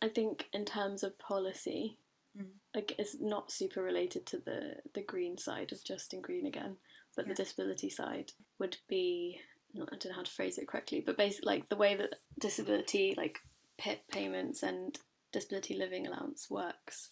I 0.00 0.08
think 0.08 0.46
in 0.52 0.64
terms 0.64 1.02
of 1.02 1.18
policy, 1.18 1.98
Mm. 2.38 2.50
like 2.74 2.94
it's 2.98 3.16
not 3.20 3.50
super 3.50 3.82
related 3.82 4.26
to 4.26 4.38
the 4.38 4.76
the 4.92 5.02
green 5.02 5.36
side 5.36 5.72
of 5.72 5.82
just 5.82 6.12
and 6.12 6.22
green 6.22 6.46
again, 6.46 6.76
but 7.14 7.26
Yeah. 7.26 7.32
the 7.34 7.42
disability 7.42 7.90
side 7.90 8.32
would 8.58 8.76
be 8.88 9.40
I 9.76 9.78
don't 9.96 10.04
know 10.06 10.12
how 10.14 10.22
to 10.22 10.30
phrase 10.30 10.56
it 10.58 10.68
correctly, 10.68 11.00
but 11.04 11.16
basically 11.16 11.46
like 11.52 11.68
the 11.68 11.74
way 11.76 11.96
that 11.96 12.20
disability 12.38 13.14
like 13.16 13.40
PIP 13.76 14.06
payments 14.08 14.62
and 14.62 14.96
disability 15.32 15.74
living 15.74 16.06
allowance 16.06 16.48
works. 16.48 17.10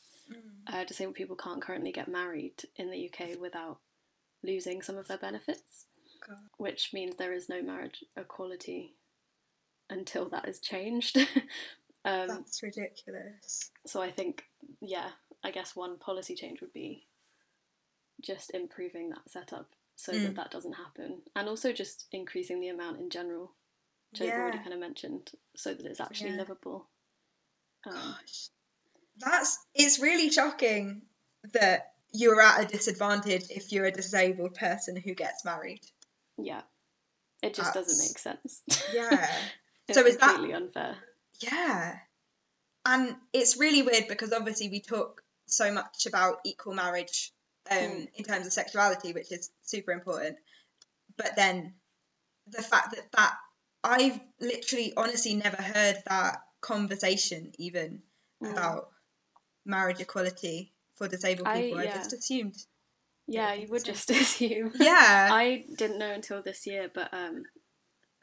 Uh, 0.69 0.85
disabled 0.85 1.17
people 1.17 1.35
can't 1.37 1.61
currently 1.61 1.91
get 1.93 2.07
married 2.09 2.63
in 2.77 2.91
the 2.91 3.11
UK 3.13 3.37
without 3.39 3.79
losing 4.45 4.81
some 4.81 4.97
of 4.97 5.09
their 5.09 5.19
benefits, 5.19 5.87
God. 6.27 6.39
which 6.57 6.93
means 6.95 7.17
there 7.17 7.33
is 7.35 7.49
no 7.49 7.61
marriage 7.61 8.05
equality 8.17 8.95
until 9.91 10.29
that 10.31 10.49
is 10.49 10.59
changed. 10.61 11.17
um, 12.05 12.29
That's 12.29 12.63
ridiculous. 12.63 13.71
so 13.87 14.01
I 14.01 14.11
think, 14.13 14.45
yeah, 14.81 15.11
I 15.45 15.51
guess 15.51 15.75
one 15.77 15.99
policy 15.99 16.35
change 16.37 16.61
would 16.61 16.73
be 16.73 17.09
just 18.23 18.53
improving 18.55 19.11
that 19.11 19.29
setup 19.29 19.69
so 19.97 20.12
Mm. 20.12 20.22
that 20.24 20.34
that 20.36 20.51
doesn't 20.51 20.72
happen, 20.74 21.22
and 21.36 21.49
also 21.49 21.72
just 21.72 22.07
increasing 22.12 22.61
the 22.61 22.68
amount 22.68 23.01
in 23.01 23.11
general, 23.11 23.55
which 24.11 24.22
I've 24.22 24.30
already 24.38 24.59
kind 24.59 24.72
of 24.72 24.80
mentioned, 24.80 25.30
so 25.57 25.72
that 25.74 25.86
it's 25.86 26.01
actually 26.01 26.30
Yeah. 26.30 26.36
livable. 26.38 26.88
Um, 27.84 27.93
Gosh. 27.95 28.49
That's 29.18 29.59
it's 29.74 29.99
really 29.99 30.30
shocking 30.30 31.03
that 31.53 31.93
you're 32.12 32.40
at 32.40 32.62
a 32.64 32.66
disadvantage 32.66 33.51
if 33.51 33.72
you're 33.72 33.84
a 33.86 33.93
disabled 33.93 34.55
person 34.55 34.97
who 34.97 35.14
gets 35.14 35.45
married. 35.45 35.80
yeah, 36.38 36.62
it 37.43 37.55
just 37.55 37.74
doesn't 37.74 37.99
make 37.99 38.18
sense. 38.18 38.62
Yeah. 38.93 39.30
it's 39.88 39.99
So 39.99 40.07
is 40.07 40.16
that- 40.16 40.28
completely 40.28 40.55
unfair. 40.55 40.97
Yeah. 41.40 41.99
And 42.84 43.16
it's 43.32 43.57
really 43.59 43.82
weird 43.82 44.09
because 44.09 44.32
obviously 44.32 44.68
we 44.68 44.80
talk 44.80 45.22
so 45.47 45.70
much 45.72 46.07
about 46.07 46.40
equal 46.45 46.74
marriage 46.74 47.32
um, 47.71 47.79
Mm. 47.79 48.09
in 48.15 48.25
terms 48.25 48.47
of 48.47 48.53
sexuality, 48.53 49.13
which 49.13 49.31
is 49.33 49.51
super 49.63 49.93
important. 49.93 50.37
But 51.17 51.37
then 51.37 51.75
the 52.47 52.63
fact 52.63 52.95
that 52.95 53.11
that 53.13 53.35
I've 53.85 54.21
literally 54.41 54.93
honestly 54.97 55.35
never 55.35 55.61
heard 55.61 56.03
that 56.07 56.39
conversation 56.61 57.53
even 57.59 58.03
Mm. 58.43 58.53
about 58.53 58.91
marriage 59.65 60.01
equality 60.01 60.73
for 60.97 61.07
disabled 61.09 61.47
people. 61.55 61.79
I, 61.79 61.85
yeah. 61.85 61.95
just 61.97 62.13
assumed. 62.13 62.57
Yeah, 63.29 63.55
you 63.55 63.69
would 63.69 63.85
just 63.85 64.11
assume. 64.11 64.73
Yeah. 64.81 65.29
I 65.33 65.65
didn't 65.77 65.99
know 65.99 66.11
until 66.13 66.43
this 66.43 66.67
year, 66.67 66.91
but 66.93 67.13
um, 67.15 67.45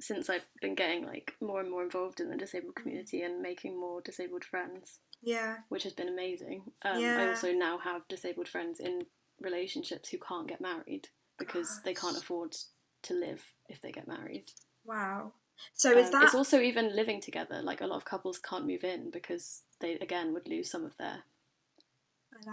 since 0.02 0.30
I've 0.30 0.46
been 0.62 0.76
getting 0.76 1.06
like 1.06 1.34
more 1.42 1.62
and 1.62 1.70
more 1.72 1.84
involved 1.84 2.20
in 2.20 2.30
the 2.30 2.38
disabled 2.38 2.76
community 2.76 3.22
and 3.22 3.42
making 3.42 3.80
more 3.80 4.02
disabled 4.02 4.44
friends, 4.44 5.00
yeah. 5.22 5.58
which 5.70 5.84
has 5.84 5.94
been 5.94 6.10
amazing. 6.10 6.64
Um, 6.84 7.04
I 7.04 7.30
also 7.30 7.54
now 7.54 7.78
have 7.78 8.08
disabled 8.10 8.48
friends 8.50 8.80
in 8.80 9.06
relationships 9.42 10.10
who 10.10 10.18
can't 10.18 10.48
get 10.48 10.62
married 10.62 11.08
because 11.38 11.82
they 11.84 11.94
can't 11.94 12.18
afford 12.18 12.56
to 13.04 13.14
live 13.14 13.44
if 13.68 13.82
they 13.82 13.92
get 13.92 14.08
married. 14.08 14.52
Wow. 14.86 15.34
So 15.74 15.98
is 15.98 16.08
Um, 16.08 16.12
that 16.14 16.24
It's 16.26 16.36
also 16.36 16.60
even 16.60 16.96
living 16.96 17.22
together. 17.22 17.62
Like 17.62 17.82
a 17.82 17.88
lot 17.88 17.98
of 17.98 18.06
couples 18.06 18.40
can't 18.40 18.66
move 18.66 18.84
in 18.84 19.10
because 19.12 19.62
they 19.80 19.94
again 19.94 20.34
would 20.34 20.48
lose 20.48 20.70
some 20.72 20.86
of 20.86 20.96
their 20.98 21.24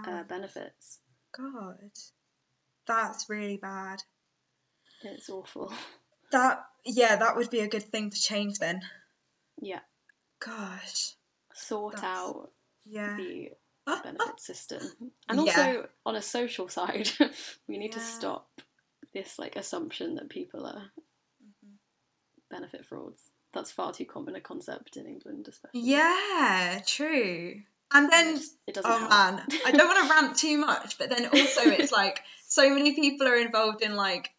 uh, 0.05 0.23
benefits. 0.23 0.99
God. 1.35 1.91
That's 2.85 3.29
really 3.29 3.57
bad. 3.57 4.03
It's 5.03 5.29
awful. 5.29 5.73
That 6.29 6.65
yeah, 6.83 7.15
that 7.15 7.37
would 7.37 7.49
be 7.49 7.61
a 7.61 7.69
good 7.69 7.83
thing 7.83 8.09
to 8.09 8.19
change 8.21 8.59
then. 8.59 8.81
yeah, 9.61 9.79
Gosh. 10.39 11.13
sort 11.53 11.95
That's- 11.95 12.17
out 12.17 12.51
Yeah. 12.85 13.15
the 13.15 13.51
benefit 14.03 14.39
system. 14.39 14.81
And 15.29 15.39
Yeah. 15.45 15.51
also 15.57 15.89
on 16.05 16.15
a 16.15 16.21
social 16.21 16.67
side, 16.69 17.09
we 17.67 17.77
need 17.77 17.93
to 17.93 17.99
stop 17.99 18.49
this 19.13 19.39
like 19.39 19.55
assumption 19.55 20.15
that 20.15 20.29
people 20.29 20.65
are 20.65 20.91
Mm-hmm. 21.43 21.75
benefit 22.49 22.85
frauds. 22.85 23.21
That's 23.53 23.71
far 23.71 23.93
too 23.93 24.05
common 24.05 24.35
a 24.35 24.41
concept 24.41 24.97
in 24.97 25.05
England, 25.07 25.47
especially. 25.47 25.81
Yeah, 25.81 26.81
true. 26.85 27.61
And 27.93 28.11
then 28.11 28.37
it 28.67 28.73
doesn't 28.75 28.91
oh 28.91 28.97
help. 28.97 29.09
man, 29.09 29.41
I 29.65 29.71
don't 29.71 29.87
want 29.87 30.07
to 30.07 30.13
rant 30.13 30.37
too 30.45 30.57
much, 30.57 30.97
but 30.97 31.09
then 31.09 31.25
also 31.27 31.61
it's 31.61 31.91
like 31.91 32.21
so 32.47 32.69
many 32.69 32.93
people 32.95 33.27
are 33.27 33.37
involved 33.37 33.81
in 33.81 33.95
like 33.95 34.29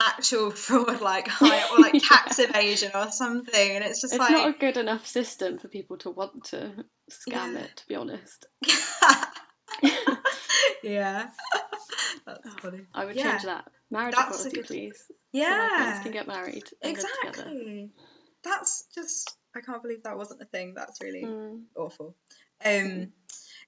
actual 0.00 0.50
fraud 0.64 1.00
like 1.00 1.28
high 1.28 1.62
or 1.72 1.80
like 1.80 2.02
tax 2.02 2.38
evasion 2.40 2.90
or 2.94 3.10
something 3.10 3.70
and 3.76 3.84
it's 3.84 4.00
just 4.00 4.14
It's 4.14 4.20
like 4.20 4.30
not 4.32 4.48
a 4.48 4.58
good 4.58 4.76
enough 4.76 5.06
system 5.06 5.58
for 5.58 5.68
people 5.68 5.96
to 5.98 6.10
want 6.10 6.44
to 6.46 6.84
scam 7.10 7.54
Yeah. 7.54 7.58
it, 7.60 7.76
to 7.76 7.86
be 7.88 7.94
honest. 7.96 8.46
yeah. 10.82 11.28
That's 12.26 12.40
Oh, 12.46 12.50
funny. 12.60 12.80
I 12.94 13.04
would 13.04 13.16
Yeah. 13.16 13.32
change 13.32 13.44
that. 13.44 13.64
Marriage 13.90 14.14
That's 14.16 14.30
equality, 14.30 14.56
good- 14.56 14.66
please. 14.66 15.04
So 15.06 15.14
Yeah. 15.32 15.56
my 15.56 15.68
friends 15.76 16.02
can 16.02 16.12
get 16.12 16.26
married 16.26 16.64
exactly. 16.82 17.90
That's 18.42 18.84
just 18.94 19.36
I 19.54 19.60
can't 19.60 19.82
believe 19.82 20.02
that 20.04 20.16
wasn't 20.16 20.42
a 20.42 20.46
thing. 20.46 20.74
That's 20.74 21.00
really 21.02 21.24
Mm, 21.24 21.64
awful. 21.76 22.16
Um 22.64 23.12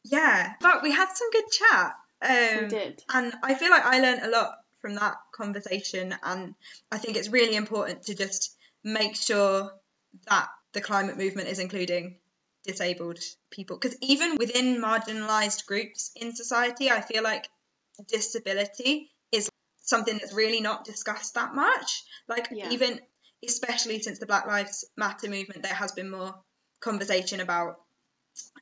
yeah. 0.05 0.55
But 0.61 0.82
we 0.82 0.93
had 0.93 1.09
some 1.12 1.30
good 1.30 1.51
chat. 1.51 1.95
Um 2.22 2.62
we 2.64 2.68
did. 2.68 3.03
and 3.12 3.32
I 3.43 3.55
feel 3.55 3.70
like 3.70 3.84
I 3.84 4.01
learned 4.01 4.22
a 4.22 4.30
lot 4.30 4.53
from 4.80 4.95
that 4.97 5.16
conversation 5.34 6.14
and 6.22 6.55
I 6.91 6.99
think 6.99 7.16
it's 7.16 7.28
really 7.28 7.57
important 7.57 8.05
to 8.05 8.14
just 8.14 8.57
make 8.84 9.16
sure 9.16 9.72
that 10.28 10.49
the 10.72 10.80
climate 10.80 11.16
movement 11.18 11.49
is 11.49 11.59
including 11.59 12.20
disabled 12.64 13.18
people 13.50 13.76
because 13.78 13.96
even 14.02 14.36
within 14.36 14.80
marginalized 14.82 15.66
groups 15.66 16.11
in 16.14 16.34
society 16.34 16.90
I 16.90 17.00
feel 17.00 17.22
like 17.22 17.48
disability 18.08 19.11
is 19.32 19.48
something 19.80 20.18
that's 20.18 20.32
really 20.34 20.61
not 20.61 20.84
discussed 20.84 21.34
that 21.34 21.54
much 21.54 22.02
like 22.28 22.48
Yeah. 22.50 22.70
even 22.70 23.00
especially 23.44 24.00
since 24.02 24.18
the 24.18 24.26
Black 24.26 24.46
Lives 24.46 24.84
Matter 24.96 25.28
movement 25.28 25.62
there 25.62 25.74
has 25.74 25.92
been 25.92 26.11
more 26.11 26.34
conversation 26.80 27.40
about 27.40 27.80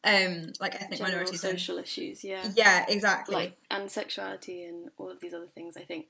um 0.04 0.52
like 0.60 0.74
ethnic 0.74 0.98
General 0.98 1.16
minorities 1.16 1.44
and- 1.44 1.58
social 1.58 1.78
issues, 1.78 2.24
yeah. 2.24 2.48
yeah 2.54 2.86
exactly 2.88 3.34
Like 3.34 3.56
and 3.70 3.90
sexuality 3.90 4.64
and 4.64 4.90
all 4.96 5.10
of 5.10 5.20
these 5.20 5.34
other 5.34 5.48
things 5.54 5.76
I 5.76 5.82
think 5.82 6.06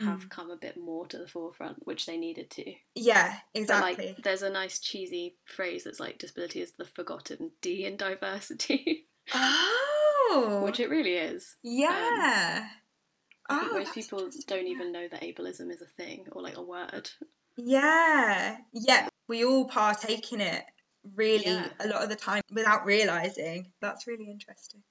have 0.00 0.24
Mm. 0.26 0.30
come 0.30 0.50
a 0.50 0.56
bit 0.56 0.76
more 0.76 1.06
to 1.06 1.18
the 1.18 1.26
forefront, 1.28 1.86
which 1.86 2.04
they 2.06 2.16
needed 2.18 2.50
to. 2.50 2.74
yeah 2.94 3.38
exactly 3.54 4.08
like 4.08 4.22
there's 4.22 4.42
a 4.42 4.50
nice 4.50 4.78
cheesy 4.78 5.36
phrase 5.44 5.84
that's 5.84 6.00
like 6.00 6.18
disability 6.18 6.60
is 6.60 6.72
the 6.72 6.84
forgotten 6.84 7.52
D 7.62 7.84
in 7.84 7.96
diversity. 7.96 9.08
Oh, 9.34 10.62
which 10.64 10.80
it 10.80 10.90
really 10.90 11.14
is. 11.14 11.56
yeah. 11.62 12.68
I 13.48 13.60
think 13.60 13.72
Oh, 13.72 13.78
most 13.78 13.94
people 13.94 14.28
don't 14.48 14.66
even 14.66 14.90
know 14.92 15.06
that 15.08 15.22
ableism 15.22 15.70
is 15.72 15.80
a 15.80 15.86
thing 15.86 16.26
or 16.32 16.42
like 16.42 16.56
a 16.56 16.62
word. 16.62 17.08
Yeah, 17.56 18.56
yeah. 18.72 19.08
We 19.28 19.44
all 19.44 19.66
partake 19.68 20.32
in 20.32 20.40
it 20.40 20.64
really 21.14 21.44
Yeah. 21.44 21.68
a 21.80 21.86
lot 21.88 22.02
of 22.02 22.08
the 22.08 22.16
time 22.16 22.42
without 22.52 22.84
realizing. 22.84 23.72
That's 23.80 24.06
really 24.06 24.28
interesting. 24.30 24.82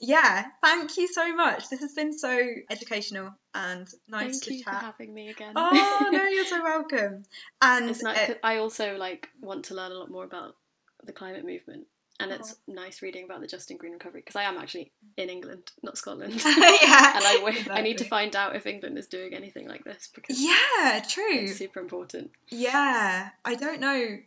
Yeah, 0.00 0.46
thank 0.62 0.96
you 0.96 1.06
so 1.08 1.34
much. 1.34 1.68
This 1.68 1.80
has 1.80 1.92
been 1.94 2.12
so 2.16 2.36
educational 2.70 3.34
and 3.54 3.88
nice 4.08 4.40
Thank 4.40 4.42
to 4.44 4.54
you 4.54 4.64
for 4.64 4.70
having 4.70 5.14
me 5.14 5.28
again. 5.30 5.52
Oh 5.56 6.08
no, 6.12 6.24
you're 6.28 6.44
so 6.44 6.62
welcome. 6.62 7.24
And 7.60 7.90
it's 7.90 8.04
uh, 8.04 8.14
'cause 8.14 8.36
I 8.42 8.56
also 8.58 8.96
like 8.96 9.28
want 9.40 9.66
to 9.66 9.74
learn 9.74 9.92
a 9.92 9.94
lot 9.94 10.10
more 10.10 10.24
about 10.24 10.56
the 11.04 11.12
climate 11.12 11.44
movement, 11.44 11.86
and 12.20 12.30
it's 12.32 12.56
nice 12.68 13.02
reading 13.02 13.24
about 13.24 13.40
the 13.40 13.46
just 13.46 13.70
and 13.70 13.78
green 13.78 13.92
recovery 13.92 14.20
because 14.20 14.36
I 14.36 14.44
am 14.44 14.56
actually 14.58 14.92
in 15.16 15.28
England, 15.28 15.70
not 15.82 15.98
Scotland, 15.98 16.34
yeah, 16.44 16.44
and 17.16 17.24
I, 17.24 17.36
w- 17.44 17.64
I 17.70 17.80
need 17.82 17.98
to 17.98 18.04
find 18.04 18.34
out 18.36 18.56
if 18.56 18.66
England 18.66 18.98
is 18.98 19.06
doing 19.08 19.34
anything 19.34 19.68
like 19.68 19.84
this 19.84 20.08
because 20.14 20.40
Yeah, 20.40 21.02
true. 21.08 21.24
it's 21.30 21.56
super 21.58 21.80
important. 21.80 22.30
Yeah, 22.48 23.30
I 23.44 23.54
don't 23.56 23.80
know. 23.80 24.18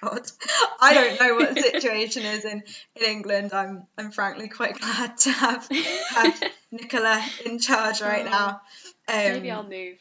God, 0.00 0.22
I 0.80 0.94
don't 0.94 1.20
know 1.20 1.34
what 1.34 1.54
the 1.54 1.60
situation 1.72 2.24
is 2.24 2.44
in, 2.44 2.62
in 2.96 3.02
England. 3.04 3.52
I'm 3.52 3.86
I'm 3.96 4.10
frankly 4.12 4.48
quite 4.48 4.78
glad 4.80 5.16
to 5.18 5.30
have 5.30 5.68
have 6.10 6.42
Nicola 6.70 7.24
in 7.44 7.58
charge 7.58 8.00
right 8.00 8.24
Oh, 8.26 8.30
now. 8.30 8.48
Um, 9.08 9.32
Maybe 9.34 9.50
I'll 9.50 9.62
move. 9.62 9.96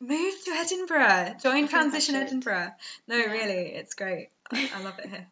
move 0.00 0.34
to 0.44 0.50
Edinburgh. 0.52 1.34
Join 1.42 1.68
Transition. 1.68 2.14
Edinburgh. 2.14 2.72
No, 3.08 3.16
Yeah. 3.16 3.30
really, 3.30 3.68
it's 3.74 3.94
great. 3.94 4.28
I, 4.50 4.70
I 4.74 4.82
love 4.82 4.98
it 4.98 5.08
here. 5.08 5.26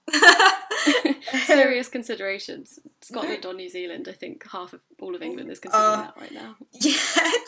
Serious 1.45 1.89
considerations. 1.89 2.79
Scotland 3.03 3.45
or 3.45 3.53
New 3.55 3.69
Zealand, 3.69 4.09
I 4.09 4.13
think 4.13 4.49
half 4.51 4.73
of 4.73 4.81
all 5.01 5.15
of 5.15 5.23
England 5.23 5.51
is 5.51 5.59
considering 5.61 5.91
Oh. 5.93 5.97
that 5.97 6.15
right 6.21 6.33
now. 6.33 6.57
yeah, 6.73 6.95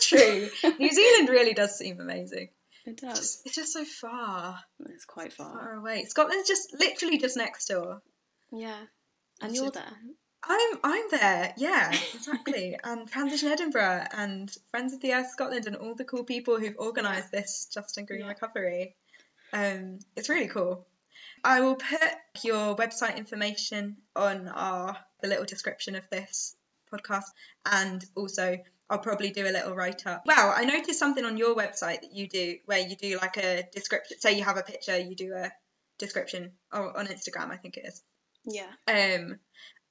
true. 0.01 0.49
New 0.79 0.91
Zealand 0.91 1.29
really 1.31 1.55
does 1.55 1.77
seem 1.79 1.99
amazing. 2.01 2.49
It 2.85 2.97
does. 3.01 3.19
just, 3.19 3.47
it's 3.47 3.55
just 3.55 3.73
so 3.73 3.85
far, 3.85 4.59
It's 4.81 5.05
quite 5.05 5.33
far 5.33 5.53
far. 5.53 5.75
away. 5.75 6.05
Scotland's 6.05 6.49
just 6.49 6.75
literally 6.79 7.19
just 7.19 7.37
next 7.37 7.67
door. 7.69 8.03
Yeah. 8.51 8.77
And 9.41 9.51
It's 9.51 9.55
you're 9.61 9.71
just- 9.71 9.75
there. 9.75 9.99
I'm 10.45 10.79
I'm 10.83 11.05
there, 11.13 11.55
yeah, 11.57 11.93
exactly. 12.15 12.77
and 12.85 13.09
Transition 13.09 13.49
Edinburgh 13.51 14.07
and 14.13 14.51
Friends 14.73 14.93
of 14.93 15.01
the 15.01 15.13
Earth 15.15 15.31
Scotland 15.31 15.69
and 15.69 15.77
all 15.77 15.95
the 15.95 16.05
cool 16.05 16.25
people 16.25 16.59
who've 16.59 16.77
organised 16.79 17.31
this 17.31 17.69
just 17.73 17.97
and 17.97 18.09
green 18.09 18.23
Yeah. 18.23 18.29
recovery. 18.29 18.97
Um, 19.53 20.01
it's 20.17 20.29
really 20.29 20.49
cool. 20.49 20.85
I 21.45 21.61
will 21.61 21.77
put 21.77 22.01
your 22.43 22.75
website 22.75 23.17
information 23.19 23.99
on 24.17 24.49
our 24.49 24.97
the 25.21 25.29
little 25.29 25.45
description 25.45 25.95
of 25.95 26.11
this 26.11 26.57
podcast, 26.93 27.27
and 27.65 28.05
also 28.17 28.59
I'll 28.93 28.99
probably 28.99 29.31
do 29.31 29.47
a 29.47 29.49
little 29.49 29.75
write 29.75 30.07
up. 30.07 30.25
Wow, 30.27 30.53
I 30.55 30.67
noticed 30.67 30.99
something 30.99 31.25
on 31.25 31.39
your 31.39 31.57
website 31.57 32.03
that 32.03 32.13
you 32.13 32.29
do 32.29 32.59
where 32.67 32.79
you 32.79 32.95
do 32.95 33.19
like 33.19 33.39
a 33.39 33.65
description. 33.73 34.21
Say 34.21 34.37
you 34.37 34.45
have 34.45 34.59
a 34.59 34.63
picture, 34.63 34.99
you 34.99 35.17
do 35.17 35.33
a 35.33 35.51
description 35.99 36.53
or 36.71 36.95
on 36.99 37.07
Instagram, 37.07 37.51
I 37.51 37.57
think 37.57 37.79
it 37.79 37.87
is. 37.87 38.03
Yeah. 38.45 38.69
Um, 38.87 39.39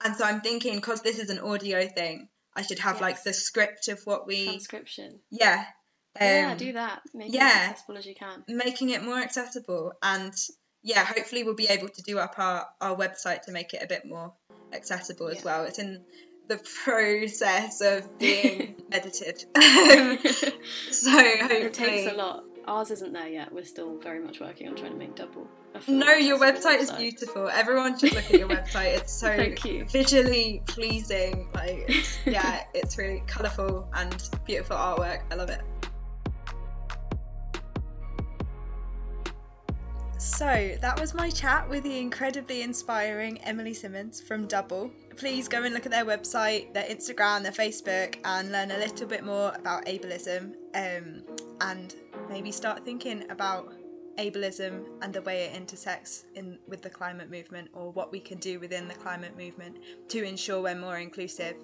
and 0.04 0.16
so 0.16 0.24
I'm 0.24 0.42
thinking 0.42 0.76
because 0.76 1.02
this 1.02 1.18
is 1.18 1.32
an 1.32 1.40
audio 1.40 1.88
thing, 1.88 2.30
I 2.56 2.62
should 2.62 2.78
have 2.78 3.02
like 3.02 3.24
the 3.24 3.34
script 3.34 3.88
of 3.88 4.00
what 4.06 4.28
we, 4.28 4.46
Transcription. 4.46 5.20
yeah, 5.32 5.66
um, 6.20 6.28
yeah, 6.28 6.56
do 6.56 6.74
that. 6.74 7.02
Make 7.16 7.30
it 7.30 7.34
yeah. 7.34 7.46
as 7.46 7.70
accessible 7.70 7.98
as 7.98 8.06
you 8.06 8.14
can. 8.14 8.44
making 8.50 8.90
it 8.90 9.04
more 9.04 9.18
accessible, 9.18 9.94
and 10.04 10.34
yeah, 10.84 11.04
hopefully 11.04 11.44
we'll 11.44 11.56
be 11.56 11.70
able 11.70 11.90
to 11.90 12.02
do 12.04 12.20
up 12.20 12.36
our 12.38 12.68
our 12.80 12.96
website 12.96 13.44
to 13.44 13.52
make 13.52 13.74
it 13.74 13.82
a 13.82 13.88
bit 13.88 14.06
more 14.06 14.34
accessible 14.72 15.30
as 15.30 15.44
well. 15.44 15.64
It's 15.64 15.80
in 15.80 16.04
the 16.52 16.58
process 16.84 17.80
of 17.80 18.20
being 18.20 18.76
edited, 18.92 19.46
Um, 19.56 20.18
so 20.92 21.10
hopefully 21.10 21.62
It 21.62 21.74
takes 21.74 22.12
a 22.12 22.16
lot. 22.16 22.44
Ours 22.68 22.92
isn't 22.92 23.14
there 23.14 23.30
yet. 23.30 23.54
We're 23.54 23.64
still 23.64 23.98
very 24.00 24.20
much 24.20 24.42
working 24.42 24.68
on 24.68 24.76
trying 24.76 24.92
to 24.92 24.98
make 24.98 25.16
double. 25.16 25.48
No, 25.88 26.12
your 26.12 26.38
website 26.38 26.80
is 26.80 26.92
beautiful. 26.92 27.48
Everyone 27.48 27.98
should 27.98 28.14
look 28.14 28.26
at 28.26 28.38
your 28.38 28.50
website. 28.58 28.98
It's 28.98 29.14
so 29.14 29.28
Thank 29.28 29.64
you. 29.64 29.86
visually 29.86 30.62
pleasing. 30.68 31.48
Like, 31.56 31.86
it's, 31.88 32.18
yeah, 32.26 32.66
it's 32.74 32.98
really 32.98 33.24
colourful 33.28 33.88
and 33.94 34.30
beautiful 34.46 34.76
artwork. 34.76 35.22
I 35.32 35.36
love 35.36 35.50
it. 35.50 35.62
So 40.18 40.76
that 40.82 41.00
was 41.00 41.14
my 41.14 41.30
chat 41.30 41.68
with 41.70 41.84
the 41.84 41.98
incredibly 41.98 42.62
inspiring 42.62 43.38
Emily 43.40 43.74
Simmons 43.74 44.20
from 44.22 44.48
Double. 44.48 44.92
Please 45.18 45.48
go 45.48 45.64
and 45.64 45.74
look 45.74 45.86
at 45.86 45.92
their 45.92 46.06
website, 46.06 46.74
their 46.74 46.84
Instagram, 46.86 47.44
their 47.44 47.52
Facebook, 47.52 48.18
and 48.24 48.52
learn 48.52 48.72
a 48.72 48.78
little 48.78 49.08
bit 49.08 49.24
more 49.24 49.54
about 49.56 49.86
ableism 49.86 50.54
um, 50.74 51.24
and 51.62 51.96
maybe 52.30 52.52
start 52.52 52.84
thinking 52.86 53.30
about 53.30 53.74
ableism 54.18 54.86
and 55.02 55.14
the 55.14 55.22
way 55.22 55.44
it 55.46 55.56
intersects 55.56 56.26
in 56.36 56.58
with 56.68 56.82
the 56.82 56.90
climate 56.90 57.30
movement 57.30 57.70
or 57.74 57.92
what 57.92 58.12
we 58.12 58.20
can 58.20 58.38
do 58.40 58.60
within 58.60 58.88
the 58.88 58.94
climate 58.96 59.36
movement 59.38 59.78
to 60.10 60.24
ensure 60.24 60.62
we're 60.62 60.76
more 60.76 60.98
inclusive. 60.98 61.56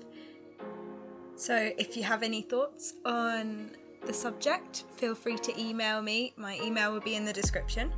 So 1.35 1.71
if 1.77 1.95
you 1.95 2.03
have 2.03 2.23
any 2.23 2.41
thoughts 2.41 2.93
on 3.05 3.71
the 4.05 4.13
subject, 4.13 4.85
feel 4.95 5.13
free 5.13 5.37
to 5.37 5.59
email 5.59 6.01
me. 6.01 6.33
My 6.37 6.59
email 6.63 6.91
will 6.91 7.01
be 7.01 7.15
in 7.15 7.25
the 7.25 7.33
description. 7.33 7.91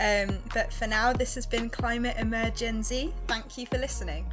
Um, 0.00 0.38
but 0.52 0.72
for 0.72 0.86
now, 0.86 1.12
this 1.12 1.34
has 1.34 1.46
been 1.46 1.70
Climate 1.70 2.16
Emergency. 2.18 3.12
Thank 3.26 3.58
you 3.58 3.66
for 3.66 3.78
listening. 3.78 4.26